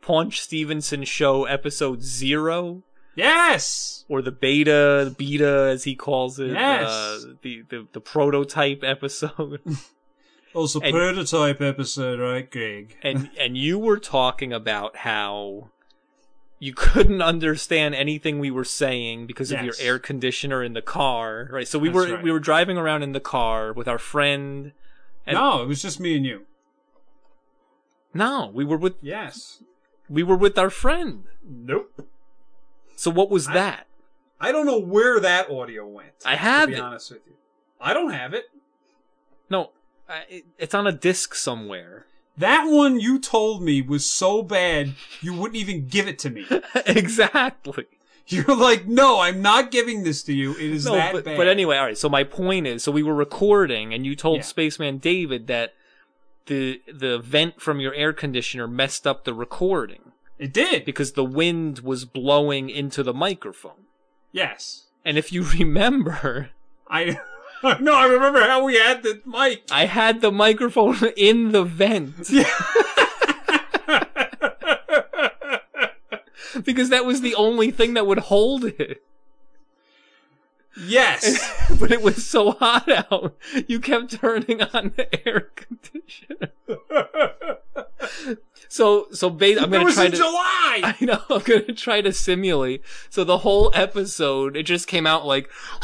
Paunch 0.00 0.40
Stevenson 0.40 1.04
show 1.04 1.44
episode 1.44 2.02
zero 2.02 2.82
Yes. 3.18 4.04
or 4.08 4.22
the 4.22 4.30
beta, 4.32 5.02
the 5.08 5.14
beta 5.16 5.68
as 5.72 5.84
he 5.84 5.94
calls 5.94 6.38
it, 6.38 6.52
Yes. 6.52 6.88
uh, 6.88 7.20
the, 7.42 7.62
the 7.68 7.86
the 7.92 8.00
prototype 8.00 8.82
episode, 8.84 9.60
Also, 10.54 10.80
And- 10.80 10.92
prototype 10.94 11.60
episode, 11.60 12.18
right, 12.20 12.50
Greg? 12.50 12.96
and 13.02 13.30
and 13.38 13.56
you 13.56 13.78
were 13.78 13.98
talking 13.98 14.52
about 14.52 14.96
how 14.98 15.68
you 16.58 16.72
couldn't 16.74 17.22
understand 17.22 17.94
anything 17.94 18.38
we 18.40 18.50
were 18.50 18.64
saying 18.64 19.26
because 19.26 19.52
of 19.52 19.62
your 19.62 19.74
air 19.78 19.98
conditioner 19.98 20.62
in 20.64 20.72
the 20.72 20.82
car, 20.82 21.48
right? 21.52 21.68
So 21.68 21.78
we 21.78 21.88
That's 21.88 21.94
were 22.08 22.14
right. 22.14 22.24
we 22.24 22.32
were 22.32 22.40
driving 22.40 22.76
around 22.78 23.02
in 23.04 23.12
the 23.12 23.20
car 23.20 23.72
with 23.72 23.86
our 23.88 23.98
friend. 23.98 24.72
And- 25.26 25.34
no, 25.36 25.62
it 25.62 25.66
was 25.68 25.82
just 25.82 26.00
me 26.00 26.16
and 26.16 26.24
you. 26.26 26.46
No, 28.14 28.50
we 28.52 28.64
were 28.64 28.76
with 28.78 28.94
Yes. 29.02 29.62
we 30.08 30.22
were 30.22 30.36
with 30.36 30.58
our 30.58 30.70
friend. 30.70 31.24
Nope. 31.46 32.06
So 32.98 33.12
what 33.12 33.30
was 33.30 33.46
that? 33.46 33.86
I 34.40 34.50
don't 34.50 34.66
know 34.66 34.78
where 34.80 35.20
that 35.20 35.48
audio 35.50 35.86
went. 35.86 36.10
I 36.26 36.34
have 36.34 36.62
to 36.68 36.72
be 36.72 36.78
it. 36.78 36.80
honest 36.80 37.12
with 37.12 37.20
you. 37.28 37.34
I 37.80 37.94
don't 37.94 38.10
have 38.10 38.34
it. 38.34 38.46
No, 39.48 39.70
I, 40.08 40.24
it- 40.28 40.46
it's 40.58 40.74
on 40.74 40.86
a 40.88 40.92
disc 40.92 41.36
somewhere. 41.36 42.06
That 42.36 42.64
one 42.68 42.98
you 42.98 43.20
told 43.20 43.62
me 43.62 43.82
was 43.82 44.04
so 44.04 44.42
bad 44.42 44.94
you 45.20 45.32
wouldn't 45.32 45.56
even 45.56 45.86
give 45.86 46.08
it 46.08 46.18
to 46.20 46.30
me. 46.30 46.44
exactly. 46.86 47.86
You're 48.26 48.56
like, 48.56 48.86
no, 48.86 49.20
I'm 49.20 49.42
not 49.42 49.70
giving 49.70 50.02
this 50.02 50.22
to 50.24 50.32
you. 50.34 50.52
It 50.52 50.60
is 50.70 50.84
No, 50.84 50.96
that 50.96 51.12
but, 51.12 51.24
bad. 51.24 51.36
but 51.36 51.46
anyway, 51.48 51.76
all 51.78 51.86
right. 51.86 51.96
So 51.98 52.08
my 52.08 52.24
point 52.24 52.66
is, 52.66 52.82
so 52.82 52.92
we 52.92 53.02
were 53.02 53.14
recording, 53.14 53.94
and 53.94 54.04
you 54.04 54.14
told 54.16 54.38
Yeah. 54.38 54.42
Spaceman 54.42 54.98
David 54.98 55.46
that 55.46 55.74
the 56.46 56.80
the 56.92 57.18
vent 57.18 57.60
from 57.60 57.78
your 57.80 57.94
air 57.94 58.12
conditioner 58.12 58.66
messed 58.68 59.06
up 59.06 59.24
the 59.24 59.34
recording 59.34 60.12
it 60.38 60.52
did. 60.52 60.84
because 60.84 61.12
the 61.12 61.24
wind 61.24 61.80
was 61.80 62.04
blowing 62.04 62.70
into 62.70 63.02
the 63.02 63.14
microphone. 63.14 63.86
Yes. 64.32 64.84
And 65.04 65.16
if 65.18 65.32
you 65.32 65.42
remember, 65.58 66.50
I 66.88 67.18
no, 67.80 67.94
I 67.94 68.06
remember 68.06 68.40
how 68.42 68.64
we 68.64 68.76
had 68.76 69.02
the 69.02 69.20
mic. 69.26 69.64
I 69.70 69.86
had 69.86 70.20
the 70.20 70.30
microphone 70.32 70.96
in 71.16 71.52
the 71.52 71.64
vent 71.64 72.28
because 76.64 76.88
that 76.90 77.04
was 77.04 77.20
the 77.20 77.34
only 77.34 77.70
thing 77.70 77.94
that 77.94 78.06
would 78.06 78.18
hold 78.18 78.64
it. 78.64 79.02
yes. 80.80 81.68
but 81.80 81.90
it 81.90 82.02
was 82.02 82.24
so 82.26 82.52
hot 82.52 82.88
out, 83.10 83.36
you 83.66 83.80
kept 83.80 84.12
turning 84.12 84.62
on 84.62 84.92
the 84.96 85.26
air 85.26 85.50
conditioner. 85.56 86.52
So, 88.70 89.06
so 89.12 89.30
ba- 89.30 89.60
I'm 89.62 89.70
gonna 89.70 89.84
was 89.84 89.94
try 89.94 90.04
in 90.06 90.10
to. 90.12 90.16
July. 90.18 90.34
I 90.84 90.96
know. 91.00 91.22
I'm 91.30 91.40
gonna 91.42 91.72
try 91.72 92.00
to 92.02 92.12
simulate. 92.12 92.82
So 93.08 93.24
the 93.24 93.38
whole 93.38 93.70
episode, 93.74 94.56
it 94.56 94.64
just 94.64 94.86
came 94.86 95.06
out 95.06 95.24
like, 95.26 95.48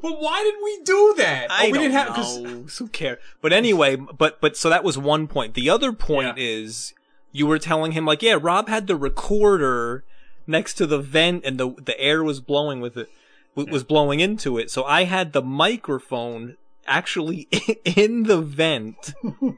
Well, 0.00 0.20
why 0.20 0.42
did 0.42 0.54
we 0.62 0.84
do 0.84 1.14
that? 1.18 1.48
Oh, 1.50 1.54
I 1.54 1.62
oh, 1.62 1.66
we 1.66 1.72
don't 1.72 1.82
didn't 1.82 1.94
have 1.94 2.08
'cause- 2.08 2.38
know. 2.38 2.64
Who 2.78 2.88
care? 2.88 3.18
But 3.40 3.52
anyway, 3.52 3.96
but 3.96 4.40
but 4.40 4.56
so 4.56 4.68
that 4.70 4.84
was 4.84 4.96
one 4.96 5.26
point. 5.26 5.54
The 5.54 5.68
other 5.68 5.92
point 5.92 6.38
Yeah. 6.38 6.44
is 6.44 6.94
you 7.32 7.46
were 7.46 7.58
telling 7.58 7.92
him 7.92 8.04
like, 8.06 8.22
yeah, 8.22 8.38
Rob 8.40 8.68
had 8.68 8.86
the 8.86 8.96
recorder 8.96 10.04
next 10.46 10.74
to 10.74 10.86
the 10.86 10.98
vent, 10.98 11.44
and 11.44 11.58
the 11.58 11.74
the 11.84 11.98
air 12.00 12.22
was 12.24 12.40
blowing 12.40 12.80
with 12.80 12.96
it, 12.96 13.08
w- 13.56 13.70
was 13.72 13.84
blowing 13.84 14.20
into 14.20 14.56
it. 14.58 14.70
So 14.70 14.84
I 14.84 15.04
had 15.04 15.32
the 15.32 15.42
microphone 15.42 16.56
actually 16.86 17.48
in 17.84 18.24
the 18.24 18.40
vent. 18.40 19.14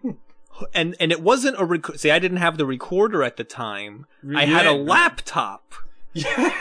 And 0.73 0.95
and 1.01 1.11
it 1.11 1.21
wasn't 1.21 1.59
a 1.59 1.65
rec- 1.65 1.97
see 1.97 2.13
I 2.13 2.21
didn't 2.21 2.37
have 2.37 2.59
the 2.59 2.65
recorder 2.65 3.25
at 3.25 3.37
the 3.37 3.43
time. 3.43 4.07
I 4.37 4.45
had 4.45 4.67
a 4.67 4.73
laptop. 4.73 5.75
Yeah. 6.13 6.31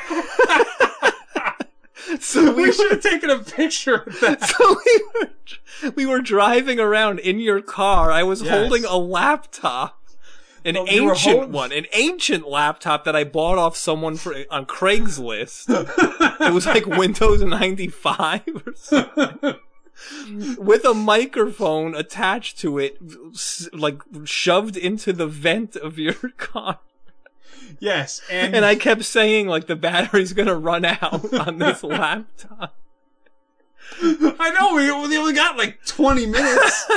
so 2.20 2.53
we 2.55 2.64
we 2.64 2.72
should 2.74 2.91
have 2.91 3.01
taken 3.01 3.30
a 3.30 3.38
picture 3.39 3.97
of 3.97 4.20
that. 4.20 4.41
so 4.43 4.76
we 4.84 5.03
were, 5.14 5.91
we 5.95 6.05
were 6.07 6.22
driving 6.22 6.80
around 6.80 7.20
in 7.20 7.39
your 7.39 7.61
car. 7.61 8.11
I 8.11 8.24
was 8.24 8.41
Yes. 8.41 8.49
holding 8.57 8.84
a 8.84 8.97
laptop. 8.97 9.99
An 10.66 10.74
were 10.76 10.86
ancient 10.88 11.36
holding- 11.36 11.51
one, 11.51 11.72
an 11.72 11.86
ancient 11.93 12.47
laptop 12.47 13.03
that 13.03 13.16
I 13.16 13.24
bought 13.26 13.59
off 13.59 13.76
someone 13.78 14.16
for 14.16 14.34
on 14.49 14.66
Craigslist. 14.66 15.66
it 16.39 16.51
was 16.53 16.66
like 16.66 16.88
Windows 16.88 17.43
95 17.43 18.41
or 18.66 18.74
something. 18.76 19.55
With 20.57 20.85
a 20.85 20.93
microphone 20.93 21.95
attached 21.95 22.57
to 22.59 22.77
it, 22.79 22.97
like 23.73 24.01
shoved 24.25 24.75
into 24.77 25.13
the 25.13 25.27
vent 25.27 25.75
of 25.75 25.97
your 25.97 26.13
car. 26.37 26.79
Yes, 27.79 28.21
and, 28.29 28.55
And 28.55 28.65
I 28.65 28.75
kept 28.75 29.03
saying, 29.05 29.47
like, 29.47 29.67
the 29.67 29.75
battery's 29.75 30.33
gonna 30.33 30.55
run 30.55 30.85
out 30.85 31.33
on 31.47 31.59
this 31.59 31.83
laptop. 31.83 32.75
I 34.01 34.51
know 34.59 34.75
we, 34.75 34.91
we 35.09 35.17
only 35.17 35.33
got 35.33 35.57
like 35.57 35.83
20 35.85 36.25
minutes. 36.25 36.91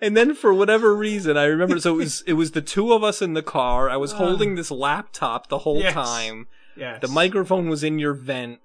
And 0.00 0.16
then 0.16 0.34
for 0.34 0.52
whatever 0.52 0.94
reason, 0.96 1.36
I 1.36 1.44
remember, 1.44 1.78
so 1.78 1.94
it 1.94 1.96
was, 1.98 2.22
it 2.26 2.32
was 2.32 2.52
the 2.52 2.60
two 2.62 2.92
of 2.92 3.04
us 3.04 3.22
in 3.22 3.34
the 3.34 3.42
car. 3.42 3.88
I 3.88 3.96
was 3.96 4.12
uh. 4.12 4.16
holding 4.16 4.54
this 4.56 4.70
laptop 4.70 5.48
the 5.48 5.58
whole 5.58 5.78
Yes. 5.80 5.92
time. 5.94 6.48
yes. 6.76 7.00
The 7.00 7.08
microphone 7.08 7.68
was 7.68 7.84
in 7.84 7.98
your 7.98 8.14
vent. 8.14 8.58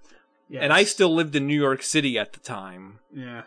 Yes. 0.51 0.61
And 0.63 0.71
I 0.73 0.83
still 0.83 1.13
lived 1.15 1.35
in 1.35 1.47
New 1.47 1.59
York 1.59 1.81
City 1.81 2.19
at 2.19 2.33
the 2.33 2.39
time. 2.39 2.99
Yeah. 3.11 3.43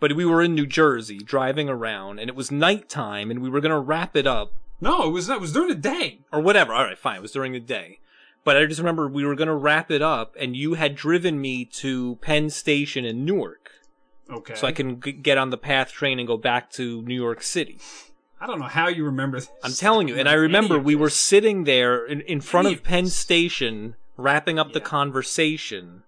But 0.00 0.12
we 0.14 0.24
were 0.24 0.42
in 0.42 0.54
New 0.54 0.66
Jersey 0.66 1.18
driving 1.18 1.68
around 1.68 2.18
and 2.20 2.28
it 2.28 2.36
was 2.36 2.50
nighttime 2.50 3.30
and 3.30 3.40
we 3.40 3.48
were 3.50 3.60
gonna 3.60 3.80
wrap 3.80 4.14
it 4.16 4.26
up 4.26 4.52
No, 4.80 5.06
it 5.08 5.10
was 5.10 5.28
it 5.28 5.40
was 5.40 5.52
during 5.52 5.68
the 5.70 5.74
day. 5.74 6.20
or 6.32 6.40
whatever. 6.40 6.72
All 6.74 6.84
right, 6.84 6.98
fine. 6.98 7.16
It 7.16 7.22
was 7.22 7.32
during 7.32 7.52
the 7.52 7.60
day. 7.60 7.98
But 8.44 8.56
I 8.56 8.64
just 8.66 8.78
remember 8.80 9.08
we 9.08 9.24
were 9.26 9.34
gonna 9.34 9.56
wrap 9.56 9.90
it 9.90 10.02
up 10.02 10.36
and 10.38 10.54
you 10.56 10.74
had 10.74 10.94
driven 10.94 11.40
me 11.40 11.64
to 11.82 12.16
Penn 12.20 12.50
Station 12.50 13.04
in 13.04 13.24
Newark 13.24 13.70
Okay. 14.30 14.54
so 14.54 14.66
I 14.66 14.72
can 14.72 15.00
g- 15.00 15.12
get 15.12 15.38
on 15.38 15.50
the 15.50 15.58
PATH 15.58 15.90
train 15.92 16.18
and 16.18 16.28
go 16.28 16.36
back 16.36 16.70
to 16.72 17.00
New 17.02 17.14
York 17.14 17.42
City. 17.42 17.78
I 18.40 18.46
don't 18.46 18.60
know 18.60 18.66
how 18.66 18.86
you 18.86 19.04
remember 19.04 19.38
this. 19.40 19.50
I'm 19.64 19.72
telling 19.72 20.06
you. 20.06 20.14
And 20.16 20.28
I 20.28 20.34
remember 20.34 20.78
we 20.78 20.94
were 20.94 21.10
sitting 21.10 21.64
there 21.64 22.06
in, 22.06 22.20
in 22.20 22.40
front 22.40 22.68
of 22.68 22.74
of 22.74 22.84
Penn. 22.84 23.06
Station 23.08 23.96
wrapping 24.16 24.58
up 24.60 24.72
the 24.72 24.80
conversation. 24.80 26.04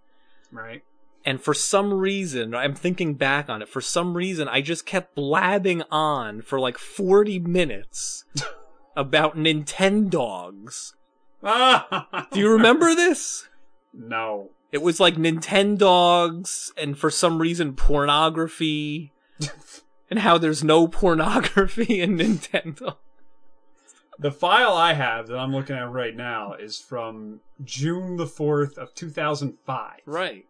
Right. 0.52 0.82
And 1.24 1.40
for 1.40 1.52
some 1.52 1.92
reason, 1.92 2.54
I'm 2.54 2.74
thinking 2.74 3.14
back 3.14 3.50
on 3.50 3.60
it, 3.60 3.68
for 3.68 3.82
some 3.82 4.16
reason, 4.16 4.48
I 4.48 4.62
just 4.62 4.86
kept 4.86 5.14
blabbing 5.14 5.82
on 5.90 6.40
for 6.40 6.58
like 6.58 6.78
40 6.78 7.40
minutes 7.40 8.24
about 8.96 9.36
Nintendogs. 9.36 10.94
Do 12.32 12.40
you 12.40 12.50
remember 12.50 12.94
this? 12.94 13.48
no. 13.92 14.50
It 14.72 14.82
was 14.82 15.00
like 15.00 15.16
Nintendogs 15.16 16.70
and 16.76 16.96
for 16.96 17.10
some 17.10 17.40
reason 17.40 17.74
pornography 17.74 19.12
and 20.10 20.20
how 20.20 20.38
there's 20.38 20.62
no 20.62 20.86
pornography 20.86 22.00
in 22.00 22.16
Nintendo. 22.18 22.96
The 24.20 24.30
file 24.30 24.74
I 24.74 24.92
have 24.92 25.28
that 25.28 25.38
I'm 25.38 25.50
looking 25.50 25.76
at 25.76 25.90
right 25.90 26.14
now 26.14 26.52
is 26.52 26.78
from 26.78 27.40
June 27.64 28.18
the 28.18 28.26
4th 28.26 28.76
of 28.76 28.94
2005. 28.94 30.00
Right. 30.04 30.44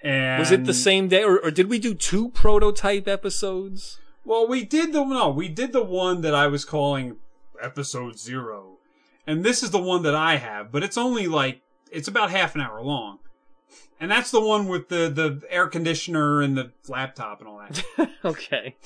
And 0.00 0.38
Was 0.38 0.52
it 0.52 0.64
the 0.66 0.72
same 0.72 1.08
day 1.08 1.24
or, 1.24 1.38
or 1.40 1.50
did 1.50 1.68
we 1.68 1.80
do 1.80 1.94
two 1.94 2.28
prototype 2.28 3.08
episodes? 3.08 3.98
Well, 4.24 4.46
we 4.46 4.64
did 4.64 4.92
the 4.92 5.04
no, 5.04 5.30
we 5.30 5.48
did 5.48 5.72
the 5.72 5.82
one 5.82 6.20
that 6.20 6.34
I 6.34 6.46
was 6.46 6.64
calling 6.64 7.16
episode 7.60 8.18
0. 8.18 8.78
And 9.26 9.44
this 9.44 9.62
is 9.64 9.72
the 9.72 9.82
one 9.82 10.02
that 10.04 10.14
I 10.14 10.36
have, 10.36 10.70
but 10.70 10.84
it's 10.84 10.96
only 10.96 11.26
like 11.26 11.60
it's 11.90 12.08
about 12.08 12.30
half 12.30 12.54
an 12.54 12.60
hour 12.60 12.80
long. 12.82 13.18
And 13.98 14.10
that's 14.10 14.30
the 14.30 14.40
one 14.40 14.68
with 14.68 14.90
the 14.90 15.08
the 15.10 15.42
air 15.50 15.66
conditioner 15.66 16.40
and 16.40 16.56
the 16.56 16.70
laptop 16.86 17.40
and 17.40 17.48
all 17.48 17.58
that. 17.58 18.10
okay. 18.24 18.76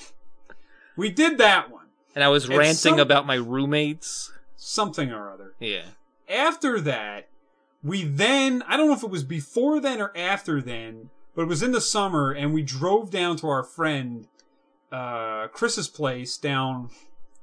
we 0.97 1.11
did 1.11 1.37
that 1.37 1.71
one. 1.71 1.84
And 2.15 2.23
I 2.23 2.29
was 2.29 2.47
ranting 2.47 2.73
some- 2.75 2.99
about 2.99 3.27
my 3.27 3.35
roommates. 3.35 4.31
Something 4.55 5.11
or 5.11 5.31
other. 5.31 5.53
Yeah. 5.59 5.83
after 6.27 6.79
that, 6.81 7.27
we 7.83 8.03
then, 8.03 8.63
I 8.67 8.77
don't 8.77 8.87
know 8.87 8.95
if 8.95 9.03
it 9.03 9.11
was 9.11 9.23
before 9.23 9.79
then 9.79 10.01
or 10.01 10.11
after 10.17 10.59
then, 10.59 11.11
but 11.35 11.43
it 11.43 11.47
was 11.47 11.61
in 11.61 11.71
the 11.71 11.81
summer 11.81 12.31
and 12.31 12.51
we 12.51 12.63
drove 12.63 13.11
down 13.11 13.35
to 13.37 13.47
our 13.47 13.61
friend, 13.63 14.27
uh, 14.91 15.47
Chris's 15.49 15.87
place 15.87 16.37
down 16.37 16.89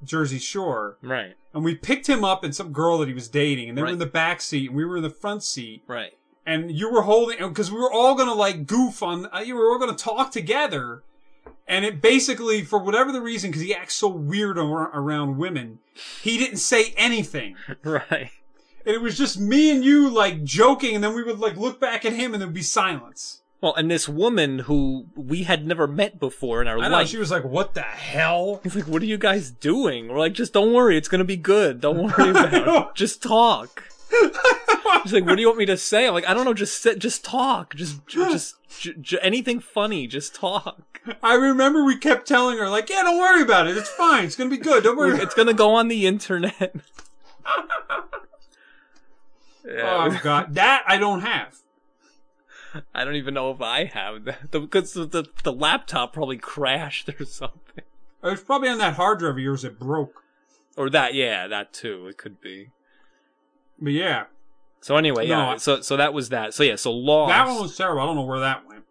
Jersey 0.03 0.41
Shore 0.41 0.97
Right. 1.01 1.35
and 1.55 1.63
we 1.63 1.77
picked 1.77 2.09
him 2.09 2.25
up 2.25 2.43
and 2.43 2.53
some 2.55 2.73
girl 2.73 2.99
that 2.99 3.09
he 3.09 3.15
was 3.15 3.29
dating 3.29 3.69
and 3.69 3.79
they 3.79 3.83
were 3.83 3.89
in 3.89 3.99
the 4.01 4.07
back 4.07 4.41
seat 4.41 4.69
and 4.71 4.77
we 4.77 4.85
were 4.85 4.97
in 4.97 5.03
the 5.05 5.11
front 5.11 5.45
seat 5.45 5.83
Right. 5.87 6.17
and 6.45 6.73
you 6.73 6.91
were 6.91 7.03
holding, 7.03 7.39
because 7.49 7.71
we 7.71 7.79
were 7.79 7.93
all 7.93 8.17
gonna 8.17 8.35
like 8.35 8.67
goof 8.67 9.01
on, 9.03 9.27
uh, 9.33 9.41
you 9.47 9.55
were 9.55 9.71
all 9.71 9.79
gonna 9.79 9.95
talk 9.95 10.33
together. 10.33 11.05
And 11.69 11.85
it 11.85 12.03
basically, 12.03 12.63
for 12.63 12.79
whatever 12.79 13.13
the 13.13 13.21
reason, 13.23 13.51
because 13.51 13.63
he 13.63 13.75
acts 13.75 13.95
so 13.95 14.09
weird 14.09 14.59
ar- 14.59 14.91
around 14.93 15.39
women, 15.39 15.79
he 16.21 16.37
didn't 16.37 16.59
say 16.59 16.93
anything. 16.97 17.57
Right. 17.85 18.31
And 18.85 18.95
it 18.97 19.01
was 19.01 19.17
just 19.17 19.39
me 19.39 19.71
and 19.71 19.85
you 19.85 20.11
like 20.11 20.43
joking, 20.43 20.95
and 20.97 21.05
then 21.05 21.15
we 21.15 21.23
would 21.23 21.39
like 21.39 21.57
look 21.57 21.79
back 21.81 22.05
at 22.05 22.13
him, 22.13 22.35
and 22.35 22.43
there'd 22.43 22.53
be 22.53 22.63
silence. 22.63 23.43
Well, 23.61 23.75
and 23.77 23.89
this 23.89 24.09
woman 24.09 24.59
who 24.61 25.07
we 25.15 25.45
had 25.45 25.65
never 25.65 25.87
met 25.87 26.19
before 26.19 26.61
in 26.61 26.67
our 26.67 26.81
I 26.81 26.89
know 26.89 26.97
life. 26.97 27.09
she 27.09 27.17
was 27.17 27.31
like, 27.31 27.45
"What 27.45 27.75
the 27.75 27.83
hell?" 27.83 28.59
He's 28.65 28.75
like, 28.75 28.89
"What 28.89 29.01
are 29.03 29.07
you 29.07 29.19
guys 29.19 29.53
doing?" 29.53 30.09
We're 30.09 30.19
like, 30.19 30.33
"Just 30.33 30.53
don't 30.53 30.73
worry, 30.73 30.97
it's 30.97 31.07
gonna 31.07 31.23
be 31.23 31.37
good. 31.37 31.81
Don't 31.81 31.97
worry 32.19 32.31
about 32.31 32.53
it. 32.55 32.87
Just 32.97 33.23
talk." 33.23 33.85
He's 35.03 35.13
like, 35.13 35.25
"What 35.27 35.37
do 35.37 35.41
you 35.41 35.49
want 35.49 35.59
me 35.59 35.67
to 35.67 35.77
say?" 35.77 36.07
I'm 36.07 36.15
like, 36.15 36.29
"I 36.29 36.35
don't 36.35 36.45
know. 36.45 36.55
Just 36.55 36.83
sit. 36.83 36.99
Just 36.99 37.25
talk. 37.25 37.75
Just, 37.75 38.07
just 38.07 38.57
j- 38.81 38.95
j- 39.01 39.19
anything 39.23 39.61
funny. 39.61 40.07
Just 40.07 40.35
talk. 40.35 41.01
I 41.23 41.35
remember 41.35 41.85
we 41.85 41.97
kept 41.97 42.27
telling 42.29 42.59
her 42.59 42.69
like, 42.69 42.89
"Yeah, 42.91 43.03
don't 43.03 43.19
worry 43.19 43.43
about 43.43 43.67
it. 43.67 43.77
It's 43.77 43.91
fine. 43.91 44.25
It's 44.25 44.37
gonna 44.37 44.51
be 44.51 44.57
good. 44.59 44.85
Don't 44.85 44.97
worry." 44.97 45.19
It's 45.23 45.35
gonna 45.35 45.55
go 45.55 45.75
on 45.75 45.89
the 45.89 46.07
internet." 46.07 46.75
Yeah, 49.65 50.09
oh 50.13 50.21
god, 50.23 50.55
that 50.55 50.83
I 50.89 50.99
don't 50.99 51.21
have. 51.21 51.59
I 52.95 53.05
don't 53.05 53.15
even 53.17 53.35
know 53.35 53.51
if 53.53 53.61
I 53.61 53.85
have 53.85 54.25
that 54.25 54.51
because 54.51 54.93
the, 54.95 55.05
the 55.07 55.25
the 55.45 55.53
laptop 55.53 56.13
probably 56.13 56.39
crashed 56.39 57.09
or 57.21 57.25
something, 57.25 57.85
It 58.25 58.27
was 58.27 58.43
probably 58.43 58.69
on 58.71 58.79
that 58.79 58.95
hard 58.95 59.21
drive 59.21 59.35
of 59.35 59.39
yours 59.39 59.63
that 59.63 59.79
broke. 59.79 60.25
or 60.77 60.91
that. 60.91 61.15
Yeah, 61.15 61.47
that 61.47 61.73
too. 61.73 62.09
It 62.09 62.17
could 62.17 62.41
be. 62.41 62.71
But 63.79 63.93
yeah, 63.93 64.25
So 64.83 64.97
anyway, 64.97 65.27
No, 65.27 65.39
yeah. 65.39 65.49
I- 65.53 65.57
so 65.57 65.81
so 65.81 65.97
that 65.97 66.13
was 66.13 66.29
that. 66.29 66.53
So 66.55 66.63
yeah. 66.63 66.77
So 66.77 66.93
lost. 66.93 67.31
that 67.31 67.47
one 67.47 67.63
was 67.63 67.77
terrible. 67.77 68.03
I 68.03 68.07
don't 68.07 68.17
know 68.17 68.23
where 68.23 68.41
that 68.41 68.67
went. 68.69 68.85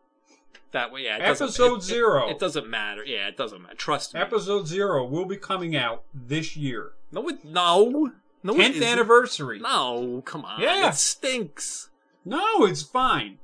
That 0.71 0.91
way, 0.91 1.03
yeah. 1.03 1.17
Episode 1.19 1.73
it- 1.73 1.77
it- 1.77 1.83
zero. 1.83 2.29
It, 2.29 2.39
doesn't 2.39 2.67
matter. 2.69 3.03
Yeah, 3.05 3.27
it 3.27 3.35
doesn't 3.37 3.61
matter. 3.61 3.75
Trust 3.75 4.13
me. 4.13 4.21
Episode 4.21 4.67
zero 4.67 5.05
will 5.05 5.25
be 5.25 5.35
coming 5.37 5.75
out 5.75 6.03
this 6.13 6.55
year. 6.57 6.93
no, 7.11 7.27
it, 7.27 7.43
no, 7.45 8.11
no. 8.41 8.53
it 8.55 8.71
Tenth 8.73 8.81
anniversary. 8.83 9.59
No, 9.59 10.21
come 10.25 10.45
on. 10.45 10.61
Yeah. 10.61 10.87
it 10.89 10.95
stinks. 10.95 11.89
No, 12.23 12.65
it's 12.65 12.81
fine. 12.83 13.39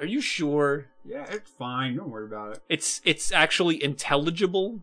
Are 0.00 0.06
you 0.06 0.20
sure? 0.20 0.86
Yeah, 1.04 1.24
it's 1.30 1.50
fine. 1.50 1.96
Don't 1.96 2.10
worry 2.10 2.24
about 2.26 2.56
it. 2.56 2.62
It's 2.68 3.00
it's 3.04 3.30
actually 3.30 3.80
intelligible 3.84 4.80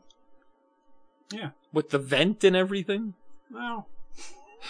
Yeah. 1.33 1.49
with 1.73 1.89
the 1.89 1.99
vent 1.99 2.45
and 2.45 2.55
everything. 2.55 3.15
Well, 3.51 3.89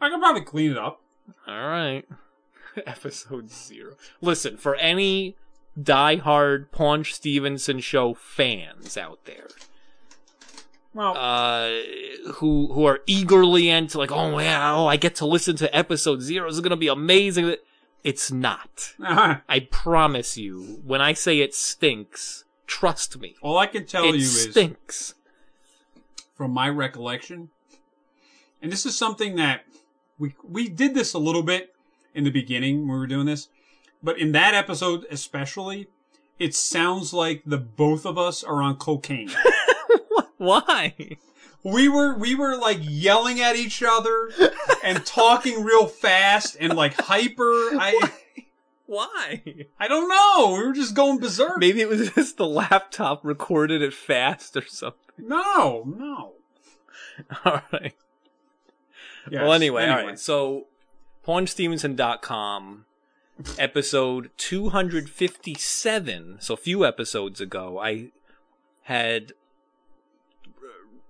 I 0.00 0.08
can 0.10 0.20
probably 0.20 0.42
clean 0.42 0.72
it 0.72 0.78
up. 0.78 1.00
All 1.46 1.68
right. 1.68 2.04
Episode 2.86 3.50
zero. 3.50 3.94
Listen, 4.20 4.56
for 4.56 4.74
any 4.76 5.36
diehard 5.80 6.70
Paunch 6.70 7.14
Stevenson 7.14 7.80
show 7.80 8.14
fans 8.14 8.96
out 8.96 9.24
there, 9.24 9.48
Well, 10.94 11.16
uh, 11.16 11.70
who 12.34 12.72
who 12.72 12.84
are 12.84 13.00
eagerly 13.06 13.68
into 13.68 13.98
like, 13.98 14.12
oh 14.12 14.38
yeah, 14.38 14.74
oh 14.74 14.86
I 14.86 14.96
get 14.96 15.14
to 15.16 15.26
listen 15.26 15.56
to 15.56 15.76
episode 15.76 16.20
zero. 16.22 16.48
This 16.48 16.56
is 16.56 16.60
gonna 16.60 16.76
be 16.76 16.88
amazing. 16.88 17.56
It's 18.04 18.30
not. 18.30 18.94
I 19.00 19.66
promise 19.70 20.36
you. 20.36 20.80
When 20.84 21.00
I 21.00 21.12
say 21.14 21.40
it 21.40 21.54
stinks, 21.54 22.44
trust 22.66 23.18
me. 23.20 23.34
all 23.42 23.58
I 23.58 23.66
can 23.66 23.86
tell 23.86 24.04
it 24.04 24.08
you 24.14 24.20
is 24.22 24.50
stinks. 24.50 25.14
from 26.34 26.52
my 26.52 26.68
recollection, 26.68 27.50
and 28.62 28.70
this 28.70 28.86
is 28.86 28.96
something 28.96 29.34
that 29.36 29.64
we 30.18 30.34
we 30.42 30.68
did 30.68 30.94
this 30.94 31.14
a 31.14 31.18
little 31.18 31.42
bit 31.42 31.74
in 32.14 32.24
the 32.24 32.30
beginning 32.30 32.80
when 32.80 32.94
we 32.94 32.98
were 32.98 33.06
doing 33.06 33.26
this, 33.26 33.48
but 34.02 34.18
in 34.18 34.32
that 34.32 34.54
episode 34.54 35.06
especially, 35.10 35.88
it 36.38 36.54
sounds 36.54 37.12
like 37.12 37.42
the 37.44 37.58
both 37.58 38.06
of 38.06 38.18
us 38.18 38.42
are 38.42 38.62
on 38.62 38.76
cocaine. 38.76 39.30
Why? 40.38 40.94
we 41.64 41.88
were 41.88 42.14
we 42.16 42.34
were 42.34 42.56
like 42.56 42.78
yelling 42.82 43.40
at 43.40 43.56
each 43.56 43.82
other 43.82 44.30
and 44.84 45.04
talking 45.04 45.64
real 45.64 45.86
fast 45.86 46.56
and 46.58 46.74
like 46.74 46.94
hyper. 46.94 47.42
I 47.78 48.10
Why? 48.86 49.42
I 49.78 49.88
don't 49.88 50.08
know. 50.08 50.54
We 50.56 50.66
were 50.66 50.72
just 50.72 50.94
going 50.94 51.18
berserk. 51.18 51.58
Maybe 51.58 51.80
it 51.80 51.88
was 51.88 52.10
just 52.10 52.36
the 52.36 52.46
laptop 52.46 53.24
recorded 53.24 53.82
it 53.82 53.92
fast 53.92 54.56
or 54.56 54.66
something. 54.66 54.98
No, 55.18 55.84
no. 55.84 56.32
All 57.44 57.62
right. 57.72 57.94
Yes, 59.32 59.42
Well, 59.42 59.52
anyway, 59.52 59.86
all 59.88 60.04
right. 60.04 60.18
So, 60.18 60.66
PaunchStevenson.com, 61.26 62.84
episode 63.58 64.30
257. 64.36 66.36
So, 66.40 66.54
a 66.54 66.56
few 66.56 66.84
episodes 66.86 67.40
ago, 67.40 67.78
I 67.78 68.10
had 68.82 69.32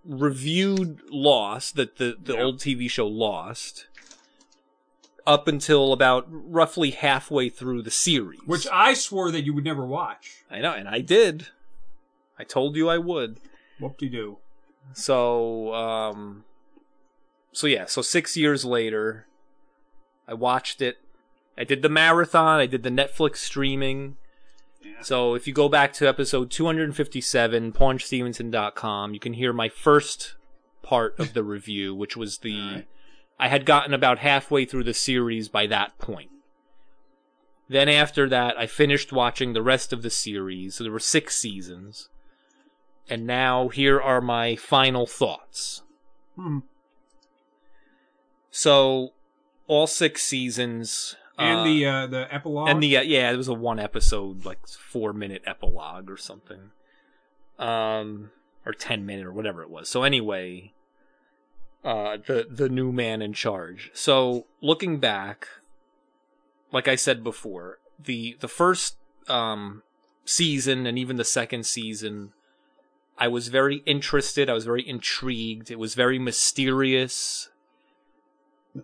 reviewed 0.04 1.00
Lost, 1.10 1.76
that 1.76 1.96
the, 1.96 2.16
the 2.20 2.34
Yeah. 2.34 2.42
old 2.42 2.58
TV 2.58 2.88
show 2.90 3.06
Lost, 3.06 3.86
up 5.26 5.46
until 5.46 5.92
about 5.92 6.26
roughly 6.30 6.90
halfway 6.92 7.50
through 7.50 7.82
the 7.82 7.90
series. 7.90 8.40
Which 8.46 8.66
I 8.72 8.94
swore 8.94 9.30
that 9.30 9.44
you 9.44 9.52
would 9.54 9.64
never 9.64 9.84
watch. 9.84 10.44
I 10.50 10.60
know, 10.60 10.72
and 10.72 10.88
I 10.88 11.00
did. 11.00 11.48
I 12.38 12.44
told 12.44 12.76
you 12.76 12.88
I 12.88 12.98
would. 12.98 13.38
Whoop 13.80 13.98
de 13.98 14.08
doo. 14.08 14.38
So, 14.94 15.74
um, 15.74 16.44
so 17.58 17.66
yeah, 17.66 17.86
so 17.86 18.02
six 18.02 18.36
years 18.36 18.64
later, 18.64 19.26
I 20.28 20.34
watched 20.34 20.80
it. 20.80 20.98
I 21.58 21.64
did 21.64 21.82
the 21.82 21.88
marathon. 21.88 22.60
I 22.60 22.66
did 22.66 22.84
the 22.84 22.88
Netflix 22.88 23.38
streaming. 23.38 24.16
Yeah. 24.80 25.02
So 25.02 25.34
if 25.34 25.48
you 25.48 25.52
go 25.52 25.68
back 25.68 25.92
to 25.94 26.06
episode 26.06 26.52
257, 26.52 27.72
paunchstevenson.com, 27.72 29.12
you 29.12 29.18
can 29.18 29.32
hear 29.32 29.52
my 29.52 29.68
first 29.68 30.36
part 30.82 31.18
of 31.18 31.34
the 31.34 31.42
review, 31.42 31.96
which 31.96 32.16
was 32.16 32.38
the, 32.38 32.60
Alright. 32.60 32.88
I 33.40 33.48
had 33.48 33.66
gotten 33.66 33.92
about 33.92 34.20
halfway 34.20 34.64
through 34.64 34.84
the 34.84 34.94
series 34.94 35.48
by 35.48 35.66
that 35.66 35.98
point. 35.98 36.30
Then 37.68 37.88
after 37.88 38.28
that, 38.28 38.56
I 38.56 38.68
finished 38.68 39.12
watching 39.12 39.52
the 39.52 39.64
rest 39.64 39.92
of 39.92 40.02
the 40.02 40.10
series. 40.10 40.76
So 40.76 40.84
there 40.84 40.92
were 40.92 41.00
six 41.00 41.36
seasons. 41.36 42.08
And 43.10 43.26
now 43.26 43.66
here 43.66 44.00
are 44.00 44.20
my 44.20 44.54
final 44.54 45.08
thoughts. 45.08 45.82
Hmm. 46.36 46.60
So 48.50 49.12
all 49.66 49.86
six 49.86 50.22
seasons. 50.22 51.16
And 51.38 51.60
uh, 51.60 51.64
the 51.64 51.86
uh, 51.86 52.06
the 52.08 52.34
epilogue. 52.34 52.68
and 52.68 52.82
the 52.82 52.96
uh, 52.96 53.02
yeah, 53.02 53.30
it 53.30 53.36
was 53.36 53.48
a 53.48 53.54
one 53.54 53.78
episode, 53.78 54.44
like 54.44 54.66
four 54.66 55.12
minute 55.12 55.42
epilogue 55.46 56.10
or 56.10 56.16
something, 56.16 56.72
um, 57.58 58.30
or 58.66 58.72
ten 58.72 59.06
minute 59.06 59.24
or 59.24 59.32
whatever 59.32 59.62
it 59.62 59.70
was. 59.70 59.88
So 59.88 60.02
anyway, 60.02 60.72
uh, 61.84 62.16
the 62.26 62.46
the 62.50 62.68
new 62.68 62.90
man 62.90 63.22
in 63.22 63.32
charge. 63.32 63.90
So 63.94 64.46
looking 64.60 64.98
back, 64.98 65.46
like 66.72 66.88
I 66.88 66.96
said 66.96 67.22
before, 67.22 67.78
the 68.02 68.36
the 68.40 68.48
first 68.48 68.96
um 69.28 69.82
season 70.24 70.86
and 70.86 70.98
even 70.98 71.16
the 71.16 71.24
second 71.24 71.66
season, 71.66 72.32
I 73.16 73.28
was 73.28 73.46
very 73.46 73.76
interested. 73.86 74.50
I 74.50 74.54
was 74.54 74.64
very 74.64 74.86
intrigued. 74.86 75.70
It 75.70 75.78
was 75.78 75.94
very 75.94 76.18
mysterious. 76.18 77.48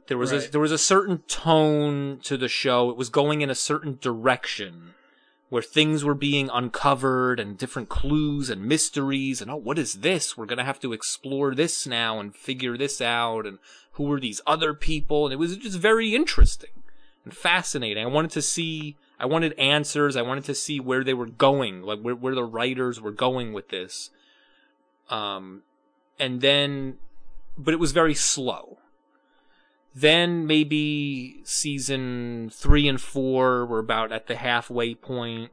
There 0.07 0.19
was 0.19 0.33
a 0.33 0.39
there 0.51 0.61
was 0.61 0.73
a 0.73 0.79
certain 0.79 1.19
tone 1.29 2.21
to 2.25 2.37
the 2.37 2.49
show. 2.49 2.91
It 2.91 2.97
was 2.97 3.09
going 3.09 3.43
in 3.43 3.51
a 3.51 3.55
certain 3.55 3.99
direction 4.01 4.95
where 5.51 5.63
things 5.63 6.05
were 6.05 6.15
being 6.15 6.51
uncovered 6.53 7.39
and 7.39 7.57
different 7.57 7.89
clues 7.89 8.51
and 8.51 8.67
mysteries 8.67 9.41
and 9.41 9.51
oh 9.51 9.57
what 9.57 9.79
is 9.79 9.95
this? 9.95 10.37
We're 10.37 10.47
going 10.47 10.59
to 10.59 10.65
have 10.65 10.81
to 10.81 10.93
explore 10.93 11.55
this 11.55 11.87
now 11.87 12.19
and 12.19 12.35
figure 12.35 12.77
this 12.77 13.01
out 13.01 13.47
and 13.47 13.59
who 13.93 14.11
are 14.11 14.19
these 14.19 14.41
other 14.47 14.75
people? 14.75 15.27
And 15.27 15.33
it 15.33 15.37
was 15.37 15.57
just 15.57 15.79
very 15.79 16.15
interesting 16.15 16.71
and 17.25 17.35
fascinating. 17.35 18.05
I 18.05 18.09
wanted 18.09 18.33
to 18.33 18.43
see 18.43 18.97
I 19.21 19.27
wanted 19.27 19.57
answers. 19.59 20.17
I 20.17 20.23
wanted 20.23 20.45
to 20.45 20.55
see 20.55 20.81
where 20.81 21.05
they 21.05 21.15
were 21.15 21.27
going, 21.27 21.83
like 21.83 22.01
where 22.01 22.17
where 22.17 22.35
the 22.35 22.45
writers 22.45 23.01
were 23.01 23.13
going 23.13 23.53
with 23.53 23.69
this. 23.69 24.11
Um 25.11 25.63
and 26.19 26.41
then 26.41 26.97
but 27.57 27.75
it 27.75 27.81
was 27.81 27.93
very 27.93 28.15
slow. 28.15 28.79
Then 29.95 30.47
maybe 30.47 31.41
season 31.45 32.51
three 32.53 32.89
and 32.89 33.01
four 33.01 33.65
were 33.65 33.79
about 33.79 34.11
at 34.11 34.27
the 34.27 34.35
halfway 34.35 34.95
point. 34.95 35.53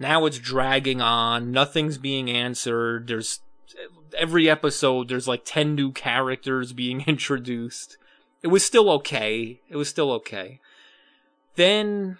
Now 0.00 0.26
it's 0.26 0.38
dragging 0.38 1.00
on. 1.00 1.52
Nothing's 1.52 1.96
being 1.96 2.28
answered. 2.28 3.06
There's 3.06 3.40
every 4.18 4.50
episode, 4.50 5.08
there's 5.08 5.28
like 5.28 5.42
10 5.44 5.74
new 5.74 5.92
characters 5.92 6.72
being 6.72 7.02
introduced. 7.06 7.96
It 8.42 8.48
was 8.48 8.64
still 8.64 8.90
okay. 8.90 9.60
It 9.68 9.76
was 9.76 9.88
still 9.88 10.10
okay. 10.12 10.58
Then, 11.54 12.18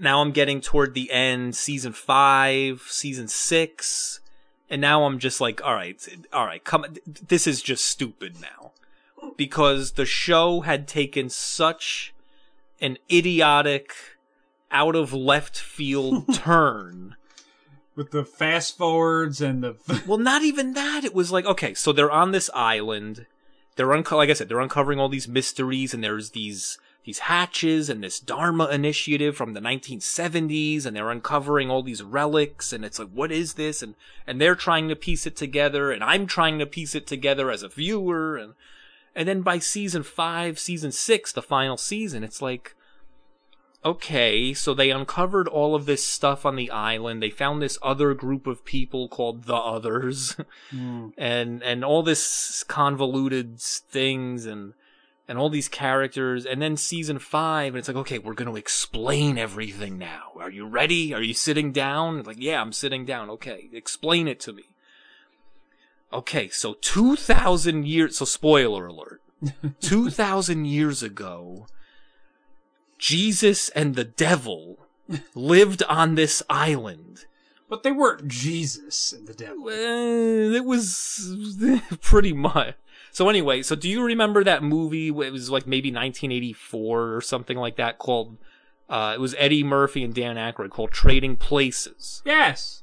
now 0.00 0.20
I'm 0.20 0.32
getting 0.32 0.60
toward 0.60 0.94
the 0.94 1.10
end, 1.12 1.54
season 1.54 1.92
five, 1.92 2.82
season 2.88 3.28
six, 3.28 4.20
and 4.68 4.80
now 4.80 5.04
I'm 5.04 5.18
just 5.18 5.40
like, 5.40 5.60
alright, 5.60 6.04
alright, 6.32 6.64
come, 6.64 6.86
this 7.06 7.46
is 7.46 7.62
just 7.62 7.84
stupid 7.84 8.40
now 8.40 8.72
because 9.36 9.92
the 9.92 10.06
show 10.06 10.60
had 10.60 10.86
taken 10.88 11.28
such 11.28 12.14
an 12.80 12.98
idiotic, 13.10 13.92
out 14.70 14.96
of 14.96 15.12
left 15.12 15.58
field 15.58 16.24
turn. 16.34 17.16
with 17.94 18.10
the 18.10 18.24
fast 18.24 18.76
forwards 18.76 19.40
and 19.40 19.62
the 19.62 19.76
Well, 20.06 20.18
not 20.18 20.42
even 20.42 20.74
that. 20.74 21.04
It 21.04 21.14
was 21.14 21.32
like, 21.32 21.46
okay, 21.46 21.72
so 21.74 21.92
they're 21.92 22.10
on 22.10 22.32
this 22.32 22.50
island. 22.54 23.26
They're 23.76 23.92
unco- 23.92 24.16
like 24.16 24.30
I 24.30 24.34
said, 24.34 24.48
they're 24.48 24.60
uncovering 24.60 24.98
all 24.98 25.08
these 25.08 25.28
mysteries, 25.28 25.94
and 25.94 26.02
there's 26.02 26.30
these 26.30 26.78
these 27.04 27.18
hatches 27.20 27.88
and 27.88 28.02
this 28.02 28.18
Dharma 28.18 28.66
initiative 28.66 29.36
from 29.36 29.54
the 29.54 29.60
1970s, 29.60 30.84
and 30.84 30.96
they're 30.96 31.10
uncovering 31.10 31.70
all 31.70 31.82
these 31.84 32.02
relics, 32.02 32.72
and 32.72 32.84
it's 32.84 32.98
like, 32.98 33.10
what 33.10 33.30
is 33.30 33.54
this? 33.54 33.80
And 33.80 33.94
and 34.26 34.40
they're 34.40 34.56
trying 34.56 34.88
to 34.88 34.96
piece 34.96 35.24
it 35.26 35.36
together, 35.36 35.92
and 35.92 36.02
I'm 36.02 36.26
trying 36.26 36.58
to 36.58 36.66
piece 36.66 36.94
it 36.94 37.06
together 37.06 37.50
as 37.50 37.62
a 37.62 37.68
viewer, 37.68 38.36
and 38.36 38.54
and 39.16 39.26
then 39.26 39.40
by 39.40 39.58
season 39.58 40.02
five, 40.02 40.58
season 40.58 40.92
six, 40.92 41.32
the 41.32 41.42
final 41.42 41.78
season, 41.78 42.22
it's 42.22 42.42
like, 42.42 42.76
okay, 43.82 44.52
so 44.52 44.74
they 44.74 44.90
uncovered 44.90 45.48
all 45.48 45.74
of 45.74 45.86
this 45.86 46.04
stuff 46.04 46.44
on 46.44 46.54
the 46.54 46.70
island. 46.70 47.22
They 47.22 47.30
found 47.30 47.62
this 47.62 47.78
other 47.82 48.12
group 48.12 48.46
of 48.46 48.66
people 48.66 49.08
called 49.08 49.44
the 49.44 49.54
Others, 49.54 50.36
hmm. 50.70 51.08
and 51.18 51.62
and 51.62 51.82
all 51.82 52.02
this 52.02 52.62
convoluted 52.64 53.58
things 53.58 54.44
and 54.44 54.74
and 55.26 55.38
all 55.38 55.48
these 55.48 55.68
characters. 55.68 56.44
And 56.44 56.60
then 56.60 56.76
season 56.76 57.18
five, 57.18 57.72
and 57.72 57.78
it's 57.78 57.88
like, 57.88 57.96
okay, 57.96 58.18
we're 58.18 58.34
going 58.34 58.50
to 58.50 58.58
explain 58.58 59.38
everything 59.38 59.96
now. 59.96 60.32
Are 60.38 60.50
you 60.50 60.66
ready? 60.66 61.14
Are 61.14 61.22
you 61.22 61.34
sitting 61.34 61.72
down? 61.72 62.22
Like, 62.22 62.36
yeah, 62.38 62.60
I'm 62.60 62.72
sitting 62.72 63.06
down. 63.06 63.30
Okay, 63.30 63.70
explain 63.72 64.28
it 64.28 64.40
to 64.40 64.52
me. 64.52 64.64
Okay, 66.12 66.48
so 66.48 66.74
2,000 66.80 67.86
years, 67.86 68.18
so 68.18 68.24
spoiler 68.24 68.86
alert. 68.86 69.20
2,000 69.80 70.64
years 70.64 71.02
ago, 71.02 71.66
Jesus 72.98 73.68
and 73.70 73.94
the 73.94 74.04
devil 74.04 74.78
lived 75.34 75.82
on 75.88 76.14
this 76.14 76.42
island. 76.48 77.26
but 77.68 77.82
they 77.82 77.92
weren't 77.92 78.28
Jesus 78.28 79.12
and 79.12 79.26
the 79.26 79.34
devil. 79.34 79.64
Well, 79.64 80.54
it 80.54 80.64
was 80.64 81.34
pretty 82.00 82.32
much. 82.32 82.74
So 83.12 83.28
anyway, 83.28 83.62
so 83.62 83.74
do 83.74 83.88
you 83.88 84.04
remember 84.04 84.44
that 84.44 84.62
movie? 84.62 85.08
It 85.08 85.32
was 85.32 85.50
like 85.50 85.66
maybe 85.66 85.90
1984 85.90 87.14
or 87.14 87.20
something 87.20 87.56
like 87.56 87.76
that 87.76 87.98
called, 87.98 88.36
uh, 88.88 89.12
it 89.16 89.20
was 89.20 89.34
Eddie 89.38 89.64
Murphy 89.64 90.04
and 90.04 90.14
Dan 90.14 90.36
Aykroyd 90.36 90.70
called 90.70 90.92
Trading 90.92 91.36
Places. 91.36 92.22
Yes, 92.24 92.82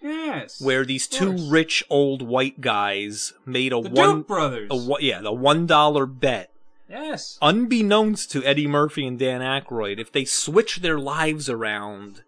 yes. 0.00 0.60
Where 0.60 0.84
these 0.84 1.06
two 1.06 1.30
course. 1.30 1.42
rich 1.48 1.84
old 1.90 2.22
white 2.22 2.60
guys 2.60 3.32
made 3.44 3.72
a 3.72 3.80
the 3.80 3.90
one, 3.90 4.16
Duke 4.18 4.28
brothers? 4.28 4.70
a, 4.70 5.02
yeah, 5.02 5.20
the 5.20 5.32
one 5.32 5.66
dollar 5.66 6.06
bet 6.06 6.50
yes. 6.88 7.38
unbeknownst 7.42 8.30
to 8.32 8.44
Eddie 8.44 8.66
Murphy 8.66 9.06
and 9.06 9.18
Dan 9.18 9.40
Aykroyd, 9.40 9.98
if 9.98 10.12
they 10.12 10.24
switch 10.24 10.76
their 10.78 10.98
lives 10.98 11.48
around, 11.48 12.22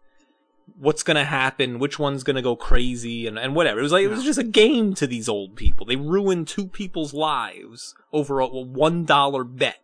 what's 0.79 1.03
gonna 1.03 1.25
happen? 1.25 1.79
Which 1.79 1.99
one's 1.99 2.23
gonna 2.23 2.43
go 2.43 2.57
crazy 2.57 3.27
and, 3.27 3.39
and 3.39 3.55
whatever. 3.55 3.81
It 3.81 3.83
was 3.85 3.93
like 3.93 4.05
it 4.05 4.09
was 4.09 4.25
just 4.25 4.39
a 4.39 4.45
game 4.45 4.95
to 4.95 5.07
these 5.07 5.29
old 5.29 5.57
people. 5.57 5.87
They 5.87 5.97
ruined 5.97 6.49
two 6.49 6.67
people's 6.67 7.15
lives 7.15 7.95
over 8.13 8.41
a 8.41 8.47
one 8.47 9.05
dollar 9.05 9.45
bet. 9.45 9.81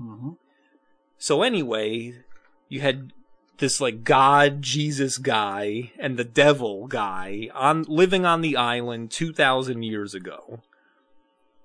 Mhm. 0.00 0.36
So 1.18 1.42
anyway, 1.42 2.22
you 2.68 2.80
had 2.80 3.12
this 3.58 3.80
like 3.80 4.04
God 4.04 4.62
Jesus 4.62 5.18
guy 5.18 5.92
and 5.98 6.16
the 6.16 6.24
devil 6.24 6.86
guy 6.86 7.48
on 7.54 7.84
living 7.84 8.24
on 8.24 8.40
the 8.40 8.56
island 8.56 9.10
two 9.10 9.32
thousand 9.32 9.82
years 9.82 10.14
ago. 10.14 10.60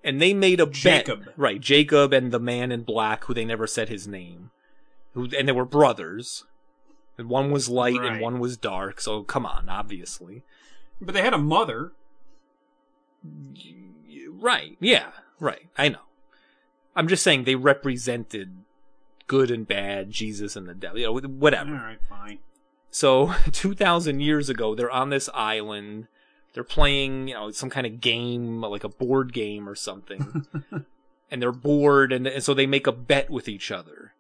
And 0.03 0.21
they 0.21 0.33
made 0.33 0.61
a 0.61 0.65
Jacob. 0.65 1.25
bet. 1.25 1.33
Right, 1.37 1.59
Jacob 1.59 2.13
and 2.13 2.31
the 2.31 2.39
man 2.39 2.71
in 2.71 2.83
black 2.83 3.25
who 3.25 3.33
they 3.33 3.45
never 3.45 3.67
said 3.67 3.89
his 3.89 4.07
name. 4.07 4.51
Who 5.13 5.27
and 5.37 5.47
they 5.47 5.51
were 5.51 5.65
brothers. 5.65 6.45
And 7.17 7.27
one 7.27 7.51
was 7.51 7.67
light 7.67 7.99
and 8.01 8.21
one 8.21 8.39
was 8.39 8.55
dark, 8.55 9.01
so 9.01 9.23
come 9.23 9.45
on, 9.45 9.67
obviously. 9.67 10.43
But 11.01 11.13
they 11.13 11.21
had 11.21 11.33
a 11.33 11.37
mother. 11.37 11.91
Right, 14.29 14.77
yeah, 14.79 15.11
right. 15.37 15.67
I 15.77 15.89
know. 15.89 15.99
I'm 16.95 17.09
just 17.09 17.23
saying 17.23 17.43
they 17.43 17.55
represented 17.55 18.55
good 19.29 19.51
and 19.51 19.65
bad, 19.65 20.09
Jesus 20.09 20.57
and 20.57 20.67
the 20.67 20.73
devil, 20.73 20.99
you 20.99 21.05
know, 21.05 21.13
whatever. 21.13 21.71
All 21.71 21.77
right, 21.77 21.99
fine. 22.09 22.39
So 22.89 23.35
2000 23.53 24.19
years 24.19 24.49
ago, 24.49 24.75
they're 24.75 24.91
on 24.91 25.11
this 25.11 25.29
island. 25.33 26.07
They're 26.53 26.63
playing, 26.65 27.29
you 27.29 27.35
know, 27.35 27.51
some 27.51 27.69
kind 27.69 27.85
of 27.85 28.01
game, 28.01 28.61
like 28.61 28.83
a 28.83 28.89
board 28.89 29.31
game 29.31 29.69
or 29.69 29.75
something. 29.75 30.45
and 31.31 31.41
they're 31.41 31.51
bored, 31.51 32.11
and, 32.11 32.27
and 32.27 32.43
so 32.43 32.53
they 32.53 32.65
make 32.65 32.87
a 32.87 32.91
bet 32.91 33.29
with 33.29 33.47
each 33.47 33.71
other. 33.71 34.13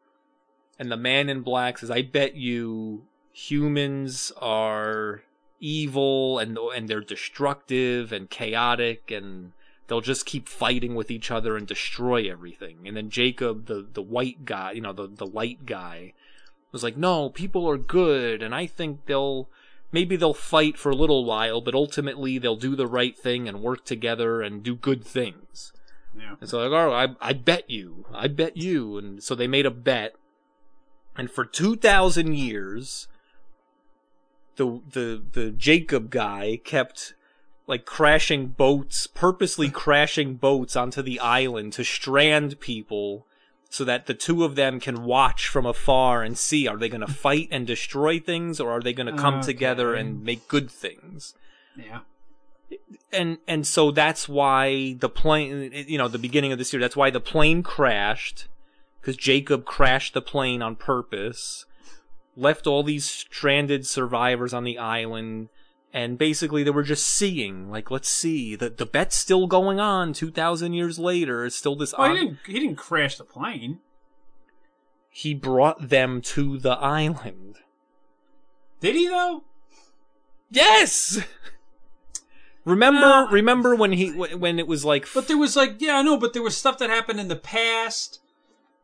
And 0.77 0.91
the 0.91 0.97
man 0.97 1.27
in 1.27 1.41
black 1.41 1.79
says, 1.79 1.89
"I 1.89 2.03
bet 2.03 2.35
you 2.35 3.07
humans 3.33 4.31
are 4.39 5.23
evil 5.59 6.39
and 6.39 6.57
and 6.57 6.87
they're 6.87 7.01
destructive 7.01 8.13
and 8.13 8.29
chaotic 8.29 9.11
and 9.11 9.51
they'll 9.89 10.01
just 10.01 10.25
keep 10.25 10.47
fighting 10.47 10.95
with 10.95 11.11
each 11.11 11.31
other 11.31 11.57
and 11.57 11.67
destroy 11.67 12.31
everything. 12.31 12.87
And 12.87 12.95
then 12.95 13.09
Jacob, 13.09 13.65
the 13.65 13.85
the 13.91 14.01
white 14.01 14.45
guy, 14.45 14.71
you 14.71 14.81
know, 14.81 14.93
the 14.93 15.07
the 15.07 15.25
light 15.25 15.65
guy, 15.65 16.13
was 16.71 16.83
like, 16.83 16.95
"No, 16.95 17.29
people 17.29 17.69
are 17.69 17.77
good, 17.77 18.41
and 18.41 18.55
I 18.55 18.67
think 18.67 19.05
they'll 19.07 19.49
maybe 19.91 20.15
they'll 20.15 20.33
fight 20.33 20.77
for 20.77 20.91
a 20.91 20.95
little 20.95 21.25
while, 21.25 21.59
but 21.59 21.73
ultimately 21.75 22.37
they'll 22.37 22.55
do 22.55 22.75
the 22.75 22.87
right 22.87 23.17
thing 23.17 23.49
and 23.49 23.61
work 23.61 23.83
together 23.83 24.41
and 24.41 24.63
do 24.63 24.75
good 24.75 25.03
things." 25.03 25.73
Yeah. 26.17 26.35
And 26.39 26.49
so 26.49 26.59
like, 26.59 26.71
oh, 26.71 26.93
I 26.93 27.29
I 27.29 27.33
bet 27.33 27.69
you, 27.69 28.05
I 28.13 28.27
bet 28.27 28.55
you, 28.55 28.97
and 28.97 29.23
so 29.23 29.35
they 29.35 29.47
made 29.47 29.65
a 29.65 29.71
bet, 29.71 30.15
and 31.17 31.29
for 31.29 31.45
two 31.45 31.75
thousand 31.75 32.35
years, 32.35 33.07
the 34.57 34.81
the 34.87 35.23
the 35.31 35.51
Jacob 35.51 36.11
guy 36.11 36.59
kept 36.63 37.15
like 37.69 37.85
crashing 37.85 38.47
boats, 38.47 39.05
purposely 39.07 39.69
crashing 39.69 40.33
boats 40.35 40.75
onto 40.75 41.01
the 41.03 41.19
island 41.19 41.71
to 41.73 41.83
strand 41.83 42.59
people 42.59 43.25
so 43.69 43.83
that 43.85 44.07
the 44.07 44.15
two 44.15 44.43
of 44.43 44.55
them 44.55 44.79
can 44.79 45.03
watch 45.03 45.47
from 45.47 45.67
afar 45.67 46.23
and 46.23 46.35
see 46.35 46.67
are 46.67 46.77
they 46.77 46.89
going 46.89 46.99
to 47.05 47.13
fight 47.13 47.47
and 47.51 47.67
destroy 47.67 48.19
things 48.19 48.59
or 48.59 48.71
are 48.71 48.81
they 48.81 48.91
going 48.93 49.05
to 49.05 49.13
come 49.21 49.35
Okay. 49.35 49.45
together 49.45 49.93
and 49.93 50.23
make 50.23 50.47
good 50.47 50.71
things 50.71 51.35
Yeah. 51.77 51.99
and 53.13 53.37
and 53.47 53.67
so 53.67 53.91
that's 53.91 54.27
why 54.27 54.95
the 54.99 55.09
plane 55.09 55.71
you 55.87 55.97
know 55.99 56.07
the 56.07 56.17
beginning 56.17 56.51
of 56.51 56.57
this 56.57 56.73
year 56.73 56.79
that's 56.79 56.95
why 56.97 57.11
the 57.11 57.19
plane 57.19 57.61
crashed 57.61 58.47
because 58.99 59.15
jacob 59.15 59.65
crashed 59.65 60.13
the 60.15 60.21
plane 60.21 60.61
on 60.63 60.75
purpose 60.75 61.65
left 62.35 62.65
all 62.65 62.81
these 62.83 63.05
stranded 63.05 63.85
survivors 63.85 64.53
on 64.53 64.63
the 64.63 64.77
island 64.79 65.49
and 65.93 66.17
basically 66.17 66.63
they 66.63 66.69
were 66.69 66.83
just 66.83 67.07
seeing 67.07 67.69
like 67.71 67.89
let's 67.89 68.09
see 68.09 68.55
the 68.55 68.69
the 68.69 68.85
bet's 68.85 69.15
still 69.15 69.47
going 69.47 69.79
on 69.79 70.13
2000 70.13 70.73
years 70.73 70.99
later 70.99 71.45
it's 71.45 71.55
still 71.55 71.75
this 71.75 71.93
Well, 71.97 72.09
on- 72.11 72.15
he 72.15 72.23
didn't. 72.23 72.37
He 72.45 72.53
didn't 72.59 72.75
crash 72.75 73.17
the 73.17 73.23
plane. 73.23 73.79
he 75.09 75.33
brought 75.33 75.89
them 75.89 76.21
to 76.21 76.57
the 76.57 76.71
island 76.73 77.55
Did 78.81 78.95
he 78.95 79.07
though? 79.07 79.43
yes 80.51 81.19
remember 82.65 83.05
Uh, 83.05 83.31
remember 83.31 83.75
when 83.75 83.93
he 83.93 84.09
when 84.11 84.59
it 84.59 84.67
was 84.67 84.83
like 84.85 85.07
But 85.13 85.27
there 85.27 85.37
was 85.37 85.55
like, 85.55 85.75
yeah, 85.79 85.97
I 85.97 86.01
know, 86.01 86.17
but 86.17 86.33
there 86.33 86.43
was 86.43 86.57
stuff 86.57 86.77
that 86.79 86.89
happened 86.89 87.19
in 87.19 87.27
the 87.29 87.35
past, 87.35 88.19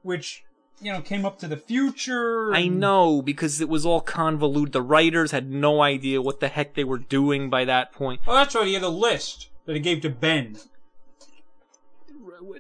which 0.02 0.44
you 0.82 0.92
know 0.92 1.02
came 1.02 1.26
up 1.26 1.40
to 1.40 1.48
the 1.48 1.58
future. 1.58 2.54
I 2.54 2.68
know 2.68 3.22
because 3.22 3.62
it 3.62 3.70
was 3.70 3.86
all 3.86 4.02
convoluted. 4.02 4.74
The 4.74 4.82
writers 4.82 5.32
had 5.32 5.50
no 5.50 5.82
idea 5.82 6.22
what 6.22 6.40
the 6.40 6.48
heck 6.50 6.74
they 6.76 6.84
were 6.84 6.98
doing 6.98 7.50
by 7.50 7.66
that 7.66 7.92
point. 7.92 8.22
Oh, 8.28 8.34
that's 8.34 8.56
right. 8.56 8.68
He 8.68 8.74
had 8.74 8.84
a 8.84 8.90
list 8.90 9.50
that 9.66 9.74
he 9.76 9.80
gave 9.80 10.02
to 10.02 10.10
Ben. 10.10 10.58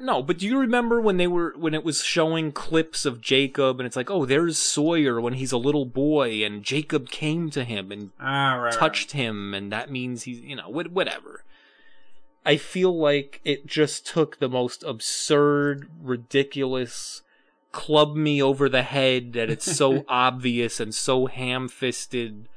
No, 0.01 0.23
but 0.23 0.39
do 0.39 0.45
you 0.47 0.57
remember 0.59 0.99
when 0.99 1.17
they 1.17 1.27
were 1.27 1.53
when 1.57 1.73
it 1.73 1.83
was 1.83 2.03
showing 2.03 2.51
clips 2.51 3.05
of 3.05 3.21
Jacob 3.21 3.79
and 3.79 3.85
it's 3.87 3.95
like, 3.95 4.09
"Oh, 4.09 4.25
there's 4.25 4.57
Sawyer 4.57 5.21
when 5.21 5.33
he's 5.33 5.51
a 5.51 5.57
little 5.57 5.85
boy 5.85 6.43
and 6.43 6.63
Jacob 6.63 7.09
came 7.09 7.49
to 7.51 7.63
him 7.63 7.91
and 7.91 8.11
Ah, 8.19 8.55
right. 8.55 8.73
touched 8.73 9.11
him 9.11 9.53
and 9.53 9.71
that 9.71 9.91
means 9.91 10.23
he's, 10.23 10.39
you 10.39 10.55
know, 10.55 10.69
whatever." 10.69 11.43
I 12.45 12.57
feel 12.57 12.95
like 12.97 13.41
it 13.43 13.65
just 13.65 14.05
took 14.05 14.37
the 14.37 14.49
most 14.49 14.83
absurd, 14.83 15.89
ridiculous 16.01 17.21
club 17.75 18.15
me 18.15 18.41
over 18.41 18.69
the 18.69 18.81
head 18.83 19.33
that 19.33 19.49
it's 19.49 19.69
so 19.75 20.05
obvious 20.09 20.79
and 20.79 20.95
so 20.95 21.25
ham-fisted 21.25 22.47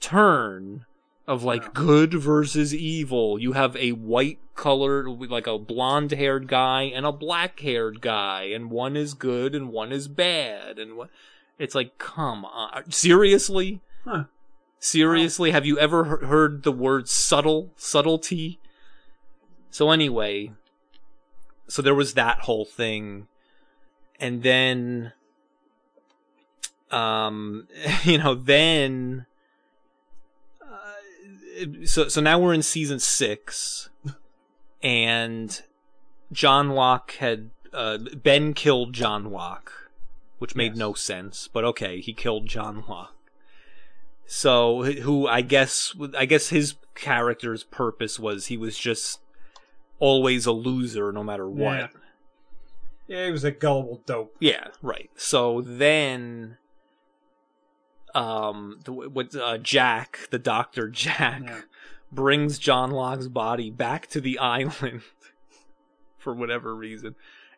turn 0.00 0.86
of 1.26 1.42
like 1.42 1.62
Yeah. 1.62 1.68
good 1.74 2.14
versus 2.14 2.72
evil. 2.74 3.38
You 3.40 3.52
have 3.52 3.76
a 3.76 3.90
white 3.92 4.38
colored, 4.54 5.08
like 5.30 5.46
a 5.48 5.58
blonde 5.58 6.12
haired 6.12 6.46
guy 6.46 6.82
and 6.82 7.04
a 7.04 7.12
black 7.12 7.58
haired 7.60 8.00
guy, 8.00 8.42
and 8.44 8.70
one 8.70 8.96
is 8.96 9.14
good 9.14 9.54
and 9.54 9.70
one 9.70 9.90
is 9.92 10.06
bad, 10.08 10.78
and 10.78 10.96
what? 10.96 11.10
It's 11.58 11.74
like, 11.74 11.98
come 11.98 12.44
on, 12.44 12.90
seriously, 12.90 13.80
Huh. 14.04 14.24
seriously, 14.78 15.50
have 15.52 15.66
you 15.66 15.78
ever 15.78 16.18
he- 16.20 16.26
heard 16.26 16.62
the 16.62 16.72
word 16.72 17.08
subtle, 17.08 17.70
subtlety? 17.76 18.58
So 19.70 19.90
anyway, 19.90 20.52
so 21.68 21.82
there 21.82 21.94
was 21.94 22.14
that 22.14 22.40
whole 22.40 22.64
thing, 22.64 23.26
and 24.22 24.42
then, 24.42 25.12
um, 26.90 27.66
you 28.04 28.18
know, 28.18 28.34
then 28.34 29.26
so 31.84 32.08
so 32.08 32.20
now 32.20 32.38
we're 32.38 32.54
in 32.54 32.62
season 32.62 32.98
six, 32.98 33.90
and 34.82 35.62
John 36.32 36.70
Locke 36.70 37.12
had 37.18 37.50
uh, 37.72 37.98
Ben 38.22 38.54
killed 38.54 38.92
John 38.92 39.30
Locke, 39.30 39.90
which 40.38 40.54
made 40.56 40.72
Yes. 40.72 40.78
no 40.78 40.94
sense, 40.94 41.48
but 41.52 41.64
okay, 41.64 42.00
he 42.00 42.12
killed 42.12 42.46
John 42.46 42.84
Locke. 42.88 43.14
So 44.26 44.82
who 44.84 45.26
I 45.26 45.42
guess 45.42 45.94
I 46.16 46.24
guess 46.26 46.48
his 46.48 46.76
character's 46.94 47.64
purpose 47.64 48.18
was 48.18 48.46
he 48.46 48.56
was 48.56 48.78
just 48.78 49.20
always 49.98 50.46
a 50.46 50.52
loser 50.52 51.12
no 51.12 51.22
matter 51.22 51.48
what. 51.48 51.78
Yeah. 51.78 51.88
Yeah, 53.08 53.26
he 53.26 53.30
was 53.32 53.44
a 53.44 53.50
gullible 53.50 54.02
dope. 54.06 54.34
Yeah, 54.40 54.68
right. 54.80 55.10
So 55.16 55.60
then, 55.60 56.56
um, 58.14 58.80
the, 58.84 58.92
what 58.92 59.34
uh, 59.34 59.58
Jack, 59.58 60.28
the 60.30 60.38
doctor 60.38 60.88
Jack, 60.90 61.42
Yeah. 61.44 61.60
brings 62.10 62.58
John 62.58 62.90
Locke's 62.90 63.28
body 63.28 63.70
back 63.70 64.06
to 64.08 64.20
the 64.20 64.38
island 64.38 65.02
for 66.18 66.34
whatever 66.34 66.74
reason, 66.74 67.14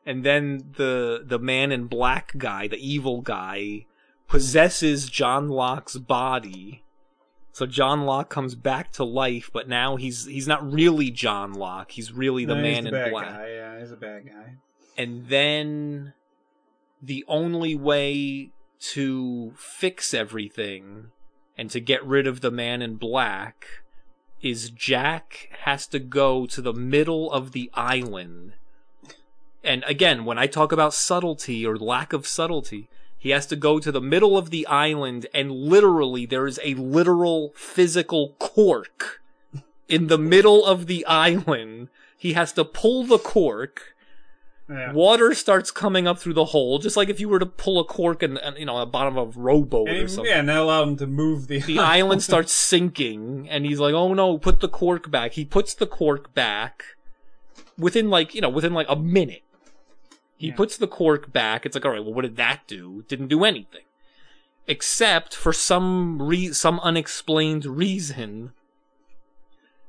and 0.06 0.24
then 0.24 0.72
the 0.76 1.22
the 1.24 1.38
man 1.38 1.72
in 1.72 1.86
black 1.86 2.32
guy, 2.38 2.66
the 2.68 2.76
evil 2.78 3.20
guy, 3.20 3.86
possesses 4.28 5.08
John 5.10 5.48
Locke's 5.48 5.96
body. 5.96 6.82
So 7.52 7.66
John 7.66 8.04
Locke 8.04 8.30
comes 8.30 8.54
back 8.56 8.90
to 8.92 9.04
life, 9.04 9.50
but 9.52 9.68
now 9.68 9.96
he's 9.96 10.24
he's 10.26 10.48
not 10.48 10.72
really 10.72 11.10
John 11.10 11.52
Locke. 11.52 11.92
He's 11.92 12.10
really 12.12 12.44
the 12.44 12.54
No, 12.56 12.62
man 12.62 12.84
the 12.84 12.88
in 12.88 12.94
bad 12.94 13.10
black 13.10 13.28
Guy. 13.28 13.48
Yeah, 13.50 13.80
he's 13.80 13.92
a 13.92 13.96
bad 13.96 14.26
guy. 14.26 14.54
And 14.96 15.28
then 15.28 16.12
the 17.02 17.24
only 17.28 17.74
way 17.74 18.50
to 18.80 19.52
fix 19.56 20.14
everything 20.14 21.10
and 21.56 21.70
to 21.70 21.80
get 21.80 22.04
rid 22.04 22.26
of 22.26 22.40
the 22.40 22.50
man 22.50 22.82
in 22.82 22.96
black 22.96 23.66
is 24.42 24.70
Jack 24.70 25.48
has 25.62 25.86
to 25.88 25.98
go 25.98 26.46
to 26.46 26.60
the 26.60 26.72
middle 26.72 27.32
of 27.32 27.52
the 27.52 27.70
island. 27.74 28.52
And 29.62 29.82
again, 29.86 30.24
when 30.24 30.38
I 30.38 30.46
talk 30.46 30.72
about 30.72 30.92
subtlety 30.92 31.66
or 31.66 31.78
lack 31.78 32.12
of 32.12 32.26
subtlety, 32.26 32.88
he 33.16 33.30
has 33.30 33.46
to 33.46 33.56
go 33.56 33.78
to 33.78 33.90
the 33.90 34.02
middle 34.02 34.36
of 34.36 34.50
the 34.50 34.66
island 34.66 35.26
and 35.32 35.50
literally 35.50 36.26
there 36.26 36.46
is 36.46 36.60
a 36.62 36.74
literal 36.74 37.52
physical 37.56 38.34
cork 38.38 39.22
in 39.88 40.08
the 40.08 40.18
middle 40.18 40.64
of 40.64 40.86
the 40.86 41.06
island. 41.06 41.88
He 42.18 42.34
has 42.34 42.52
to 42.52 42.64
pull 42.64 43.04
the 43.04 43.18
cork 43.18 43.93
Yeah. 44.66 44.92
water 44.92 45.34
starts 45.34 45.70
coming 45.70 46.06
up 46.08 46.18
through 46.18 46.32
the 46.32 46.46
hole, 46.46 46.78
just 46.78 46.96
like 46.96 47.10
if 47.10 47.20
you 47.20 47.28
were 47.28 47.38
to 47.38 47.44
pull 47.44 47.78
a 47.80 47.84
cork 47.84 48.22
in 48.22 48.38
you 48.56 48.64
know, 48.64 48.78
the 48.78 48.86
bottom 48.86 49.18
of 49.18 49.36
a 49.36 49.40
rowboat 49.40 49.88
And 49.90 49.98
or 50.04 50.08
something. 50.08 50.30
yeah, 50.32 50.38
and 50.38 50.48
that 50.48 50.56
allowed 50.56 50.88
him 50.88 50.96
to 50.96 51.06
move 51.06 51.48
the 51.48 51.58
The 51.60 51.78
island 51.78 52.22
starts 52.30 52.52
sinking, 52.52 53.46
and 53.50 53.66
he's 53.66 53.78
like, 53.78 53.92
"Oh 53.92 54.14
no, 54.14 54.38
put 54.38 54.60
the 54.60 54.68
cork 54.68 55.10
back." 55.10 55.32
He 55.32 55.44
puts 55.44 55.74
the 55.74 55.86
cork 55.86 56.32
back 56.32 56.82
within 57.76 58.08
like 58.08 58.34
you 58.34 58.40
know 58.40 58.48
within 58.48 58.72
like 58.72 58.86
a 58.88 58.96
minute. 58.96 59.42
He 60.38 60.46
Yeah. 60.48 60.54
puts 60.56 60.78
the 60.78 60.88
cork 60.88 61.30
back. 61.30 61.66
It's 61.66 61.74
like, 61.76 61.84
all 61.84 61.90
right, 61.92 62.02
well, 62.02 62.14
what 62.14 62.22
did 62.22 62.36
that 62.36 62.62
do? 62.66 63.04
Didn't 63.06 63.28
do 63.28 63.44
anything, 63.44 63.84
except 64.66 65.34
for 65.34 65.52
some 65.52 66.22
re- 66.22 66.54
some 66.54 66.80
unexplained 66.80 67.66
reason. 67.66 68.52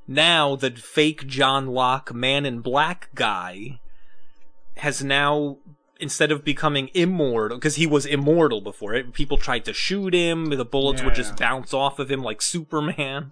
Now 0.07 0.55
the 0.57 0.71
fake 0.71 1.25
John 1.27 1.67
Locke 1.67 2.13
Man 2.13 2.45
in 2.45 2.59
Black 2.59 3.09
guy 3.15 3.79
has 4.77 5.03
now 5.03 5.57
instead 5.99 6.31
of 6.31 6.43
becoming 6.43 6.89
immortal 6.93 7.57
because 7.57 7.75
he 7.75 7.87
was 7.87 8.05
immortal 8.05 8.59
before 8.59 8.93
it 8.93 9.13
people 9.13 9.37
tried 9.37 9.63
to 9.63 9.71
shoot 9.73 10.13
him 10.13 10.45
the 10.49 10.65
bullets 10.65 11.01
would 11.01 11.15
just 11.15 11.31
Yeah. 11.39 11.47
bounce 11.47 11.73
off 11.73 11.99
of 11.99 12.11
him 12.11 12.21
like 12.21 12.41
superman 12.41 13.31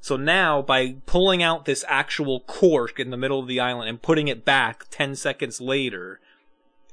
so 0.00 0.16
now 0.16 0.62
by 0.62 0.96
pulling 1.04 1.42
out 1.42 1.66
this 1.66 1.84
actual 1.86 2.40
cork 2.40 2.98
in 2.98 3.10
the 3.10 3.16
middle 3.18 3.38
of 3.40 3.46
the 3.46 3.60
island 3.60 3.90
and 3.90 4.00
putting 4.00 4.28
it 4.28 4.44
back 4.44 4.86
10 4.90 5.16
seconds 5.16 5.60
later 5.60 6.18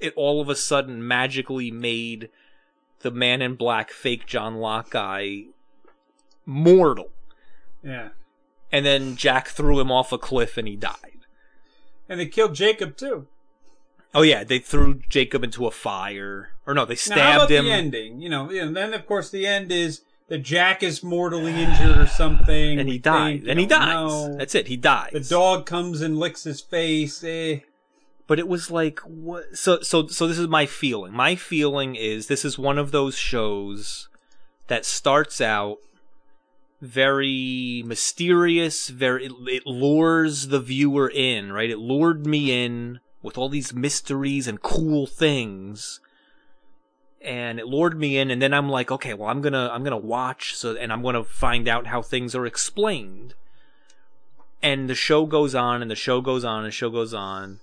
it 0.01 0.13
all 0.17 0.41
of 0.41 0.49
a 0.49 0.55
sudden 0.55 1.07
magically 1.07 1.71
made 1.71 2.29
the 2.99 3.11
man 3.11 3.41
in 3.41 3.55
black 3.55 3.91
fake 3.91 4.25
john 4.25 4.55
locke 4.55 4.89
guy 4.89 5.43
mortal 6.45 7.11
yeah. 7.81 8.09
and 8.71 8.85
then 8.85 9.15
jack 9.15 9.47
threw 9.47 9.79
him 9.79 9.91
off 9.91 10.11
a 10.11 10.17
cliff 10.17 10.57
and 10.57 10.67
he 10.67 10.75
died 10.75 11.25
And 12.09 12.19
they 12.19 12.25
killed 12.27 12.53
Jacob 12.53 12.97
too. 12.97 13.27
Oh 14.15 14.21
yeah 14.21 14.43
they 14.43 14.59
threw 14.59 15.01
jacob 15.09 15.43
into 15.43 15.67
a 15.67 15.71
fire 15.71 16.49
or 16.65 16.73
no 16.73 16.85
they 16.85 16.95
Now, 17.09 17.15
how 17.15 17.15
stabbed 17.15 17.35
about 17.35 17.51
him 17.51 17.65
the 17.65 17.71
ending? 17.71 18.21
You 18.21 18.29
know, 18.29 18.49
and 18.49 18.75
then 18.75 18.93
of 18.93 19.05
course 19.05 19.29
the 19.29 19.45
end 19.45 19.71
is 19.71 20.01
that 20.27 20.39
Jack 20.39 20.81
is 20.81 21.03
mortally 21.03 21.53
injured 21.53 21.97
or 21.97 22.07
something. 22.07 22.79
and 22.79 22.89
he 22.89 22.97
dies. 22.97 23.43
And 23.47 23.59
he 23.59 23.67
dies. 23.67 23.93
know. 23.93 24.35
That's 24.35 24.55
it. 24.55 24.67
He 24.67 24.75
dies. 24.77 25.11
The 25.13 25.19
dog 25.19 25.67
comes 25.67 26.01
and 26.01 26.17
licks 26.17 26.43
his 26.43 26.61
face. 26.61 27.23
Eh. 27.23 27.59
but 28.25 28.39
it 28.39 28.47
was 28.47 28.71
like 28.71 28.99
what 29.01 29.55
so 29.55 29.81
so 29.81 30.07
so 30.07 30.27
this 30.27 30.39
is 30.39 30.47
my 30.47 30.65
feeling 30.65 31.13
my 31.13 31.35
feeling 31.35 31.95
is 31.95 32.25
this 32.27 32.43
is 32.43 32.57
one 32.57 32.79
of 32.79 32.91
those 32.91 33.15
shows 33.15 34.09
that 34.67 34.83
starts 34.83 35.39
out 35.39 35.77
very 36.81 37.83
mysterious 37.85 38.89
very 38.89 39.27
it, 39.27 39.31
it 39.47 39.67
lures 39.67 40.47
the 40.47 40.59
viewer 40.59 41.07
in 41.13 41.51
right 41.51 41.69
it 41.69 41.77
lured 41.77 42.25
me 42.25 42.65
in 42.65 42.99
with 43.25 43.37
all 43.37 43.49
these 43.49 43.73
mysteries 43.73 44.47
and 44.47 44.61
cool 44.61 45.05
things. 45.05 45.99
And 47.21 47.59
it 47.59 47.67
lured 47.67 47.99
me 47.99 48.17
in 48.19 48.29
and 48.29 48.39
then 48.39 48.53
i'm 48.53 48.69
like 48.69 48.91
okay 48.91 49.15
well 49.15 49.29
i'm 49.29 49.41
gonna 49.41 49.67
i'm 49.73 49.83
gonna 49.83 49.97
watch 49.97 50.55
so 50.55 50.75
and 50.75 50.93
i'm 50.93 51.01
gonna 51.01 51.23
find 51.23 51.67
out 51.67 51.87
how 51.87 52.01
things 52.01 52.35
are 52.35 52.45
explained. 52.45 53.33
And 54.61 54.87
the 54.89 54.95
show 54.95 55.25
goes 55.25 55.55
on 55.55 55.81
and 55.81 55.89
the 55.89 55.95
show 55.95 56.21
goes 56.21 56.45
on 56.45 56.59
and 56.59 56.67
the 56.67 56.71
show 56.71 56.89
goes 56.89 57.13
on. 57.13 57.59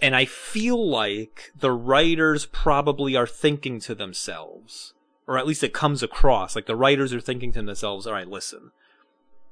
And 0.00 0.16
I 0.16 0.24
feel 0.24 0.88
like 0.88 1.52
the 1.54 1.72
writers 1.72 2.46
probably 2.46 3.14
are 3.14 3.26
thinking 3.26 3.80
to 3.80 3.94
themselves, 3.94 4.94
or 5.26 5.38
at 5.38 5.46
least 5.46 5.62
it 5.62 5.72
comes 5.72 6.02
across 6.02 6.56
like 6.56 6.66
the 6.66 6.76
writers 6.76 7.14
are 7.14 7.20
thinking 7.20 7.52
to 7.52 7.62
themselves, 7.62 8.06
all 8.06 8.14
right, 8.14 8.26
listen, 8.26 8.72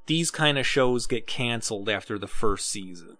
these 0.06 0.30
kind 0.30 0.58
of 0.58 0.66
shows 0.66 1.06
get 1.06 1.26
canceled 1.26 1.88
after 1.88 2.18
the 2.18 2.26
first 2.26 2.68
season. 2.68 3.16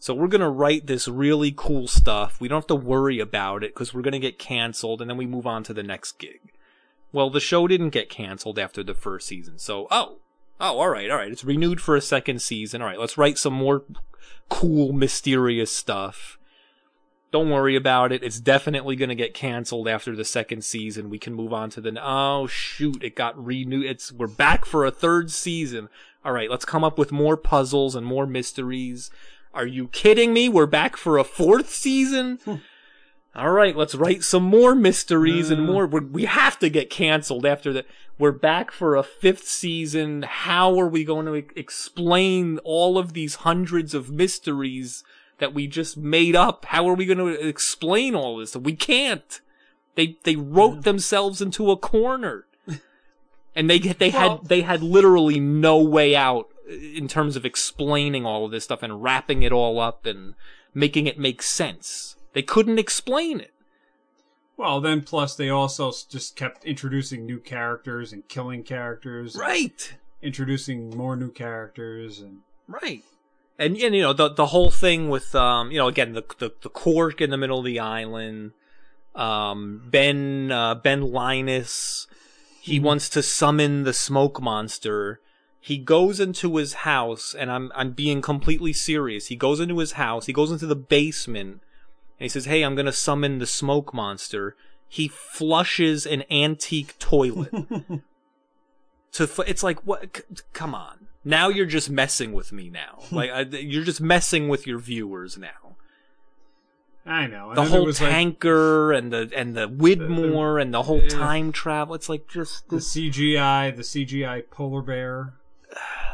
So 0.00 0.14
we're 0.14 0.28
going 0.28 0.40
to 0.40 0.48
write 0.48 0.86
this 0.86 1.06
really 1.06 1.52
cool 1.54 1.86
stuff. 1.86 2.40
We 2.40 2.48
don't 2.48 2.62
have 2.62 2.66
to 2.68 2.74
worry 2.74 3.20
about 3.20 3.62
it 3.62 3.74
because 3.74 3.92
we're 3.92 4.00
going 4.00 4.12
to 4.12 4.18
get 4.18 4.38
canceled 4.38 5.02
and 5.02 5.10
then 5.10 5.18
we 5.18 5.26
move 5.26 5.46
on 5.46 5.62
to 5.64 5.74
the 5.74 5.82
next 5.82 6.18
gig. 6.18 6.40
Well, 7.12 7.28
the 7.28 7.38
show 7.38 7.68
didn't 7.68 7.90
get 7.90 8.08
canceled 8.08 8.58
after 8.58 8.82
the 8.82 8.94
first 8.94 9.28
season. 9.28 9.58
So, 9.58 9.86
oh, 9.90 10.16
oh, 10.58 10.78
all 10.78 10.88
right, 10.88 11.10
all 11.10 11.18
right. 11.18 11.30
It's 11.30 11.44
renewed 11.44 11.82
for 11.82 11.96
a 11.96 12.00
second 12.00 12.40
season. 12.40 12.80
All 12.80 12.88
right, 12.88 12.98
let's 12.98 13.18
write 13.18 13.36
some 13.36 13.52
more 13.52 13.84
cool, 14.48 14.94
mysterious 14.94 15.70
stuff. 15.70 16.38
Don't 17.30 17.50
worry 17.50 17.76
about 17.76 18.10
it. 18.10 18.24
It's 18.24 18.40
definitely 18.40 18.96
going 18.96 19.10
to 19.10 19.14
get 19.14 19.34
canceled 19.34 19.86
after 19.86 20.16
the 20.16 20.24
second 20.24 20.64
season. 20.64 21.10
We 21.10 21.18
can 21.18 21.34
move 21.34 21.52
on 21.52 21.68
to 21.70 21.80
the. 21.80 21.96
Oh 22.02 22.48
shoot! 22.48 23.04
It 23.04 23.14
got 23.14 23.42
renewed. 23.42 23.86
It's 23.86 24.10
we're 24.10 24.26
back 24.26 24.64
for 24.64 24.84
a 24.84 24.90
third 24.90 25.30
season. 25.30 25.88
All 26.24 26.32
right, 26.32 26.50
let's 26.50 26.64
come 26.64 26.82
up 26.82 26.98
with 26.98 27.12
more 27.12 27.36
puzzles 27.36 27.94
and 27.94 28.04
more 28.04 28.26
mysteries. 28.26 29.10
Are 29.52 29.66
you 29.66 29.88
kidding 29.88 30.32
me? 30.32 30.48
We're 30.48 30.66
back 30.66 30.96
for 30.96 31.18
a 31.18 31.24
fourth 31.24 31.70
season. 31.70 32.38
Hmm. 32.44 32.56
All 33.34 33.50
right, 33.50 33.76
let's 33.76 33.94
write 33.94 34.24
some 34.24 34.42
more 34.42 34.74
mysteries 34.74 35.50
and 35.50 35.60
hmm. 35.60 35.72
more. 35.72 35.86
We're, 35.86 36.02
we 36.02 36.24
have 36.24 36.58
to 36.60 36.68
get 36.68 36.90
canceled 36.90 37.46
after 37.46 37.72
that. 37.72 37.86
We're 38.18 38.32
back 38.32 38.70
for 38.70 38.96
a 38.96 39.02
fifth 39.02 39.46
season. 39.48 40.22
How 40.22 40.78
are 40.78 40.88
we 40.88 41.04
going 41.04 41.26
to 41.26 41.36
e- 41.36 41.46
explain 41.56 42.58
all 42.64 42.98
of 42.98 43.12
these 43.12 43.36
hundreds 43.36 43.94
of 43.94 44.10
mysteries 44.10 45.02
that 45.38 45.54
we 45.54 45.66
just 45.66 45.96
made 45.96 46.36
up? 46.36 46.66
How 46.66 46.88
are 46.88 46.94
we 46.94 47.06
going 47.06 47.18
to 47.18 47.28
explain 47.28 48.14
all 48.14 48.36
this? 48.36 48.54
We 48.56 48.76
can't. 48.76 49.40
They 49.94 50.18
they 50.22 50.36
wrote 50.36 50.84
themselves 50.84 51.40
into 51.42 51.70
a 51.70 51.76
corner, 51.76 52.46
and 53.56 53.68
they 53.68 53.78
they 53.78 54.10
Well- 54.10 54.38
had 54.38 54.48
they 54.48 54.60
had 54.60 54.82
literally 54.82 55.40
no 55.40 55.78
way 55.78 56.14
out 56.14 56.48
in 56.70 57.08
terms 57.08 57.36
of 57.36 57.44
explaining 57.44 58.24
all 58.24 58.44
of 58.44 58.50
this 58.50 58.64
stuff 58.64 58.82
and 58.82 59.02
wrapping 59.02 59.42
it 59.42 59.52
all 59.52 59.80
up 59.80 60.06
and 60.06 60.34
making 60.72 61.06
it 61.06 61.18
make 61.18 61.42
sense. 61.42 62.16
They 62.32 62.42
couldn't 62.42 62.78
explain 62.78 63.40
it. 63.40 63.52
Well, 64.56 64.80
then 64.80 65.00
plus 65.02 65.34
they 65.36 65.48
also 65.48 65.90
just 66.10 66.36
kept 66.36 66.64
introducing 66.64 67.24
new 67.26 67.40
characters 67.40 68.12
and 68.12 68.28
killing 68.28 68.62
characters, 68.62 69.34
Right. 69.34 69.94
introducing 70.22 70.90
more 70.90 71.16
new 71.16 71.30
characters, 71.30 72.20
and 72.20 72.40
Right. 72.68 73.02
And, 73.58 73.76
and 73.76 73.94
you 73.94 74.02
know 74.02 74.12
the 74.12 74.28
the 74.28 74.46
whole 74.46 74.70
thing 74.70 75.08
with 75.10 75.34
um 75.34 75.70
you 75.70 75.78
know 75.78 75.88
again 75.88 76.12
the 76.12 76.22
the, 76.38 76.52
the 76.62 76.68
cork 76.70 77.20
in 77.20 77.30
the 77.30 77.36
middle 77.36 77.58
of 77.58 77.64
the 77.64 77.80
island, 77.80 78.52
um 79.14 79.82
Ben 79.90 80.50
uh, 80.52 80.74
Ben 80.76 81.02
Linus, 81.10 82.06
he 82.60 82.78
wants 82.78 83.08
to 83.10 83.22
summon 83.22 83.82
the 83.84 83.92
smoke 83.92 84.40
monster. 84.40 85.20
He 85.60 85.76
goes 85.76 86.20
into 86.20 86.56
his 86.56 86.72
house, 86.72 87.34
and 87.34 87.50
I'm 87.50 87.70
I'm 87.74 87.92
being 87.92 88.22
completely 88.22 88.72
serious. 88.72 89.26
He 89.26 89.36
goes 89.36 89.60
into 89.60 89.78
his 89.78 89.92
house. 89.92 90.26
He 90.26 90.32
goes 90.32 90.50
into 90.50 90.66
the 90.66 90.76
basement, 90.76 91.60
and 92.18 92.24
he 92.24 92.28
says, 92.28 92.46
"Hey, 92.46 92.62
I'm 92.62 92.74
gonna 92.74 92.92
summon 92.92 93.38
the 93.38 93.46
smoke 93.46 93.92
monster." 93.92 94.56
He 94.88 95.06
flushes 95.06 96.06
an 96.06 96.24
antique 96.30 96.98
toilet. 96.98 97.52
to 99.12 99.24
f- 99.24 99.40
it's 99.46 99.62
like 99.62 99.80
what 99.86 100.16
c- 100.16 100.22
come 100.52 100.74
on 100.74 101.08
now 101.24 101.48
you're 101.48 101.66
just 101.66 101.90
messing 101.90 102.32
with 102.32 102.52
me 102.52 102.70
now 102.70 102.98
like 103.10 103.30
I, 103.30 103.40
you're 103.42 103.84
just 103.84 104.00
messing 104.00 104.48
with 104.48 104.66
your 104.66 104.78
viewers 104.78 105.36
now 105.36 105.76
I 107.06 107.26
know 107.26 107.48
and 107.48 107.56
the 107.56 107.64
whole 107.64 107.86
was, 107.86 108.00
like, 108.00 108.10
tanker 108.10 108.92
and 108.92 109.12
the 109.12 109.30
and 109.34 109.56
the 109.56 109.68
widmore 109.68 110.60
and 110.60 110.72
the 110.72 110.82
whole 110.82 111.02
yeah. 111.02 111.08
time 111.08 111.50
travel 111.50 111.94
it's 111.94 112.08
like 112.08 112.28
just 112.28 112.68
the 112.68 112.76
CGI, 112.76 113.74
the 113.74 113.82
CGI 113.82 114.48
polar 114.50 114.82
bear. 114.82 115.32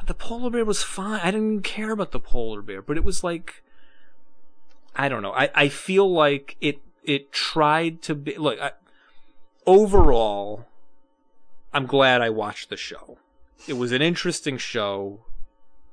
The 0.06 0.14
polar 0.14 0.50
bear 0.50 0.64
was 0.64 0.82
fine. 0.82 1.20
I 1.22 1.30
didn't 1.30 1.62
care 1.62 1.90
about 1.90 2.12
the 2.12 2.20
polar 2.20 2.62
bear 2.62 2.82
but 2.82 2.96
it 2.96 3.04
was 3.04 3.24
like 3.24 3.62
i 4.94 5.08
don't 5.08 5.22
know. 5.22 5.32
I 5.32 5.50
i 5.54 5.68
feel 5.68 6.10
like 6.10 6.56
it 6.60 6.80
it 7.04 7.32
tried 7.32 8.02
to 8.02 8.14
be 8.14 8.36
look 8.36 8.58
I, 8.60 8.72
overall 9.66 10.66
i'm 11.72 11.86
glad 11.86 12.22
i 12.22 12.30
watched 12.30 12.68
the 12.68 12.76
show. 12.76 13.18
It 13.66 13.74
was 13.74 13.90
an 13.90 14.02
interesting 14.02 14.58
show. 14.58 15.20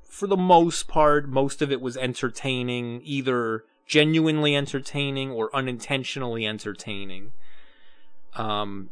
For 0.04 0.28
the 0.28 0.38
most 0.38 0.88
part 0.88 1.28
most 1.28 1.62
of 1.62 1.72
it 1.72 1.82
was 1.82 1.98
entertaining 1.98 3.02
either 3.04 3.66
genuinely 3.86 4.56
entertaining 4.56 5.32
or 5.32 5.56
unintentionally 5.56 6.46
entertaining. 6.46 7.32
Um 8.36 8.90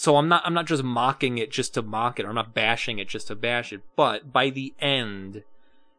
so 0.00 0.16
I'm 0.16 0.28
not 0.28 0.40
I'm 0.46 0.54
not 0.54 0.64
just 0.64 0.82
mocking 0.82 1.36
it 1.36 1.50
just 1.50 1.74
to 1.74 1.82
mock 1.82 2.18
it. 2.18 2.24
Or 2.24 2.30
I'm 2.30 2.34
not 2.34 2.54
bashing 2.54 2.98
it 2.98 3.06
just 3.06 3.26
to 3.26 3.34
bash 3.34 3.70
it. 3.70 3.82
But 3.96 4.32
by 4.32 4.48
the 4.48 4.72
end 4.80 5.44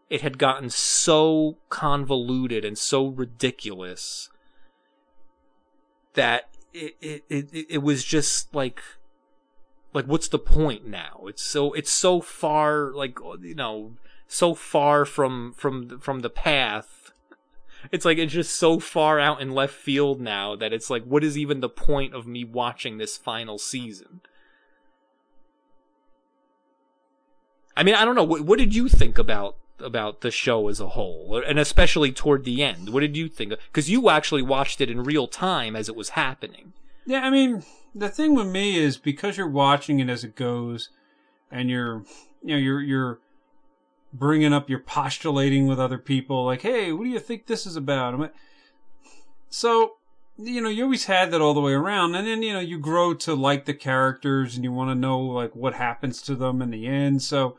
it 0.09 0.21
had 0.21 0.39
gotten 0.39 0.71
so 0.71 1.57
convoluted 1.69 2.65
and 2.65 2.79
so 2.79 3.05
ridiculous 3.05 4.29
that 6.15 6.49
it 6.73 6.95
it 6.99 7.23
it, 7.29 7.67
it 7.69 7.83
was 7.83 8.03
just 8.03 8.55
like 8.55 8.81
like 9.93 10.05
what's 10.05 10.29
the 10.29 10.39
point 10.39 10.87
now? 10.87 11.25
It's 11.27 11.43
so 11.43 11.71
it's 11.73 11.91
so 11.91 12.21
far 12.21 12.89
like 12.95 13.19
you 13.39 13.53
know 13.53 13.91
so 14.27 14.55
far 14.55 15.05
from 15.05 15.53
from 15.53 15.99
from 15.99 16.21
the 16.21 16.29
path 16.31 17.00
it's 17.91 18.05
like 18.05 18.17
it's 18.17 18.33
just 18.33 18.55
so 18.55 18.79
far 18.79 19.19
out 19.19 19.41
in 19.41 19.51
left 19.51 19.73
field 19.73 20.21
now 20.21 20.55
that 20.55 20.73
it's 20.73 20.89
like 20.89 21.03
what 21.03 21.23
is 21.23 21.37
even 21.37 21.59
the 21.59 21.69
point 21.69 22.13
of 22.13 22.27
me 22.27 22.43
watching 22.43 22.97
this 22.97 23.17
final 23.17 23.57
season? 23.57 24.21
I 27.75 27.83
mean 27.83 27.95
i 27.95 28.05
don't 28.05 28.15
know. 28.15 28.23
What, 28.23 28.41
what 28.41 28.59
did 28.59 28.75
you 28.75 28.87
think 28.87 29.17
about 29.17 29.57
about 29.79 30.21
the 30.21 30.31
show 30.31 30.67
as 30.67 30.79
a 30.79 30.89
whole? 30.89 31.41
And 31.45 31.57
especially 31.57 32.11
toward 32.11 32.43
the 32.43 32.63
end 32.63 32.89
what 32.89 33.01
did 33.01 33.17
you 33.17 33.27
think? 33.27 33.53
Because 33.71 33.89
you 33.89 34.09
actually 34.09 34.43
watched 34.43 34.81
it 34.81 34.89
in 34.89 35.03
real 35.03 35.27
time 35.27 35.75
as 35.75 35.89
it 35.89 35.95
was 35.95 36.09
happening. 36.09 36.73
Yeah, 37.05 37.21
I 37.21 37.29
mean, 37.29 37.63
the 37.95 38.09
thing 38.09 38.35
with 38.35 38.47
me 38.47 38.77
is 38.77 38.97
because 38.97 39.37
you're 39.37 39.47
watching 39.47 39.99
it 39.99 40.09
as 40.09 40.23
it 40.23 40.35
goes, 40.35 40.89
and 41.51 41.69
you're, 41.69 42.03
you 42.43 42.55
know, 42.55 42.57
you're 42.57 42.81
you're 42.81 43.19
bringing 44.13 44.53
up, 44.53 44.69
you're 44.69 44.79
postulating 44.79 45.67
with 45.67 45.79
other 45.79 45.97
people, 45.97 46.45
like, 46.45 46.61
hey, 46.61 46.91
what 46.91 47.03
do 47.05 47.09
you 47.09 47.19
think 47.19 47.45
this 47.47 47.65
is 47.65 47.75
about? 47.75 48.17
Like- 48.19 48.33
So, 49.49 49.93
you 50.37 50.61
know, 50.61 50.69
you 50.69 50.83
always 50.85 51.05
had 51.05 51.31
that 51.31 51.41
all 51.41 51.53
the 51.53 51.61
way 51.61 51.73
around, 51.73 52.15
and 52.15 52.25
then 52.27 52.41
you 52.41 52.53
know 52.53 52.59
you 52.59 52.79
grow 52.79 53.13
to 53.13 53.33
like 53.35 53.65
the 53.65 53.73
characters, 53.73 54.55
and 54.55 54.63
you 54.63 54.71
want 54.71 54.89
to 54.89 54.95
know 54.95 55.19
like 55.19 55.55
what 55.55 55.73
happens 55.75 56.21
to 56.23 56.35
them 56.35 56.61
in 56.61 56.71
the 56.71 56.87
end. 56.87 57.21
So, 57.21 57.57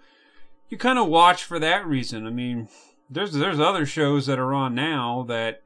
you 0.69 0.79
kind 0.79 0.99
of 0.99 1.09
watch 1.09 1.45
for 1.45 1.59
that 1.59 1.87
reason. 1.87 2.27
I 2.27 2.31
mean, 2.31 2.69
there's 3.11 3.33
there's 3.35 3.61
other 3.61 3.85
shows 3.87 4.27
that 4.27 4.39
are 4.39 4.55
on 4.55 4.75
now 4.75 5.25
that. 5.29 5.63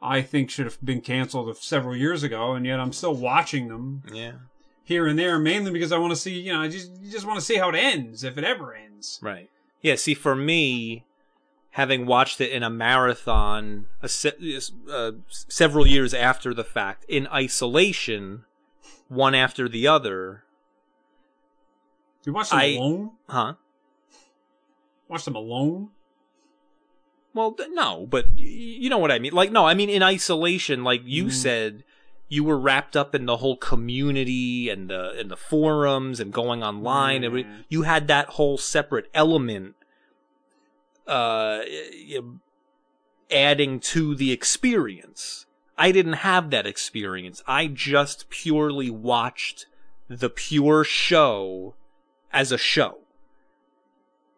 I 0.00 0.22
think 0.22 0.48
should 0.48 0.66
have 0.66 0.78
been 0.80 1.00
canceled 1.00 1.56
several 1.56 1.96
years 1.96 2.22
ago, 2.22 2.52
and 2.52 2.64
yet 2.64 2.78
I'm 2.78 2.92
still 2.92 3.16
watching 3.16 3.66
them 3.66 4.04
yeah 4.12 4.34
here 4.84 5.08
and 5.08 5.18
there, 5.18 5.40
mainly 5.40 5.72
because 5.72 5.90
I 5.90 5.98
want 5.98 6.12
to 6.12 6.16
see, 6.16 6.38
you 6.38 6.52
know, 6.52 6.60
I 6.62 6.68
just 6.68 6.92
you 7.02 7.10
just 7.10 7.26
want 7.26 7.40
to 7.40 7.44
see 7.44 7.56
how 7.56 7.68
it 7.70 7.74
ends, 7.74 8.22
if 8.22 8.38
it 8.38 8.44
ever 8.44 8.72
ends. 8.76 9.18
Right. 9.20 9.50
Yeah. 9.82 9.94
See, 9.96 10.14
for 10.14 10.34
me, 10.34 11.04
having 11.70 12.06
watched 12.06 12.40
it 12.40 12.50
in 12.50 12.62
a 12.62 12.70
marathon, 12.70 13.86
a 14.02 14.08
se- 14.08 14.60
uh, 14.90 15.12
several 15.28 15.86
years 15.86 16.12
after 16.14 16.52
the 16.54 16.64
fact, 16.64 17.04
in 17.08 17.26
isolation, 17.28 18.44
one 19.08 19.34
after 19.34 19.68
the 19.68 19.86
other, 19.86 20.44
You 22.24 22.32
watched 22.32 22.50
them 22.50 22.58
I- 22.60 22.64
alone? 22.74 23.10
huh? 23.28 23.54
Watch 25.08 25.24
them 25.24 25.36
alone? 25.36 25.90
Well, 27.34 27.56
no, 27.70 28.06
but 28.10 28.36
you 28.38 28.90
know 28.90 28.98
what 28.98 29.12
I 29.12 29.18
mean. 29.18 29.32
Like, 29.32 29.52
no, 29.52 29.64
I 29.66 29.74
mean 29.74 29.88
in 29.88 30.02
isolation. 30.02 30.82
Like 30.82 31.02
you 31.04 31.26
Mm. 31.26 31.32
said, 31.32 31.84
you 32.28 32.44
were 32.44 32.58
wrapped 32.58 32.96
up 32.96 33.14
in 33.14 33.26
the 33.26 33.38
whole 33.38 33.56
community 33.56 34.68
and 34.68 34.90
the 34.90 35.12
and 35.18 35.30
the 35.30 35.36
forums 35.36 36.20
and 36.20 36.32
going 36.32 36.62
online. 36.62 37.24
And 37.24 37.38
Yeah. 37.38 37.56
you 37.68 37.82
had 37.82 38.08
that 38.08 38.30
whole 38.30 38.58
separate 38.58 39.08
element 39.14 39.74
uh 41.06 41.60
adding 43.30 43.80
to 43.80 44.14
the 44.14 44.32
experience. 44.32 45.46
I 45.76 45.92
didn't 45.92 46.14
have 46.14 46.50
that 46.50 46.66
experience. 46.66 47.42
I 47.46 47.66
just 47.66 48.28
purely 48.30 48.90
watched 48.90 49.66
the 50.08 50.28
pure 50.28 50.84
show 50.84 51.74
as 52.32 52.52
a 52.52 52.58
show 52.58 52.98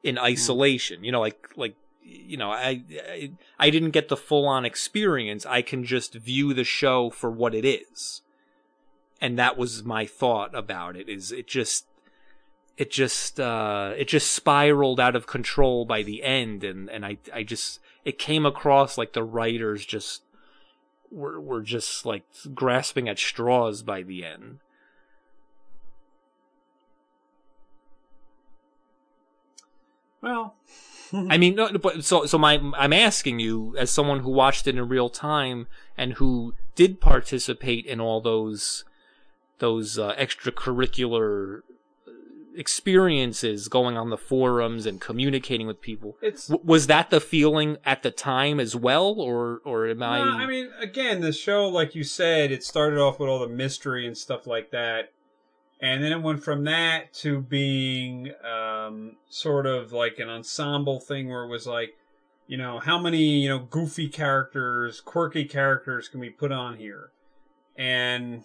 in 0.03 0.19
isolation. 0.19 1.03
You 1.03 1.13
know 1.13 1.21
like 1.21 1.49
like 1.57 1.75
you 2.11 2.37
know 2.37 2.51
I, 2.51 2.83
I 3.09 3.31
i 3.59 3.71
didn't 3.71 3.91
get 3.91 4.09
the 4.09 4.17
full 4.17 4.47
on 4.47 4.65
experience. 4.65 5.47
I 5.47 5.63
can 5.63 5.85
just 5.85 6.15
view 6.15 6.53
the 6.53 6.65
show 6.65 7.11
for 7.11 7.31
what 7.31 7.55
it 7.55 7.65
is. 7.65 8.23
And 9.21 9.39
that 9.39 9.59
was 9.59 9.85
my 9.85 10.07
thought 10.07 10.55
about 10.55 10.97
it 10.97 11.09
is 11.09 11.31
it 11.31 11.47
just 11.47 11.87
it 12.77 12.91
just 12.91 13.39
uh 13.39 13.93
it 13.97 14.09
just 14.09 14.33
spiraled 14.33 14.99
out 14.99 15.17
of 15.17 15.27
control 15.27 15.85
by 15.85 16.03
the 16.03 16.23
end. 16.23 16.65
And 16.65 16.89
and 16.91 17.05
i 17.05 17.19
i 17.33 17.43
just 17.43 17.81
it 18.05 18.19
came 18.19 18.47
across 18.47 18.99
like 18.99 19.13
the 19.13 19.25
writers 19.25 19.85
just 19.85 20.23
were 21.11 21.41
were 21.41 21.63
just 21.63 22.07
like 22.07 22.25
grasping 22.55 23.09
at 23.09 23.19
straws 23.19 23.83
by 23.83 24.03
the 24.03 24.25
end. 24.25 24.59
Well, 30.23 30.55
I 31.13 31.39
mean, 31.39 31.55
no, 31.55 31.71
but 31.79 32.05
so 32.05 32.27
so 32.27 32.39
my 32.39 32.61
I'm 32.77 32.93
asking 32.93 33.41
you 33.41 33.75
as 33.79 33.91
someone 33.91 34.21
who 34.21 34.31
watched 34.31 34.67
it 34.67 34.77
in 34.77 34.89
real 34.89 35.09
time 35.09 35.67
and 35.97 36.15
who 36.15 36.55
did 36.75 37.01
participate 37.01 37.87
in 37.87 38.01
all 38.01 38.21
those 38.21 38.85
those 39.59 39.99
uh, 39.99 40.15
extracurricular 40.15 41.63
experiences 42.57 43.69
going 43.69 43.97
on 43.97 44.11
the 44.11 44.17
forums 44.17 44.87
and 44.87 45.01
communicating 45.01 45.67
with 45.67 45.81
people. 45.81 46.17
it's. 46.21 46.49
W- 46.49 46.67
was 46.67 46.87
that 46.89 47.11
the 47.11 47.21
feeling 47.21 47.77
at 47.85 48.03
the 48.03 48.11
time 48.11 48.61
as 48.61 48.75
well, 48.77 49.15
or 49.19 49.61
or 49.65 49.87
am 49.87 50.03
I? 50.03 50.19
No, 50.19 50.31
I 50.33 50.47
mean, 50.47 50.71
again, 50.81 51.21
the 51.21 51.33
show, 51.33 51.69
like 51.69 51.95
you 51.95 52.05
said, 52.05 52.51
it 52.51 52.63
started 52.65 52.99
off 52.99 53.19
with 53.19 53.29
all 53.29 53.39
the 53.39 53.49
mystery 53.49 54.07
and 54.07 54.17
stuff 54.17 54.47
like 54.47 54.71
that, 54.71 55.13
and 55.81 56.03
then 56.03 56.13
it 56.13 56.23
went 56.23 56.43
from 56.43 56.65
that 56.65 57.13
to 57.15 57.41
being 57.41 58.33
um, 58.45 59.17
sort 59.29 59.67
of 59.67 59.93
like 59.93 60.19
an 60.19 60.29
ensemble 60.29 61.01
thing, 61.01 61.29
where 61.29 61.45
it 61.45 61.49
was 61.49 61.67
like, 61.67 61.97
you 62.47 62.57
know, 62.57 62.79
how 62.79 62.99
many 62.99 63.41
you 63.41 63.49
know 63.49 63.59
goofy 63.59 64.09
characters, 64.09 65.01
quirky 65.01 65.45
characters 65.45 66.09
can 66.09 66.21
we 66.21 66.31
put 66.31 66.53
on 66.53 66.77
here, 66.77 67.11
and 67.77 68.45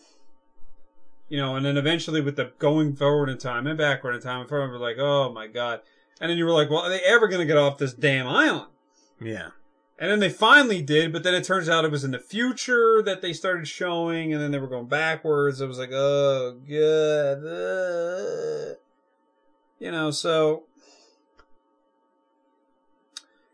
you 1.27 1.37
know, 1.37 1.55
and 1.55 1.65
then 1.65 1.77
eventually 1.77 2.21
with 2.21 2.35
the 2.35 2.51
going 2.59 2.95
forward 2.95 3.29
in 3.29 3.37
time 3.37 3.67
and 3.67 3.77
backward 3.77 4.15
in 4.15 4.21
time, 4.21 4.47
I 4.49 4.53
were 4.53 4.77
like, 4.77 4.97
oh 4.99 5.31
my 5.31 5.47
god, 5.47 5.81
and 6.21 6.29
then 6.29 6.37
you 6.37 6.45
were 6.45 6.51
like, 6.51 6.69
well, 6.69 6.81
are 6.81 6.89
they 6.89 7.01
ever 7.01 7.27
going 7.27 7.41
to 7.41 7.45
get 7.45 7.57
off 7.57 7.77
this 7.77 7.93
damn 7.93 8.27
island? 8.27 8.71
yeah, 9.19 9.49
And 9.97 10.11
then 10.11 10.19
they 10.19 10.29
finally 10.29 10.81
did, 10.81 11.13
but 11.13 11.23
then 11.23 11.33
it 11.33 11.45
turns 11.45 11.69
out 11.69 11.85
it 11.85 11.91
was 11.91 12.03
in 12.03 12.11
the 12.11 12.19
future 12.19 13.01
that 13.03 13.21
they 13.21 13.31
started 13.31 13.65
showing, 13.65 14.33
and 14.33 14.41
then 14.41 14.51
they 14.51 14.59
were 14.59 14.67
going 14.67 14.87
backwards. 14.87 15.61
It 15.61 15.67
was 15.67 15.79
like, 15.79 15.91
oh, 15.93 16.57
good. 16.67 17.45
uh. 17.45 18.75
You 19.79 19.91
know, 19.91 20.11
so. 20.11 20.63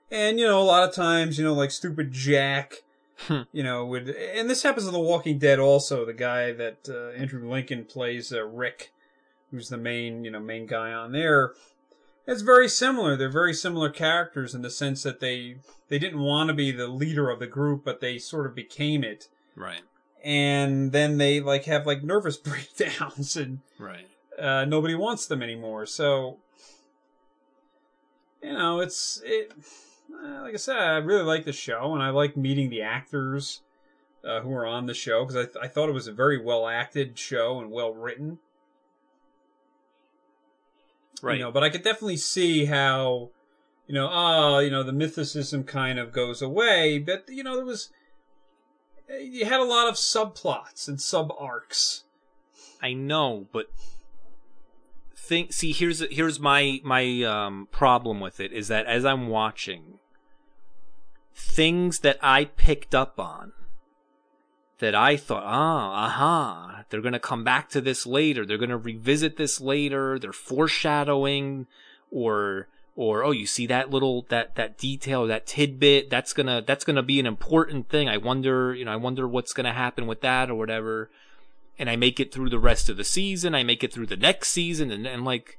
And, 0.10 0.40
you 0.40 0.48
know, 0.48 0.60
a 0.60 0.64
lot 0.64 0.88
of 0.88 0.96
times, 0.96 1.38
you 1.38 1.46
know, 1.46 1.54
like 1.54 1.72
stupid 1.72 2.12
Jack, 2.12 2.84
Hmm. 3.28 3.42
you 3.52 3.62
know, 3.62 3.86
would. 3.86 4.10
And 4.10 4.50
this 4.50 4.64
happens 4.64 4.88
in 4.88 4.94
The 4.94 5.00
Walking 5.00 5.38
Dead 5.38 5.60
also. 5.60 6.06
The 6.06 6.14
guy 6.14 6.52
that 6.54 6.90
uh, 6.90 7.10
Andrew 7.10 7.48
Lincoln 7.48 7.86
plays, 7.86 8.34
uh, 8.34 8.44
Rick, 8.44 8.92
who's 9.52 9.70
the 9.70 9.78
main, 9.78 10.24
you 10.24 10.32
know, 10.32 10.40
main 10.40 10.66
guy 10.66 10.92
on 10.92 11.12
there. 11.12 11.54
It's 12.28 12.42
very 12.44 12.70
similar. 12.70 13.16
They're 13.18 13.30
very 13.30 13.54
similar 13.54 13.90
characters 13.90 14.54
in 14.54 14.62
the 14.62 14.70
sense 14.70 15.04
that 15.04 15.20
they 15.20 15.56
they 15.90 16.00
didn't 16.00 16.20
want 16.22 16.48
to 16.50 16.54
be 16.54 16.72
the 16.72 16.88
leader 16.88 17.30
of 17.30 17.40
the 17.40 17.48
group, 17.48 17.84
but 17.84 18.00
they 18.00 18.18
sort 18.18 18.46
of 18.46 18.56
became 18.56 19.04
it. 19.04 19.28
right, 19.56 19.82
And 20.24 20.92
then 20.92 21.18
they 21.18 21.40
like 21.42 21.66
have 21.66 21.86
like 21.86 22.04
nervous 22.04 22.38
breakdowns, 22.50 23.36
and 23.36 23.60
right. 23.80 24.08
uh, 24.40 24.66
nobody 24.66 24.96
wants 24.96 25.26
them 25.26 25.42
anymore. 25.42 25.86
So 25.86 26.38
you 28.42 28.54
know, 28.54 28.80
it's 28.80 29.22
it. 29.26 29.52
uh, 30.14 30.42
Like 30.42 30.54
I 30.54 30.58
said, 30.58 30.78
I 30.78 30.98
really 30.98 31.24
like 31.24 31.46
the 31.46 31.52
show, 31.54 31.94
and 31.94 32.02
I 32.04 32.10
like 32.10 32.38
meeting 32.38 32.70
the 32.70 32.82
actors 32.82 33.62
uh, 34.24 34.42
who 34.42 34.54
are 34.54 34.66
on 34.66 34.86
the 34.86 34.94
show 34.94 35.26
because 35.26 35.36
I 35.36 35.46
th- 35.46 35.58
I 35.64 35.68
thought 35.68 35.90
it 35.90 35.94
was 35.94 36.08
a 36.08 36.12
very 36.14 36.38
well 36.42 36.68
acted 36.68 37.18
show 37.18 37.60
and 37.60 37.72
well 37.72 37.94
written. 37.94 38.40
Right. 41.22 41.38
You 41.38 41.44
know, 41.44 41.52
but 41.52 41.64
I 41.64 41.70
could 41.70 41.84
definitely 41.84 42.18
see 42.18 42.66
how, 42.66 43.30
you 43.88 43.94
know, 43.94 44.08
ah, 44.08 44.60
you 44.60 44.70
know, 44.70 44.84
the 44.84 44.92
mythicism 44.92 45.68
kind 45.68 46.00
of 46.00 46.12
goes 46.12 46.42
away. 46.42 47.00
But 47.00 47.26
you 47.30 47.44
know, 47.44 47.56
there 47.56 47.66
was, 47.66 47.90
you 49.10 49.46
had 49.46 49.60
a 49.60 49.66
lot 49.66 49.88
of 49.88 49.96
subplots 49.96 50.88
and 50.88 51.00
sub 51.00 51.32
arcs. 51.38 52.04
I 52.82 52.94
know, 52.94 53.48
but 53.52 53.68
think 55.16 55.54
see 55.54 55.72
here's 55.72 56.02
here's 56.12 56.40
my 56.40 56.82
my 56.84 57.24
um 57.24 57.68
problem 57.72 58.20
with 58.20 58.40
it 58.40 58.52
is 58.52 58.68
that 58.68 58.86
as 58.86 59.06
I'm 59.06 59.28
watching 59.28 60.00
things 61.34 62.00
that 62.00 62.18
I 62.22 62.46
picked 62.46 62.94
up 62.94 63.20
on 63.20 63.54
that 64.82 64.96
I 64.96 65.16
thought, 65.16 65.44
ah, 65.46 66.06
aha, 66.06 66.84
they're 66.90 67.02
gonna 67.02 67.20
come 67.20 67.44
back 67.44 67.70
to 67.70 67.82
this 67.82 68.06
later, 68.06 68.46
they're 68.46 68.58
gonna 68.58 68.78
revisit 68.78 69.38
this 69.38 69.62
later, 69.62 70.20
they're 70.20 70.34
foreshadowing 70.34 71.68
or 72.12 72.68
or 72.96 73.24
oh 73.24 73.32
you 73.32 73.46
see 73.46 73.66
that 73.68 73.90
little 73.90 74.26
that 74.30 74.56
that 74.56 74.78
detail 74.78 75.26
that 75.28 75.46
tidbit? 75.46 76.10
That's 76.10 76.34
gonna 76.34 76.62
that's 76.66 76.84
gonna 76.84 77.04
be 77.04 77.20
an 77.20 77.26
important 77.26 77.90
thing. 77.90 78.10
I 78.10 78.18
wonder 78.18 78.74
you 78.76 78.84
know 78.84 78.92
i 78.92 78.98
wonder 78.98 79.28
what's 79.28 79.54
gonna 79.54 79.74
happen 79.74 80.08
with 80.08 80.22
that 80.22 80.50
or 80.50 80.56
whatever. 80.56 81.10
And 81.80 81.90
I 81.90 81.96
make 81.96 82.20
it 82.20 82.34
through 82.34 82.50
the 82.50 82.60
rest 82.60 82.90
of 82.90 82.98
the 82.98 83.04
season. 83.04 83.56
I 83.56 83.64
make 83.64 83.84
it 83.84 83.94
through 83.94 84.08
the 84.08 84.18
next 84.18 84.50
season, 84.50 84.92
and, 84.92 85.08
and 85.08 85.26
like, 85.26 85.58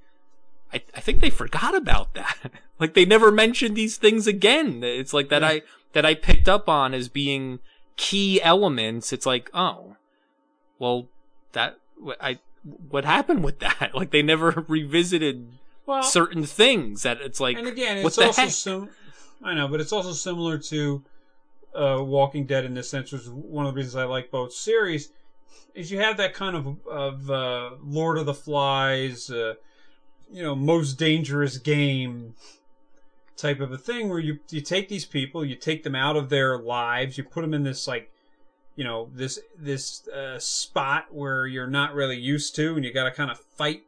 I, 0.72 0.82
I 0.94 1.00
think 1.00 1.20
they 1.20 1.30
forgot 1.30 1.74
about 1.74 2.14
that. 2.14 2.52
like 2.78 2.94
they 2.94 3.04
never 3.04 3.32
mentioned 3.32 3.76
these 3.76 3.96
things 3.96 4.26
again. 4.26 4.84
It's 4.84 5.12
like 5.12 5.30
that 5.30 5.42
I 5.42 5.62
that 5.94 6.04
I 6.04 6.14
picked 6.14 6.48
up 6.48 6.68
on 6.68 6.94
as 6.94 7.08
being 7.08 7.60
key 7.97 8.40
elements. 8.43 9.12
It's 9.12 9.26
like, 9.26 9.51
oh, 9.55 9.97
well, 10.78 11.09
that 11.53 11.78
I 12.20 12.38
what 12.88 13.05
happened 13.05 13.45
with 13.45 13.59
that? 13.61 13.90
Like 13.95 14.11
they 14.11 14.22
never 14.22 14.51
revisited 14.68 15.49
Well, 15.86 16.03
certain 16.03 16.45
things. 16.45 17.03
That 17.03 17.20
it's 17.20 17.40
like, 17.40 17.57
and 17.57 17.66
again, 17.66 18.03
what 18.03 18.09
it's 18.09 18.18
also 18.18 18.47
sim- 18.49 18.90
I 19.43 19.55
know, 19.55 19.68
but 19.68 19.80
it's 19.80 19.93
also 19.93 20.12
similar 20.12 20.59
to 20.59 21.03
uh, 21.74 21.99
Walking 22.01 22.47
Dead 22.47 22.64
in 22.64 22.74
this 22.74 22.88
sense. 22.88 23.12
Which 23.12 23.22
is 23.22 23.30
one 23.30 23.66
of 23.66 23.74
the 23.74 23.76
reasons 23.76 23.97
I 23.97 24.05
like 24.05 24.30
both 24.30 24.53
series. 24.53 25.11
Is 25.74 25.90
you 25.90 26.01
have 26.01 26.18
that 26.18 26.34
kind 26.34 26.57
of 26.57 26.86
of 26.86 27.30
uh, 27.30 27.70
Lord 27.82 28.18
of 28.18 28.26
the 28.26 28.34
Flies, 28.34 29.30
uh, 29.30 29.55
you 30.30 30.43
know, 30.43 30.55
most 30.55 30.95
dangerous 30.95 31.59
game 31.59 32.34
type 33.37 33.61
of 33.61 33.72
a 33.72 33.78
thing 33.78 34.09
where 34.09 34.18
you 34.18 34.39
you 34.51 34.61
take 34.61 34.89
these 34.89 35.05
people, 35.05 35.45
you 35.45 35.57
take 35.57 35.83
them 35.83 35.95
out 35.95 36.16
of 36.16 36.28
their 36.28 36.59
lives, 36.59 37.18
you 37.18 37.24
put 37.24 37.43
them 37.43 37.55
in 37.55 37.62
this 37.62 37.87
like 37.87 38.11
you 38.76 38.85
know 38.85 39.11
this 39.14 39.39
this 39.59 40.07
uh, 40.09 40.39
spot 40.39 41.07
where 41.11 41.47
you're 41.47 41.66
not 41.66 41.95
really 41.95 42.18
used 42.18 42.55
to, 42.57 42.74
and 42.74 42.85
you 42.85 42.93
got 42.93 43.05
to 43.05 43.11
kind 43.11 43.30
of 43.30 43.39
fight 43.39 43.83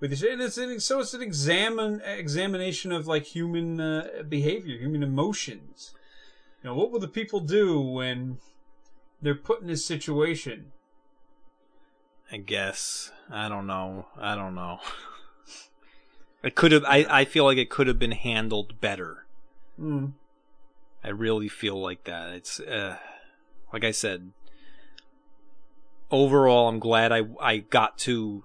with 0.00 0.10
this. 0.10 0.22
And 0.22 0.40
it's 0.40 0.58
an, 0.58 0.80
so 0.80 1.00
it's 1.00 1.14
an 1.14 1.22
examine 1.22 2.00
examination 2.04 2.92
of 2.92 3.06
like 3.06 3.24
human 3.24 3.80
uh, 3.80 4.08
behavior, 4.28 4.78
human 4.78 5.02
emotions. 5.02 5.92
You 6.62 6.70
know, 6.70 6.74
what 6.74 6.90
will 6.90 7.00
the 7.00 7.08
people 7.08 7.40
do 7.40 7.80
when 7.80 8.38
they're 9.22 9.34
put 9.34 9.60
in 9.60 9.68
this 9.68 9.84
situation? 9.84 10.72
I 12.30 12.36
guess 12.36 13.10
I 13.30 13.48
don't 13.48 13.66
know. 13.66 14.06
I 14.18 14.34
don't 14.34 14.54
know. 14.54 14.80
It 16.42 16.54
could 16.54 16.72
have. 16.72 16.84
I 16.84 17.06
I 17.08 17.24
feel 17.24 17.44
like 17.44 17.58
it 17.58 17.70
could 17.70 17.86
have 17.88 17.98
been 17.98 18.12
handled 18.12 18.80
better. 18.80 19.26
Mm. 19.80 20.12
I 21.02 21.08
really 21.08 21.48
feel 21.48 21.80
like 21.80 22.04
that. 22.04 22.30
It's 22.30 22.60
uh, 22.60 22.96
like 23.72 23.84
I 23.84 23.90
said. 23.90 24.32
Overall, 26.10 26.68
I'm 26.68 26.78
glad 26.78 27.12
I 27.12 27.22
I 27.40 27.58
got 27.58 27.98
to 27.98 28.44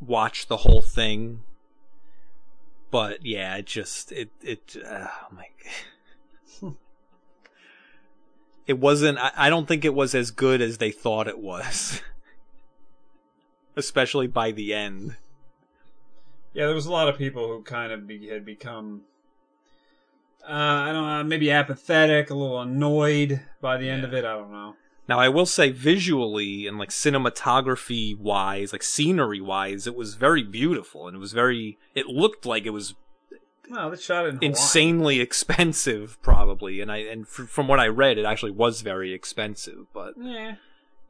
watch 0.00 0.46
the 0.46 0.58
whole 0.58 0.82
thing. 0.82 1.42
But 2.90 3.24
yeah, 3.24 3.56
it 3.56 3.66
just 3.66 4.12
it 4.12 4.30
it 4.40 4.76
uh, 4.84 5.08
oh 5.08 5.34
my. 5.34 5.46
it 8.66 8.78
wasn't. 8.78 9.18
I, 9.18 9.32
I 9.36 9.50
don't 9.50 9.66
think 9.66 9.84
it 9.84 9.94
was 9.94 10.14
as 10.14 10.30
good 10.30 10.60
as 10.60 10.78
they 10.78 10.90
thought 10.90 11.28
it 11.28 11.38
was. 11.38 12.00
Especially 13.76 14.26
by 14.26 14.52
the 14.52 14.74
end. 14.74 15.16
Yeah, 16.52 16.66
there 16.66 16.74
was 16.74 16.86
a 16.86 16.92
lot 16.92 17.08
of 17.08 17.16
people 17.16 17.46
who 17.48 17.62
kind 17.62 17.92
of 17.92 18.06
be, 18.06 18.28
had 18.28 18.44
become, 18.44 19.02
uh, 20.42 20.52
I 20.52 20.92
don't 20.92 21.06
know, 21.06 21.24
maybe 21.24 21.50
apathetic, 21.50 22.30
a 22.30 22.34
little 22.34 22.60
annoyed 22.60 23.40
by 23.60 23.76
the 23.76 23.88
end 23.88 24.02
Yeah. 24.02 24.08
of 24.08 24.14
it. 24.14 24.24
I 24.24 24.32
don't 24.36 24.50
know. 24.50 24.74
Now 25.08 25.18
I 25.18 25.28
will 25.28 25.46
say 25.46 25.70
visually 25.70 26.66
and 26.66 26.78
like 26.78 26.90
cinematography 26.90 28.16
wise, 28.18 28.72
like 28.72 28.82
scenery 28.82 29.40
wise, 29.40 29.86
it 29.86 29.94
was 29.96 30.14
very 30.14 30.42
beautiful 30.42 31.06
and 31.08 31.16
it 31.16 31.20
was 31.20 31.32
very 31.32 31.78
it 31.94 32.06
looked 32.06 32.46
like 32.46 32.64
it 32.64 32.70
was 32.70 32.94
Well, 33.68 33.90
they 33.90 33.96
shot 33.96 34.26
in 34.26 34.36
Hawaii. 34.36 34.46
insanely 34.50 35.20
expensive 35.20 36.20
probably 36.22 36.80
and 36.80 36.92
I 36.92 36.98
and 36.98 37.22
f- 37.22 37.48
from 37.48 37.66
what 37.66 37.80
I 37.80 37.86
read 37.88 38.18
it 38.18 38.24
actually 38.24 38.52
was 38.52 38.82
very 38.82 39.12
expensive, 39.12 39.86
but 39.92 40.14
Yeah. 40.16 40.56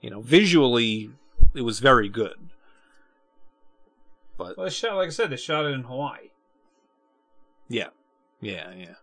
you 0.00 0.08
know, 0.10 0.20
visually 0.20 1.10
it 1.54 1.62
was 1.62 1.80
very 1.80 2.08
good. 2.08 2.49
But 4.40 4.56
Well, 4.56 4.66
they 4.66 4.70
shot, 4.70 4.96
like 4.96 5.08
I 5.08 5.10
said, 5.10 5.30
they 5.30 5.36
shot 5.36 5.66
it 5.66 5.74
in 5.74 5.82
Hawaii. 5.82 6.30
Yeah. 7.68 7.88
Yeah, 8.40 8.72
yeah. 8.74 8.94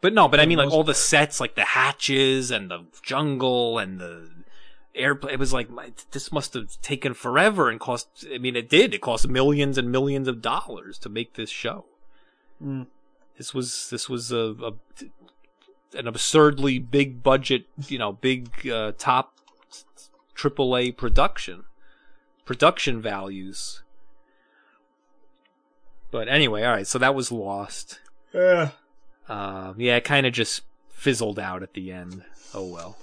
But 0.00 0.14
no, 0.14 0.28
but 0.28 0.40
I 0.40 0.46
mean 0.46 0.58
like 0.58 0.70
all 0.70 0.84
the 0.84 0.94
sets, 0.94 1.40
like 1.40 1.54
the 1.56 1.64
hatches 1.64 2.50
and 2.50 2.70
the 2.70 2.84
jungle 3.02 3.78
and 3.78 3.98
the 3.98 4.28
airplane. 4.94 5.34
It 5.34 5.40
was 5.40 5.52
like 5.52 5.68
my, 5.68 5.92
this 6.12 6.30
must 6.30 6.54
have 6.54 6.80
taken 6.80 7.14
forever 7.14 7.68
and 7.68 7.80
cost. 7.80 8.24
I 8.32 8.38
mean, 8.38 8.54
it 8.56 8.68
did. 8.68 8.94
It 8.94 9.00
cost 9.00 9.28
millions 9.28 9.78
and 9.78 9.90
millions 9.90 10.28
of 10.28 10.40
dollars 10.40 10.98
to 10.98 11.08
make 11.08 11.34
this 11.34 11.50
show. 11.50 11.86
Mm. 12.62 12.86
This 13.36 13.52
was 13.52 13.90
this 13.90 14.08
was 14.08 14.30
a, 14.30 14.54
a 14.62 14.72
an 15.94 16.06
absurdly 16.06 16.78
big 16.78 17.22
budget, 17.22 17.66
you 17.88 17.98
know, 17.98 18.12
big 18.12 18.68
uh, 18.68 18.92
top 18.98 19.34
AAA 20.36 20.96
production, 20.96 21.64
production 22.44 23.00
values. 23.00 23.82
But 26.10 26.28
anyway, 26.28 26.62
all 26.64 26.72
right. 26.72 26.86
So 26.86 26.98
that 26.98 27.14
was 27.14 27.32
lost. 27.32 28.00
Yeah. 28.32 28.70
Uh, 29.28 29.74
yeah, 29.76 29.96
it 29.96 30.04
kind 30.04 30.26
of 30.26 30.32
just 30.32 30.62
fizzled 30.90 31.38
out 31.38 31.62
at 31.62 31.74
the 31.74 31.92
end. 31.92 32.22
Oh 32.54 32.66
well. 32.66 32.96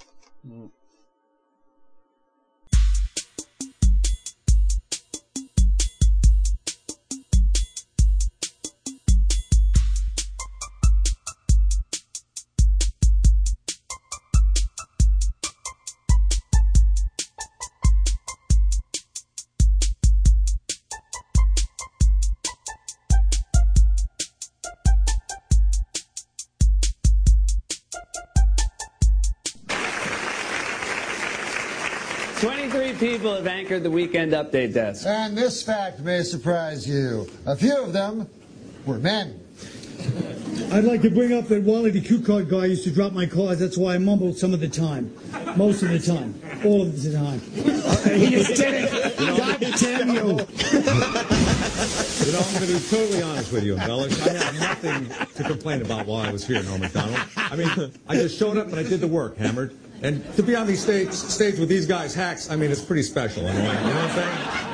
Twenty-three 32.94 33.18
people 33.18 33.34
have 33.34 33.46
anchored 33.48 33.82
the 33.82 33.90
weekend 33.90 34.32
update 34.32 34.72
desk. 34.72 35.04
And 35.04 35.36
this 35.36 35.62
fact 35.64 35.98
may 36.00 36.22
surprise 36.22 36.88
you. 36.88 37.28
A 37.44 37.56
few 37.56 37.76
of 37.76 37.92
them 37.92 38.28
were 38.86 38.98
men. 38.98 39.40
I'd 40.70 40.84
like 40.84 41.02
to 41.02 41.10
bring 41.10 41.32
up 41.32 41.48
that 41.48 41.64
Wally 41.64 41.90
the 41.90 42.00
cue 42.00 42.20
card 42.20 42.48
guy 42.48 42.66
used 42.66 42.84
to 42.84 42.92
drop 42.92 43.12
my 43.12 43.26
cards. 43.26 43.58
That's 43.58 43.76
why 43.76 43.94
I 43.94 43.98
mumbled 43.98 44.38
some 44.38 44.54
of 44.54 44.60
the 44.60 44.68
time. 44.68 45.12
Most 45.56 45.82
of 45.82 45.88
the 45.88 45.98
time. 45.98 46.40
All 46.64 46.82
of 46.82 47.02
the 47.02 47.12
time. 47.12 47.40
he 48.16 48.30
just 48.30 48.54
did 48.54 48.74
it. 48.84 49.18
God 49.18 49.60
damn 49.60 50.08
you. 50.10 50.38
You 52.24 52.32
know, 52.32 52.40
I'm 52.40 52.54
going 52.54 52.66
to 52.66 52.74
be 52.74 52.80
totally 52.90 53.22
honest 53.22 53.52
with 53.52 53.64
you, 53.64 53.72
embellish. 53.74 54.20
I 54.22 54.34
have 54.34 54.60
nothing 54.60 55.28
to 55.34 55.42
complain 55.42 55.82
about 55.82 56.06
while 56.06 56.20
I 56.20 56.30
was 56.30 56.46
here, 56.46 56.62
Norm 56.62 56.80
Macdonald. 56.80 57.18
I 57.36 57.56
mean, 57.56 57.92
I 58.08 58.14
just 58.14 58.38
showed 58.38 58.56
up 58.56 58.68
and 58.68 58.76
I 58.76 58.84
did 58.84 59.00
the 59.00 59.08
work, 59.08 59.36
hammered. 59.36 59.76
And 60.02 60.34
to 60.34 60.42
be 60.42 60.54
on 60.54 60.66
these 60.66 60.82
stage, 60.82 61.12
stage 61.12 61.58
with 61.58 61.68
these 61.68 61.86
guys, 61.86 62.14
hacks, 62.14 62.50
I 62.50 62.56
mean, 62.56 62.70
it's 62.70 62.84
pretty 62.84 63.02
special. 63.02 63.42
You 63.44 63.48
know, 63.48 63.58
you 63.58 63.64
know 63.64 63.72
what 63.72 63.84
I'm 63.84 64.10
saying? 64.10 64.73